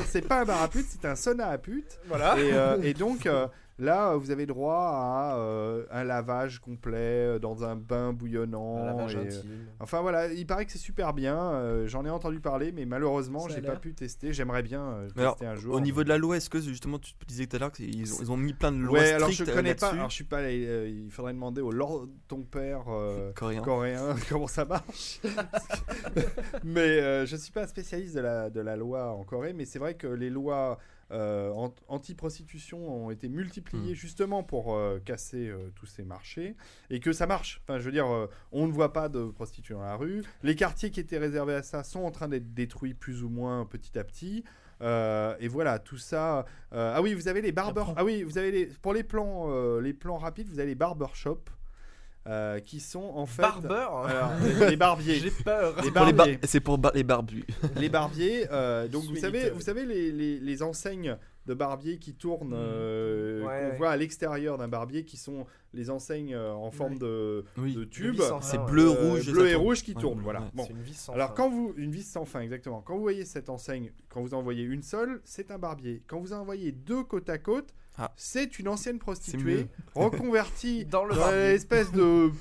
[0.07, 1.99] c'est pas un bar à pute, c'est un sauna à pute.
[2.07, 2.37] Voilà.
[2.39, 3.47] Et, euh, et donc euh,
[3.79, 6.97] là, euh, vous avez droit à euh, un lavage complet
[7.35, 8.77] euh, dans un bain bouillonnant.
[8.77, 9.49] Un lavage et, euh, intime.
[9.79, 11.37] Enfin voilà, il paraît que c'est super bien.
[11.53, 14.33] euh, J'en ai entendu parler, mais malheureusement, j'ai pas pu tester.
[14.33, 15.75] J'aimerais bien euh, alors, tester un jour.
[15.75, 18.17] Au niveau de la loi, est-ce que justement tu disais tout à l'heure qu'ils ont,
[18.21, 19.89] ils ont mis plein de lois Ouais, alors je connais pas.
[19.91, 20.39] Alors je suis pas.
[20.41, 23.61] euh, il faudrait demander au Lord ton père euh, Coréen.
[23.61, 25.19] coréen comment ça marche.
[26.63, 29.65] mais euh, je suis pas un spécialiste de la de la loi en Corée, mais
[29.65, 30.77] c'est vrai que les lois
[31.11, 33.95] euh, an- anti-prostitution ont été multipliées Mm.
[33.95, 36.55] justement pour euh, casser euh, tous ces marchés
[36.89, 37.61] et que ça marche.
[37.63, 38.07] Enfin, je veux dire,
[38.51, 40.23] on ne voit pas de prostituées dans la rue.
[40.43, 43.65] Les quartiers qui étaient réservés à ça sont en train d'être détruits plus ou moins
[43.65, 44.43] petit à petit.
[44.81, 46.45] Et voilà, tout ça.
[46.71, 47.83] ah oui, vous avez les barbers.
[47.83, 47.93] Apprends.
[47.97, 51.49] Ah oui, vous avez les pour les plans, les plans rapides, vous avez les barbershops
[52.27, 53.43] euh, qui sont en fait.
[53.43, 54.07] Alors,
[54.61, 55.15] les, les barbiers.
[55.19, 55.75] J'ai peur.
[55.83, 56.39] Les Pour les bar- barbiers.
[56.43, 57.45] C'est pour bar- les barbus.
[57.75, 62.13] les barbiers, euh, donc vous savez, vous savez les, les- les enseignes de barbier qui
[62.13, 63.77] tournent, euh, Ouais, qu'on ouais.
[63.77, 66.99] voit à l'extérieur d'un barbier, qui sont les enseignes euh, en forme Ouais.
[66.99, 67.73] de, Oui.
[67.75, 69.29] de tube, C'est bleu, euh, rouge.
[69.29, 70.19] bleu et rouge qui tournent.
[70.19, 70.39] ouais, Voilà.
[70.39, 70.45] ouais.
[70.53, 70.63] Bon.
[70.65, 71.33] C'est une vis sans Alors fin.
[71.35, 72.81] quand vous une vis sans fin exactement.
[72.81, 76.01] Quand vous voyez cette enseigne, quand vous en voyez une seule, c'est un barbier.
[76.07, 78.11] Quand vous en voyez deux côte à côte, Ah.
[78.15, 81.13] c'est une ancienne prostituée reconvertie Dans le
[81.51, 82.31] l'espèce de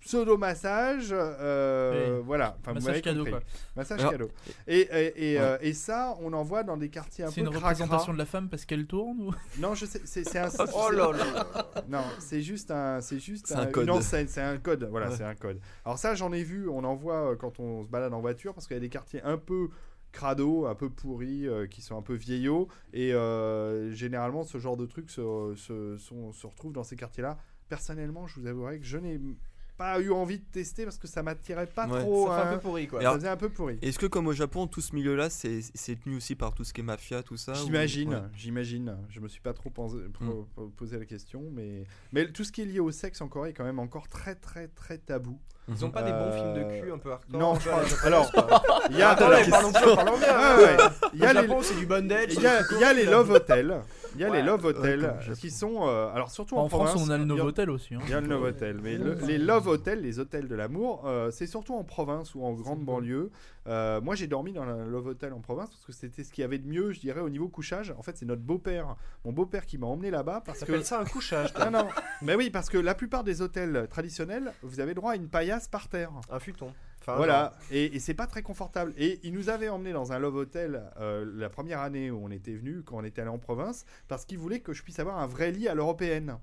[0.00, 1.10] pseudo massage.
[1.12, 2.22] euh, Oui.
[2.26, 2.56] Voilà.
[2.60, 3.38] Enfin, Massage cadeau, quoi.
[3.76, 4.30] Massage Alors- cadeau.
[4.66, 5.40] Et, et, et, Ouais.
[5.44, 7.68] euh, et ça, on en voit dans des quartiers un C'est peu une cracra.
[7.68, 9.34] représentation de la femme parce qu'elle tourne ou...
[9.60, 10.48] Non, je sais, c'est c'est un.
[10.74, 11.46] Oh là là.
[11.88, 13.84] Non, c'est juste un, c'est juste C'est un un- code.
[13.84, 14.88] une enseigne, c'est un code.
[14.90, 15.16] Voilà, Ouais.
[15.16, 15.60] c'est un code.
[15.84, 18.54] Alors ça, j'en ai vu, on en voit euh, quand on se balade en voiture
[18.54, 19.68] parce qu'il y a des quartiers un peu
[20.12, 24.76] crado, un peu pourris, euh, qui sont un peu vieillots et euh, généralement ce genre
[24.76, 27.38] de trucs se, se, sont- se retrouve dans ces quartiers-là.
[27.68, 29.18] Personnellement, je vous avouerai que je n'ai
[29.78, 32.00] pas eu envie de tester parce que ça m'attirait pas Ouais.
[32.00, 32.28] trop.
[32.28, 32.54] Ça fait un hein.
[32.56, 33.00] peu pourri quoi.
[33.02, 33.78] Ça faisait un peu pourri.
[33.80, 36.74] Est-ce que comme au Japon, tout ce milieu-là, c'est c'est tenu aussi par tout ce
[36.74, 38.20] qui est mafia, tout ça ou- J'imagine, Ouais.
[38.36, 38.98] j'imagine.
[39.08, 40.44] Je me suis pas trop pensé- Mm.
[40.54, 43.50] po- posé la question, mais mais tout ce qui est lié au sexe en Corée
[43.50, 45.40] est quand même encore très très très tabou.
[45.76, 48.30] Ils ont pas des bons films de cul un peu hardcore non, je crois- alors.
[48.90, 49.70] Il y a, Attendez, parlons
[50.18, 50.36] bien,
[51.14, 52.26] il y Au a les, Japon, c'est du bondage.
[52.30, 53.80] il y a, il y a les love hotels,
[54.14, 57.08] il y a les love hotels qui sont, euh, alors surtout en, En France, province,
[57.08, 57.94] on a le Novotel aussi.
[57.94, 57.98] hein.
[58.04, 61.30] Il y a le Novotel, mais le- les Love Hotels, les hôtels de l'amour, euh,
[61.30, 63.30] c'est surtout en province ou en grande banlieue.
[63.68, 66.42] Euh, moi, j'ai dormi dans un Love Hotel en province parce que c'était ce qu'il
[66.42, 67.94] y avait de mieux, je dirais, au niveau couchage.
[67.96, 70.82] En fait, c'est notre beau-père, mon beau-père qui m'a emmené là-bas parce Ça que.
[70.82, 71.54] ça un couchage.
[71.58, 71.88] Non, non,
[72.22, 75.68] mais oui, parce que la plupart des hôtels traditionnels, vous avez droit à une paillasse
[75.68, 76.10] par terre.
[76.30, 76.72] Un futon.
[77.00, 78.92] Enfin, Voilà, et, et c'est pas très confortable.
[78.96, 82.30] Et il nous avait emmené dans un Love Hotel euh, la première année où on
[82.30, 85.18] était venu, quand on était allé en province, parce qu'il voulait que je puisse avoir
[85.18, 86.38] un vrai lit à l'européenne.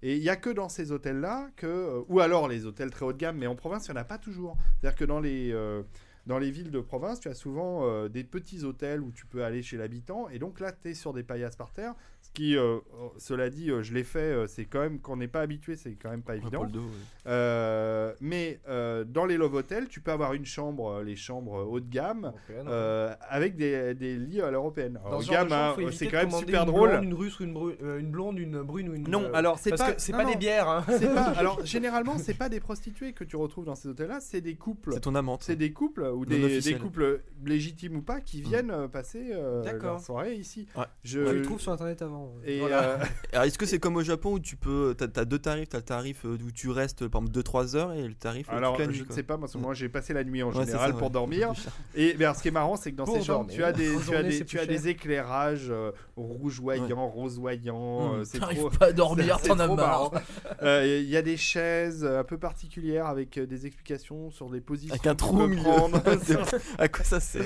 [0.00, 3.04] Et il y a que dans ces hôtels-là que, euh, ou alors les hôtels très
[3.04, 4.56] haut de gamme, mais en province il y en a pas toujours.
[4.80, 5.82] C'est-à-dire que dans les euh,
[6.28, 9.42] dans les villes de province, tu as souvent euh, des petits hôtels où tu peux
[9.42, 11.94] aller chez l'habitant, et donc là tu es sur des paillasses par terre.
[12.20, 12.80] Ce qui, euh, euh,
[13.16, 15.92] cela dit, euh, je l'ai fait, euh, c'est quand même, qu'on n'est pas habitué, c'est
[15.94, 16.64] quand même pas évident.
[16.66, 16.82] dos.
[17.26, 21.80] Euh, mais euh, dans les Love Hotels, tu peux avoir une chambre, les chambres haut
[21.80, 24.98] de gamme, euh, avec des, des lits à l'européenne.
[25.10, 26.90] Haut de gamme, hein, c'est quand même super une drôle.
[26.90, 29.08] Blonde, une russe ou une, euh, blonde, une brune ou une.
[29.08, 29.92] Non, euh, alors c'est pas.
[29.92, 30.68] que c'est non, pas non, des bières.
[30.68, 30.84] Hein.
[31.14, 34.56] pas- alors généralement, c'est pas des prostituées que tu retrouves dans ces hôtels-là, c'est des
[34.56, 34.92] couples.
[34.92, 35.44] C'est ton amante.
[35.44, 39.92] C'est des couples ou des, couples légitimes ou pas qui viennent euh, passer euh, D'accord.
[39.92, 40.66] leur soirée ici.
[40.76, 40.84] Ouais.
[41.04, 41.20] Je...
[41.20, 42.34] Tu le trouves sur internet avant.
[42.44, 42.82] Et Voilà.
[42.82, 44.94] euh, Alors, est-ce que c'est comme au Japon où tu peux.
[44.96, 48.06] T'as as deux tarifs T'as le tarif où tu restes par exemple 2-3 heures et
[48.06, 48.98] le tarif alors, toute la nuit.
[48.98, 50.96] je ne sais pas, parce que moi j'ai passé la nuit en Ouais, général ça,
[50.98, 51.12] pour ouais.
[51.12, 51.52] dormir.
[51.94, 53.72] Et ben, alors, ce qui est marrant, c'est que dans Pour ces chambres, tu as
[53.72, 58.14] des, tu as des, tu as des éclairages euh, rougeoyants, rosoyants.
[58.14, 58.20] Mm.
[58.20, 58.70] euh, T'arrives trop.
[58.70, 60.10] pas à dormir, t'en as marre.
[60.62, 64.94] Il y a des chaises un peu particulières avec des explications sur les positions.
[64.94, 65.62] Avec un trou au milieu.
[66.78, 67.44] à quoi ça sert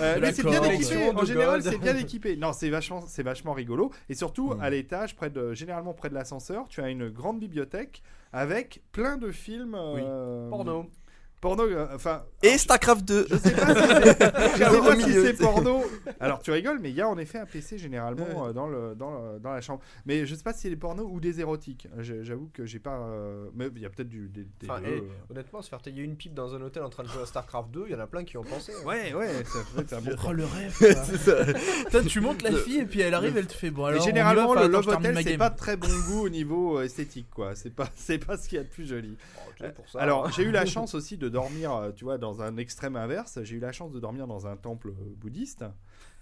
[0.00, 1.10] Euh, mais c'est bien équipé.
[1.14, 2.36] En général, c'est bien équipé.
[2.36, 3.90] Non, c'est vachement, c'est vachement rigolo.
[4.08, 4.60] Et surtout, Mm.
[4.60, 8.02] à l'étage, près de, généralement près de l'ascenseur, tu as une grande bibliothèque
[8.32, 9.74] avec plein de films.
[9.76, 10.86] euh, Porno.
[11.44, 11.64] Porno.
[11.64, 12.22] euh, Enfin.
[12.42, 15.84] Et StarCraft 2 Je sais pas si c'est, si porno.
[16.20, 18.94] Alors tu rigoles, mais il y a en effet un PC généralement euh, dans, le,
[18.94, 19.80] dans, le- dans la chambre.
[20.06, 21.86] Mais je sais pas si c'est des pornos ou des érotiques.
[21.98, 22.96] J'avoue que j'ai pas.
[22.98, 25.00] euh, Mais il y a peut-être du, des, des Enfin, et euh.
[25.30, 27.70] honnêtement, se faire tailler une pipe dans un hôtel en train de jouer à StarCraft
[27.70, 28.72] 2, il y en a plein qui ont pensé.
[28.72, 28.86] hein.
[28.86, 30.74] Ouais, ouais, ça peut être un bon Oh le rêve.
[30.78, 31.36] C'est ça.
[31.84, 34.00] Putain, tu montes la fille et puis elle arrive, elle te fait bon Mais alors.
[34.02, 35.38] on y généralement, va, le enfin, Love attends, je termine Hotel, ma c'est game.
[35.38, 37.54] pas de très bon goût au niveau euh, esthétique, quoi.
[37.54, 39.10] C'est pas, c'est pas ce qu'il y a de plus joli.
[39.10, 40.30] Bon, tu sais, pour ça, Alors, hein.
[40.34, 43.38] j'ai eu la chance aussi de dormir, euh, tu vois, dans un extrême inverse.
[43.42, 45.64] J'ai eu la chance de dormir dans un temple euh, bouddhiste.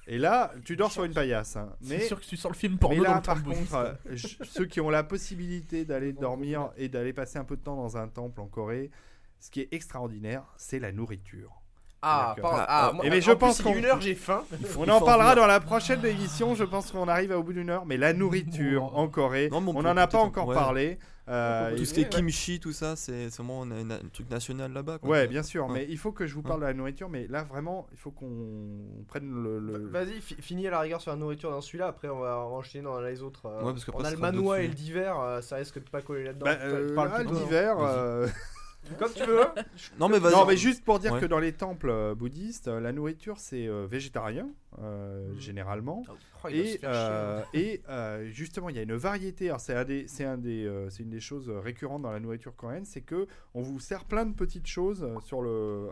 [0.08, 1.54] Et là, tu dors sur une paillasse.
[1.56, 1.76] hein.
[1.80, 3.74] C'est Mais, sûr que tu sors le film mais porno dans là, le par contre,
[3.76, 7.76] euh, ceux qui ont la possibilité d'aller dormir et d'aller passer un peu de temps
[7.76, 8.90] dans un temple en Corée,
[9.38, 11.61] ce qui est extraordinaire, c'est la nourriture.
[12.03, 12.50] Ah, D'accord.
[12.50, 12.64] pardon.
[12.68, 14.42] Ah, Ah, moi, et mais en je plus, pense heure, j'ai faim.
[14.78, 16.55] On en en parlera dans la prochaine émission.
[16.57, 17.86] Je pense qu'on arrive au bout d'une heure.
[17.86, 20.55] Mais la nourriture en Corée, Non, on n'en a pas encore ouais.
[20.55, 20.98] parlé.
[21.28, 22.20] Euh, Tout ce qui est Ouais.
[22.20, 24.98] kimchi, tout ça, c'est c'est vraiment un, truc national là-bas.
[24.98, 25.09] quoi.
[25.09, 25.72] Ouais, bien sûr, Ouais.
[25.74, 28.11] mais il faut que je vous parle de la nourriture, mais là vraiment, il faut
[28.11, 29.61] qu'on prenne le.
[29.61, 32.38] le- Vas-y, fi- finis à la rigueur sur la nourriture dans celui-là, après on va
[32.38, 33.46] enchaîner dans les autres.
[33.46, 36.03] euh, Ouais, parce on a le manois et le divers, euh, ça risque de pas
[36.03, 36.44] coller là-dedans.
[36.46, 37.76] Bah, euh, là, plutôt- l'hiver.
[38.99, 39.45] Comme tu veux.
[39.99, 40.33] Non, mais vas-y.
[40.33, 41.20] Non, mais juste pour dire Ouais.
[41.20, 44.49] que dans les temples euh, bouddhistes, euh, la nourriture c'est euh, végétarien
[44.80, 45.39] euh, Mhm.
[45.41, 46.03] généralement.
[46.45, 47.74] Oh, il va se Et, faire euh, chier.
[47.74, 49.49] et euh, justement, il y a une variété.
[49.49, 52.18] Alors, c'est un des, c'est un des, euh, c'est une des choses récurrentes dans la
[52.20, 55.89] nourriture coréenne, c'est que on vous sert plein de petites choses euh, sur le.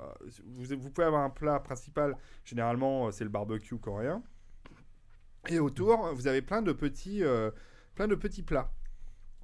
[0.46, 2.16] Vous, vous pouvez avoir un plat principal.
[2.44, 4.22] Généralement, euh, c'est le barbecue coréen.
[5.48, 7.50] Et autour, vous avez plein de petits, euh,
[7.94, 8.72] plein de petits plats.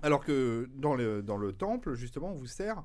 [0.02, 2.82] Alors que dans le, dans le temple, justement, on vous sert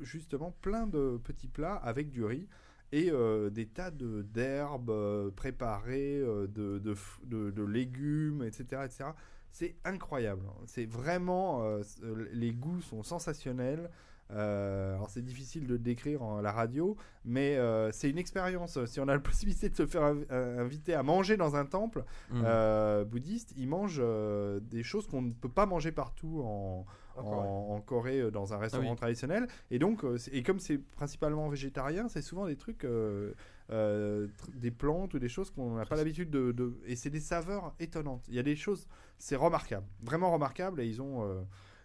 [0.00, 2.46] justement plein de petits plats avec du riz
[2.92, 8.42] et euh, des tas de- d'herbes euh, préparées, euh, de, de, f- de- de légumes,
[8.42, 8.82] etc.
[8.84, 9.10] etc.
[9.52, 10.42] C'est incroyable.
[10.66, 11.62] C'est vraiment.
[11.64, 13.90] euh, euh, les goûts sont sensationnels.
[14.32, 18.18] Euh, alors c'est difficile de le décrire en- à la radio, mais euh, c'est une
[18.18, 18.84] expérience.
[18.86, 21.64] Si on a la possibilité de se faire inv- euh, inviter à manger dans un
[21.66, 22.42] temple Mm.
[22.44, 26.86] euh, bouddhiste, ils mangent euh, des choses qu'on ne peut pas manger partout en,
[27.28, 28.96] en, Corée euh, dans un restaurant oui.
[28.96, 29.46] traditionnel.
[29.70, 33.32] Et donc, euh, et comme c'est principalement végétarien, c'est souvent des trucs, euh,
[33.70, 37.20] euh, des plantes ou des choses qu'on n'a pas l'habitude de, de- Et c'est des
[37.20, 38.24] saveurs étonnantes.
[38.28, 38.86] Il y a des choses,
[39.18, 40.80] c'est remarquable, vraiment remarquable.
[40.80, 41.40] Et ils ont, euh,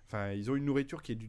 [0.07, 1.19] enfin, ils ont une nourriture qui est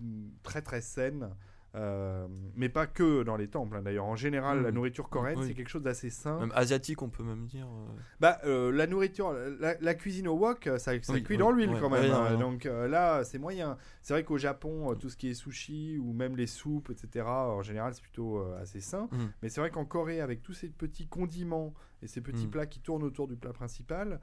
[0.42, 1.30] très très saine.
[1.77, 3.77] Euh, mais pas que dans les temples.
[3.77, 3.83] hein.
[3.83, 4.62] D'ailleurs, en général, Mm.
[4.62, 5.47] la nourriture coréenne, Oui.
[5.49, 6.39] c'est quelque chose d'assez sain.
[6.41, 7.66] Même asiatique, on peut même dire.
[7.66, 7.87] euh,
[8.18, 11.51] Bah, euh, la nourriture, la, la cuisine au wok, ça, ça Oui, cuit oui, dans
[11.51, 12.05] l'huile ouais, quand même.
[12.11, 12.39] ouais, hein.
[12.39, 13.77] Donc euh, là, c'est moyen.
[14.03, 17.62] C'est vrai qu'au Japon, tout ce qui est sushi ou même les soupes, etc., en
[17.62, 19.09] général, c'est plutôt assez sain.
[19.12, 19.16] Mm.
[19.43, 22.51] Mais c'est vrai qu'en Corée, avec tous ces petits condiments et ces petits Mm.
[22.51, 24.18] plats qui tournent autour du plat principal,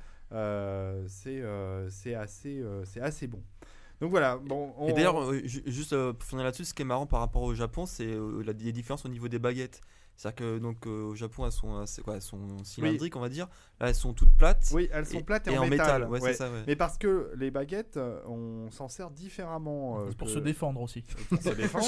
[1.08, 3.44] c'est assez, c'est assez bon.
[4.04, 4.36] Donc voilà.
[4.36, 7.06] Bon, on- Et d'ailleurs, euh, ju- juste euh, pour finir là-dessus, ce qui est marrant
[7.06, 9.80] par rapport au Japon, c'est euh, la- les différences au niveau des baguettes.
[10.18, 13.30] C'est-à-dire que donc euh, au Japon, elles sont, assez- quoi, elles sont cylindriques, on va
[13.30, 13.48] dire.
[13.80, 14.72] Là, elles sont toutes plates.
[14.74, 16.04] oui, elles sont et- plates et, et en, métal.
[16.10, 16.32] Ouais, ouais.
[16.34, 16.52] c'est ça.
[16.52, 16.64] Ouais.
[16.68, 17.98] Mais parce que les baguettes,
[18.28, 20.02] on s'en sert différemment.
[20.02, 21.02] euh, C'est pour que- se défendre aussi.
[21.30, 21.88] pour se défendre.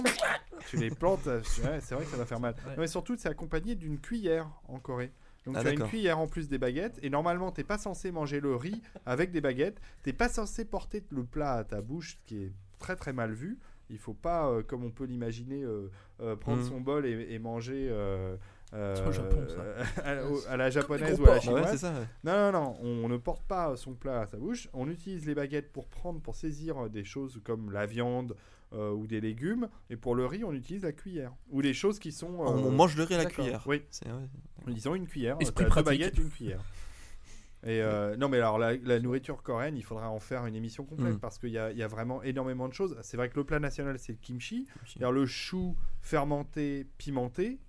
[0.70, 1.42] tu les plantes, ouais,
[1.82, 2.54] c'est vrai que ça va faire mal.
[2.66, 2.72] Ouais.
[2.78, 5.12] Non, mais surtout, c'est accompagné d'une cuillère en Corée.
[5.46, 8.12] Donc Ah, tu as une cuillère en plus des baguettes et normalement t'es pas censé
[8.12, 9.80] manger le riz avec des baguettes.
[10.04, 13.32] T'es pas censé porter le plat à ta bouche, ce qui est très très mal
[13.34, 13.60] vu.
[13.92, 16.68] Il faut pas, euh, comme on peut l'imaginer, euh, euh, prendre Mhm.
[16.70, 18.36] son bol et, et manger euh,
[18.74, 20.02] euh, C'est au Japon, ça.
[20.52, 21.70] à, la japonaise ou à la ouais, chinoise.
[21.72, 21.94] c'est ça.
[21.94, 22.08] ouais.
[22.24, 24.68] Non, non, non, on ne porte pas son plat à sa bouche.
[24.74, 28.36] On utilise les baguettes pour prendre, pour saisir des choses comme la viande
[28.74, 29.70] euh, ou des légumes.
[29.92, 31.32] Et pour le riz, on utilise la cuillère.
[31.52, 32.28] Ou des choses qui sont.
[32.40, 33.64] On, euh, on mange le riz à la cuillère.
[33.68, 34.28] Oui, C'est- ouais.
[34.68, 35.38] Ils ont une cuillère.
[35.40, 35.86] Esprit deux pratique.
[35.88, 36.62] baguettes, une cuillère.
[37.68, 40.86] Et euh, non, mais alors la, la nourriture coréenne, il faudra en faire une émission
[40.86, 41.20] complète Mm.
[41.20, 42.96] parce qu'il y, a- il y a vraiment énormément de choses.
[43.02, 47.60] C'est vrai que le plat national, c'est le kimchi, c'est-à-dire le chou fermenté, pimenté.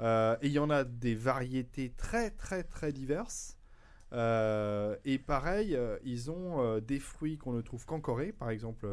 [0.00, 3.56] Euh, et il y en a des variétés très, très, très diverses.
[4.12, 8.86] Euh, et pareil, ils ont des fruits qu'on ne trouve qu'en Corée, par exemple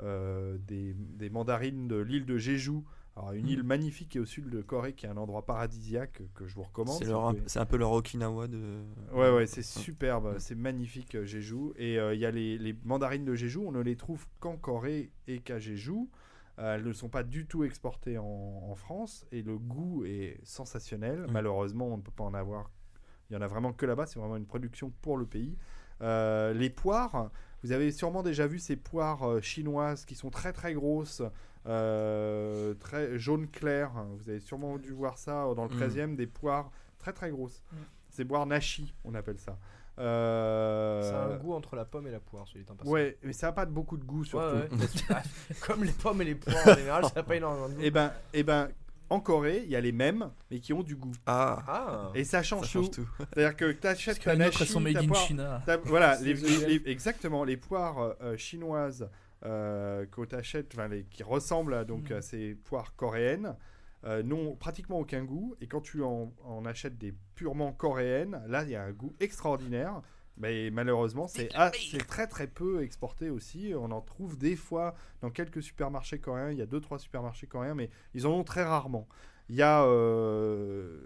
[0.00, 2.80] des, des mandarines de l'île de Jeju.
[3.18, 3.48] Alors, une Mm.
[3.48, 6.54] île magnifique qui est au sud de Corée, qui est un endroit paradisiaque que je
[6.54, 6.98] vous recommande.
[6.98, 8.78] C'est si pouvez- un peu leur Okinawa de.
[9.12, 11.72] Ouais, ouais, c'est superbe, c'est magnifique euh, Jeju.
[11.76, 14.56] Et euh, il y a les, les mandarines de Jeju, on ne les trouve qu'en
[14.56, 16.08] Corée et qu'à Jeju.
[16.60, 20.38] Euh, elles ne sont pas du tout exportées en, en France et le goût est
[20.44, 21.20] sensationnel.
[21.28, 21.30] Mm.
[21.32, 22.70] Malheureusement, on ne peut pas en avoir.
[23.30, 25.56] Il y en a vraiment que là-bas, c'est vraiment une production pour le pays.
[26.02, 27.30] Euh, les poires,
[27.64, 31.22] vous avez sûrement déjà vu ces poires euh, chinoises qui sont très très grosses,
[31.66, 33.90] euh, très jaune clair.
[34.20, 35.80] Vous avez sûrement dû voir ça dans le Mm.
[35.80, 37.62] 13e, des poires très très grosses.
[37.72, 37.76] Mm.
[38.10, 39.56] C'est boire nashi, on appelle ça.
[39.98, 42.76] Euh, Ça a un goût entre la pomme et la poire, celui temps.
[42.84, 44.56] Ouais, mais ça n'a pas de beaucoup de goût surtout.
[44.56, 45.16] Ouais, ouais.
[45.66, 47.80] Comme les pommes et les poires en général, ça n'a pas énormément de goût.
[47.82, 48.68] Et ben, et ben,
[49.10, 51.12] en Corée, il y a les mêmes, mais qui ont du goût.
[51.26, 53.02] Ah, Ah Et ça ça change, change tout.
[53.02, 53.08] tout.
[53.34, 55.62] C'est-à-dire que tu achètes que ta nashi, elles sont made in China.
[55.84, 59.08] voilà, les, les- exactement, les poires euh, chinoises
[59.44, 60.76] euh, que tu achètes,
[61.10, 62.14] qui ressemblent à, donc, Mm.
[62.14, 63.54] à ces poires coréennes,
[64.04, 65.54] euh, n'ont pratiquement aucun goût.
[65.60, 69.12] Et quand tu en, en achètes des purement coréennes, là, il y a un goût
[69.20, 70.02] extraordinaire.
[70.38, 73.72] Mais malheureusement, c'est ah, c'est très très peu exporté aussi.
[73.76, 76.50] On en trouve des fois dans quelques supermarchés coréens.
[76.52, 79.08] Il y a deux trois supermarchés coréens, mais ils en ont très rarement.
[79.48, 80.98] Il y a euh,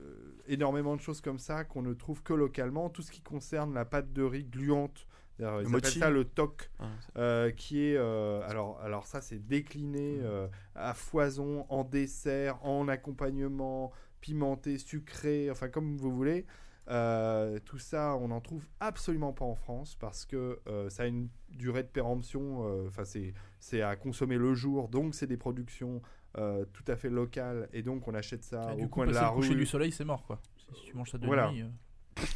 [0.48, 2.90] énormément de choses comme ça qu'on ne trouve que localement.
[2.90, 5.06] Tout ce qui concerne la pâte de riz gluante,
[5.38, 6.84] ils Le appellent ça le tok, Ah,
[7.16, 10.24] euh, qui est euh, alors alors ça c'est décliné Mm.
[10.24, 16.44] euh, à foison, en dessert, en accompagnement, pimenté, sucré, enfin comme vous voulez.
[16.88, 21.06] Euh, tout ça, on n'en trouve absolument pas en France parce que euh, ça a
[21.06, 22.66] une durée de péremption.
[22.66, 26.02] euh, Enfin, c'est c'est à consommer le jour, donc c'est des productions
[26.38, 29.06] euh, tout à fait locales et donc on achète ça Et au du coup, coin
[29.06, 29.54] de la rue.
[29.54, 30.40] du soleil, c'est mort quoi.
[30.74, 31.52] Si tu manges ça de Voilà.
[31.52, 31.64] nuit,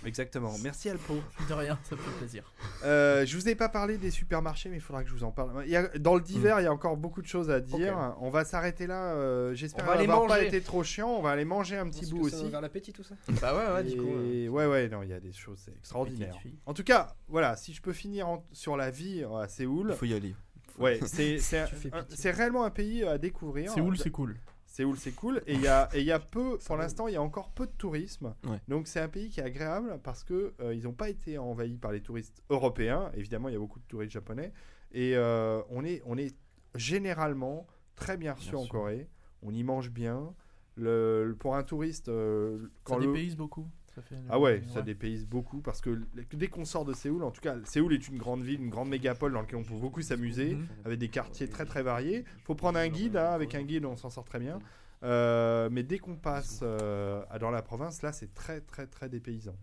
[0.05, 0.53] Exactement.
[0.62, 1.16] Merci Alpo.
[1.48, 2.44] de rien, ça me fait plaisir.
[2.85, 5.31] Euh, je vous ai pas parlé des supermarchés, mais il faudra que je vous en
[5.32, 5.62] parle.
[5.65, 8.15] Il y a- dans le divers, il y a encore beaucoup de choses à dire.
[8.20, 9.12] On va s'arrêter là.
[9.15, 11.11] euh, J'espère On va aller n'avoir pas été trop chiant.
[11.11, 12.51] On va aller manger un petit bout que ça va aussi.
[12.51, 14.07] vers l'appétit tout ça Bah ouais, ouais, du coup.
[14.09, 14.48] euh.
[14.48, 16.39] Ouais, ouais, non, il y a des choses extraordinaires.
[16.66, 19.97] En tout cas, voilà, si je peux finir en- sur la vie à Séoul, Il
[19.97, 20.35] faut y aller.
[20.78, 21.39] ouais, c'est
[22.31, 23.77] réellement un pays à découvrir.
[23.77, 24.36] Où c'est cool.
[24.77, 25.40] Séoul, c'est cool.
[25.47, 27.48] Et il y a, et il y a peu, pour l'instant, il y a encore
[27.51, 28.35] peu de tourisme.
[28.44, 28.61] Ouais.
[28.69, 31.78] Donc c'est un pays qui est agréable parce que euh, ils n'ont pas été envahis
[31.78, 33.11] par les touristes européens.
[33.15, 34.53] Évidemment, il y a beaucoup de touristes japonais.
[34.93, 36.36] Et euh, on, est, on est
[36.74, 38.73] généralement très bien reçu Bien en sûr.
[38.73, 39.09] Corée.
[39.43, 40.35] On y mange bien.
[40.74, 43.66] Le, le- pour un touriste, euh, Ça quand le- dépayse beaucoup.
[43.97, 45.98] Ça fait- ah ouais, ça dépayse beaucoup parce que
[46.35, 48.90] dès qu'on sort de Séoul, en tout cas, Séoul est une grande ville, une grande
[48.90, 50.66] mégapole dans laquelle on peut beaucoup s'amuser, Mhm.
[50.85, 52.24] avec des quartiers très très variés.
[52.44, 54.59] Faut prendre un guide, hein, avec un guide on s'en sort très bien.
[55.02, 59.56] Euh, mais dès qu'on passe euh, dans la province, là c'est très très très dépaysant.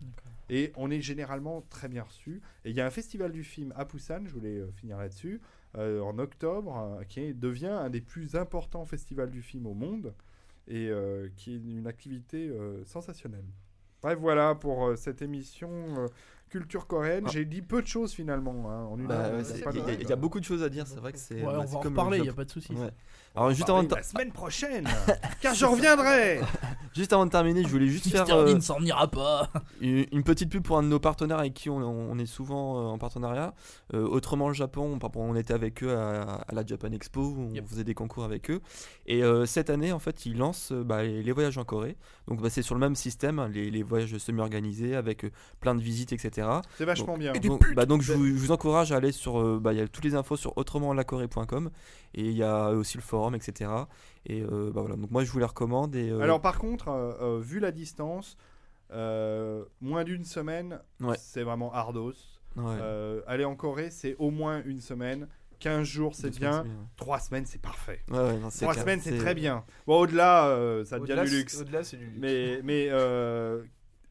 [0.50, 2.40] Et on est généralement très bien reçu.
[2.64, 5.40] Et il y a un festival du film à Busan, je voulais euh, finir là-dessus,
[5.76, 10.12] euh, en octobre, qui devient un des plus importants festivals du film au monde
[10.66, 10.90] et
[11.36, 12.50] qui est une activité
[12.86, 13.44] sensationnelle.
[14.04, 16.08] Bref, voilà pour euh, cette émission euh,
[16.50, 17.24] culture coréenne.
[17.26, 17.30] Ah.
[17.32, 18.70] J'ai dit peu de choses finalement.
[18.70, 20.98] hein, Bah, ouais, a Il y, a- y a beaucoup de choses à dire, c'est
[21.00, 21.36] vrai que c'est.
[21.36, 22.36] Ouais, bah, on va en comme le il a Japon.
[22.36, 22.74] pas de souci.
[22.74, 22.90] Ouais.
[23.36, 24.86] Alors juste avant, de la semaine prochaine,
[25.40, 26.40] car je reviendrai.
[26.94, 29.50] juste avant de terminer, je voulais juste faire euh, Bean s'en ira pas.
[29.80, 32.78] une, une petite pub pour un de nos partenaires avec qui on, on est souvent
[32.78, 33.52] euh, en partenariat.
[33.92, 37.54] Euh, autrement, le Japon, on était avec eux à, à la Japan Expo, où on
[37.54, 37.68] Yep.
[37.68, 38.60] faisait des concours avec eux.
[39.06, 41.96] Et euh, cette année, en fait, ils lancent euh, bah, les, les voyages en Corée.
[42.28, 45.30] Donc, bah, c'est sur le même système, hein, les, les voyages semi-organisés avec euh,
[45.60, 46.46] plein de visites, etc.
[46.78, 47.32] C'est vachement bien.
[47.32, 49.40] Donc, bah, donc je, vous, je vous encourage à aller sur.
[49.40, 51.70] euh, bah, Il y a toutes les infos sur autrementlacorée.com
[52.16, 53.70] et il y a aussi le forum, etc.
[54.26, 54.96] Et euh, bah, voilà.
[54.96, 55.94] Donc moi je vous les recommande.
[55.96, 58.36] Et, euh, Alors par contre, euh, euh, vu la distance,
[58.92, 61.16] euh, moins d'une semaine, Ouais.
[61.18, 62.12] c'est vraiment ardos.
[62.56, 65.28] ouais, Euh, aller en Corée, c'est au moins une semaine.
[65.60, 66.88] 15 jours, c'est deux semaines, bien.
[66.96, 68.00] 3 semaines, c'est parfait.
[68.10, 69.64] Ouais, ouais, non, c'est 3 clair, semaines, c'est très bien.
[69.86, 71.60] Bon, au-delà, euh, ça devient du c'est- luxe.
[71.60, 72.18] Au-delà, c'est du luxe.
[72.20, 73.62] Mais, mais euh,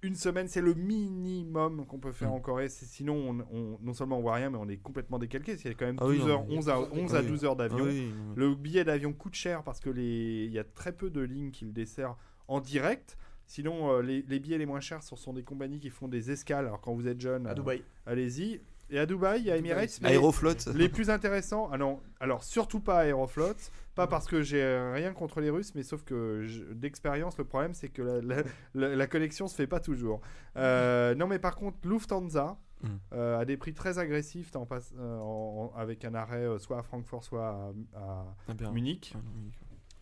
[0.04, 2.34] une semaine, c'est le minimum qu'on peut faire Mm.
[2.34, 2.70] en Corée.
[2.70, 5.54] C'est- Sinon, on, on- non seulement on voit rien, mais on est complètement décalqué.
[5.54, 7.28] a quand même Ah oui, 12 non, heures, mais- 11 à, 11 à Ah oui.
[7.28, 7.86] 12 heures Ah d'avion.
[7.86, 10.46] oui, Le billet d'avion coûte cher parce que les...
[10.46, 12.16] il y a très peu de lignes qui le desservent
[12.48, 13.18] en direct.
[13.46, 16.32] Sinon, euh, les, les billets les moins chers ce sont des compagnies qui font des
[16.32, 16.66] escales.
[16.66, 17.84] Alors, quand vous êtes jeune, À euh, Dubaï.
[18.06, 18.62] allez-y.
[18.94, 20.00] Et à Dubaï, il y a Dubaï, Emirates.
[20.02, 20.54] mais Aeroflot.
[20.76, 23.56] les plus intéressants, ah non, alors surtout pas Aeroflot,
[23.96, 24.64] pas parce que j'ai
[24.94, 28.44] rien contre les Russes, mais sauf que d'expérience, le problème c'est que la, la-
[28.76, 30.22] la- la connexion se fait pas toujours.
[30.58, 32.88] Euh, non, mais par contre, Lufthansa Mm.
[33.14, 36.84] euh, à des prix très agressifs, euh, en- en- avec un arrêt euh, soit à
[36.84, 38.72] Francfort, soit à, à Ah, bien.
[38.72, 39.14] Munich.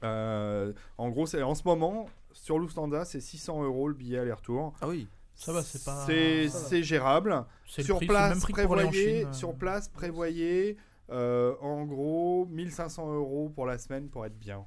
[0.01, 0.05] Ah.
[0.07, 4.73] Euh, en gros, c'est en ce moment sur Lufthansa, c'est 600 euros le billet aller-retour.
[4.81, 5.07] Ah oui.
[5.43, 6.05] Ça va, c'est pas-
[6.49, 7.45] C'est gérable.
[7.65, 10.77] Sur prix- place, prévoyez, Chine, sur place, prévoyez
[11.09, 14.63] euh, en gros 1500 euros pour la semaine pour être bien.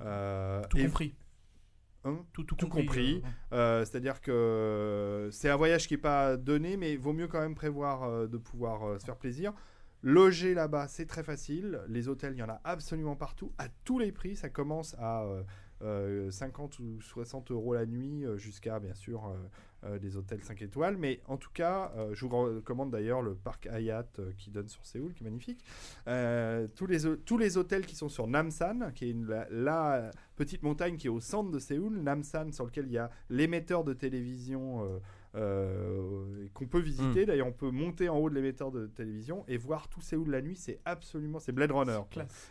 [0.00, 1.14] Euh, Tout et- compris.
[2.04, 2.86] Hein Tout, tout Tout compris.
[2.86, 3.22] compris.
[3.52, 7.40] euh, euh, C'est-à-dire que c'est un voyage qui n'est pas donné, mais vaut mieux quand
[7.40, 9.52] même prévoir de pouvoir se faire plaisir.
[10.02, 11.80] Loger là-bas, c'est très facile.
[11.88, 14.34] Les hôtels, il y en a absolument partout, à tous les prix.
[14.34, 15.42] Ça commence à euh,
[15.82, 19.30] euh, 50 ou 60 euros la nuit, jusqu'à bien sûr
[19.98, 20.96] des hôtels 5 étoiles.
[20.98, 24.68] Mais en tout cas, euh, je vous recommande d'ailleurs le parc Hayat euh, qui donne
[24.68, 25.64] sur Séoul, qui est magnifique.
[26.08, 30.10] Euh, tous, les, tous les hôtels qui sont sur Namsan, qui est une- la, la
[30.36, 33.84] petite montagne qui est au centre de Séoul, Namsan, sur lequel il y a l'émetteur
[33.84, 34.98] de télévision euh,
[35.36, 37.26] euh, qu'on peut visiter.
[37.26, 40.42] D'ailleurs, on peut monter en haut de l'émetteur de télévision et voir tout Séoul la
[40.42, 40.56] nuit.
[40.56, 42.00] C'est absolument, c'est Blade Runner.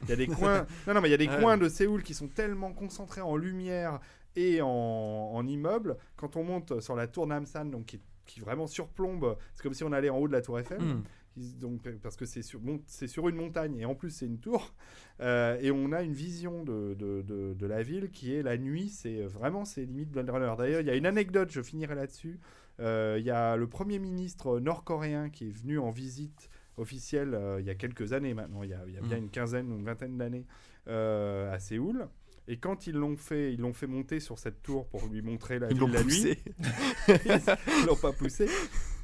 [0.04, 2.04] Il y a des coins, non, non, mais il y a des coins de Séoul
[2.04, 4.00] qui sont tellement concentrés en lumière
[4.36, 5.98] et en, en immeubles.
[6.18, 9.84] Quand on monte sur la tour Namsan, donc qui, qui vraiment surplombe, c'est comme si
[9.84, 10.82] on allait en haut de la tour Eiffel.
[10.82, 11.04] Hmm.
[11.38, 14.40] Donc, parce que c'est sur, bon, c'est sur une montagne et en plus c'est une
[14.40, 14.74] tour.
[15.22, 18.58] Euh, et on a une vision de, de, de- de la ville qui est la
[18.58, 20.54] nuit, c'est vraiment c'est limite Blade Runner.
[20.58, 22.40] D'ailleurs, il y a une anecdote, je finirai là-dessus.
[22.80, 27.60] Euh, Il y a le premier ministre nord-coréen qui est venu en visite officielle euh,
[27.60, 29.24] il y a quelques années maintenant, il y a, il y a bien Mm.
[29.24, 30.46] une quinzaine ou une vingtaine d'années
[30.88, 32.08] euh, à Séoul.
[32.52, 35.60] Et quand ils l'ont fait, ils l'ont fait monter sur cette tour pour lui montrer
[35.60, 36.16] la Ils ville l'ont la nuit.
[36.16, 36.40] poussé.
[37.08, 38.48] Ils l'ont pas poussé.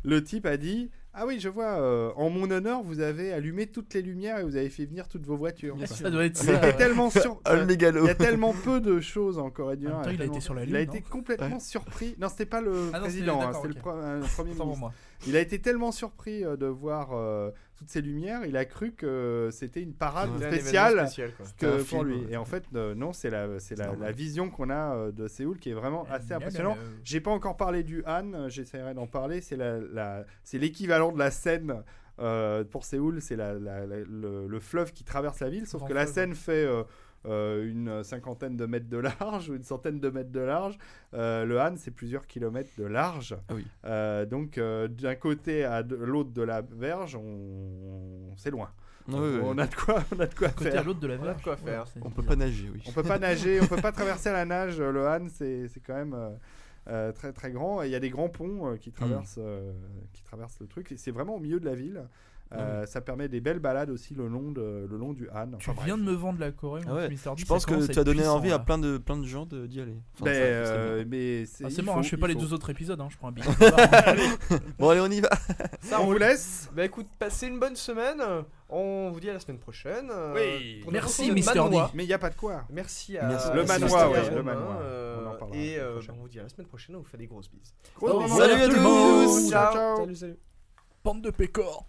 [0.04, 3.68] Le type a dit Ah oui, je vois, euh, en mon honneur, vous avez allumé
[3.68, 5.78] toutes les lumières et vous avez fait venir toutes vos voitures.
[5.86, 6.58] Ça doit être ça.
[6.58, 7.40] était tellement sur.
[7.46, 8.04] Ah, le mégalo.
[8.04, 10.02] Il y a tellement peu de choses en Corée du Nord.
[10.06, 11.60] il a tellement- été sur la Il a Lune, été non complètement Ouais.
[11.60, 12.16] surpris.
[12.20, 14.92] Non, c'était pas le Ah non, c'était- président, hein, c'était le, un premier ministre.
[15.28, 18.94] Il a été tellement surpris euh, de voir euh, toutes ces lumières, il a cru
[18.94, 20.46] que c'était une parade Ouais.
[20.46, 21.46] Un spéciale spécial, quoi.
[21.58, 22.16] que un pour film, lui.
[22.26, 22.32] ouais.
[22.34, 24.08] Et en fait, euh, non, c'est la, c'est la, normal.
[24.08, 26.78] la vision qu'on a euh, de Séoul qui est vraiment assez Euh, impressionnante.
[27.04, 29.42] J'ai pas encore parlé du Han, euh, j'essaierai d'en parler.
[29.42, 31.84] C'est la, la- c'est l'équivalent de la Seine
[32.20, 33.22] euh, pour Séoul.
[33.22, 36.06] C'est la, la- la- le, le fleuve qui traverse la ville, sauf Grand que la.
[36.08, 36.66] Seine fait
[37.26, 40.78] euh, une cinquantaine de mètres de large ou une centaine de mètres de large.
[41.14, 43.36] Euh, le Han, c'est plusieurs kilomètres de large.
[43.50, 43.66] Ah oui.
[43.86, 48.70] Euh, donc euh, d'un côté à l'autre de la berge, on, c'est loin.
[49.08, 50.84] Ouais, On a de quoi, on a de quoi Côté à faire.
[50.84, 51.38] l'autre de la On a mer.
[51.38, 51.86] de quoi faire.
[52.02, 52.82] On peut pas nager, oui.
[52.88, 54.80] On peut pas nager, on peut pas traverser la nage.
[54.82, 56.30] Le Han, c'est c'est quand même euh,
[56.88, 57.84] euh, très très grand.
[57.84, 59.72] Et il y a des grands ponts euh, qui traversent, euh,
[60.14, 60.92] qui traversent le truc.
[60.98, 62.04] C'est vraiment au milieu de la ville.
[62.54, 65.48] Euh, Ça permet des belles balades aussi le long, de, le long du Han.
[65.60, 66.06] Tu Enfin, viens bref.
[66.06, 68.04] de me vendre la Corée, Ah mon ouais, Mister D, Je pense que tu as
[68.04, 68.56] donné envie là.
[68.56, 69.96] à plein de, plein de gens d'y aller.
[70.14, 72.42] Enfin, Ben, euh, mais c'est Ah, c'est mort, hein, faut- je fais pas les faut.
[72.42, 73.48] deux autres épisodes, hein, je prends un billet.
[74.78, 75.30] Bon, allez, on y va.
[75.82, 76.70] Ça, On on vous laisse.
[76.76, 78.22] Bah écoute, passez une bonne semaine.
[78.70, 80.10] On vous dit à la semaine prochaine.
[80.12, 80.82] euh, Oui.
[80.84, 81.70] pour Merci, Mr.
[81.70, 81.78] D.
[81.94, 82.64] Mais il n'y a pas de quoi.
[82.70, 83.50] Merci à Merci.
[83.54, 84.78] Le manoir, ouais, et le manoir.
[84.82, 86.96] euh, On et on vous dit à la semaine prochaine.
[86.96, 87.74] On vous fait des grosses bises.
[88.00, 89.50] Salut à tous.
[89.50, 89.98] ciao.
[89.98, 90.38] Salut, salut.
[91.04, 91.88] Bande de pécores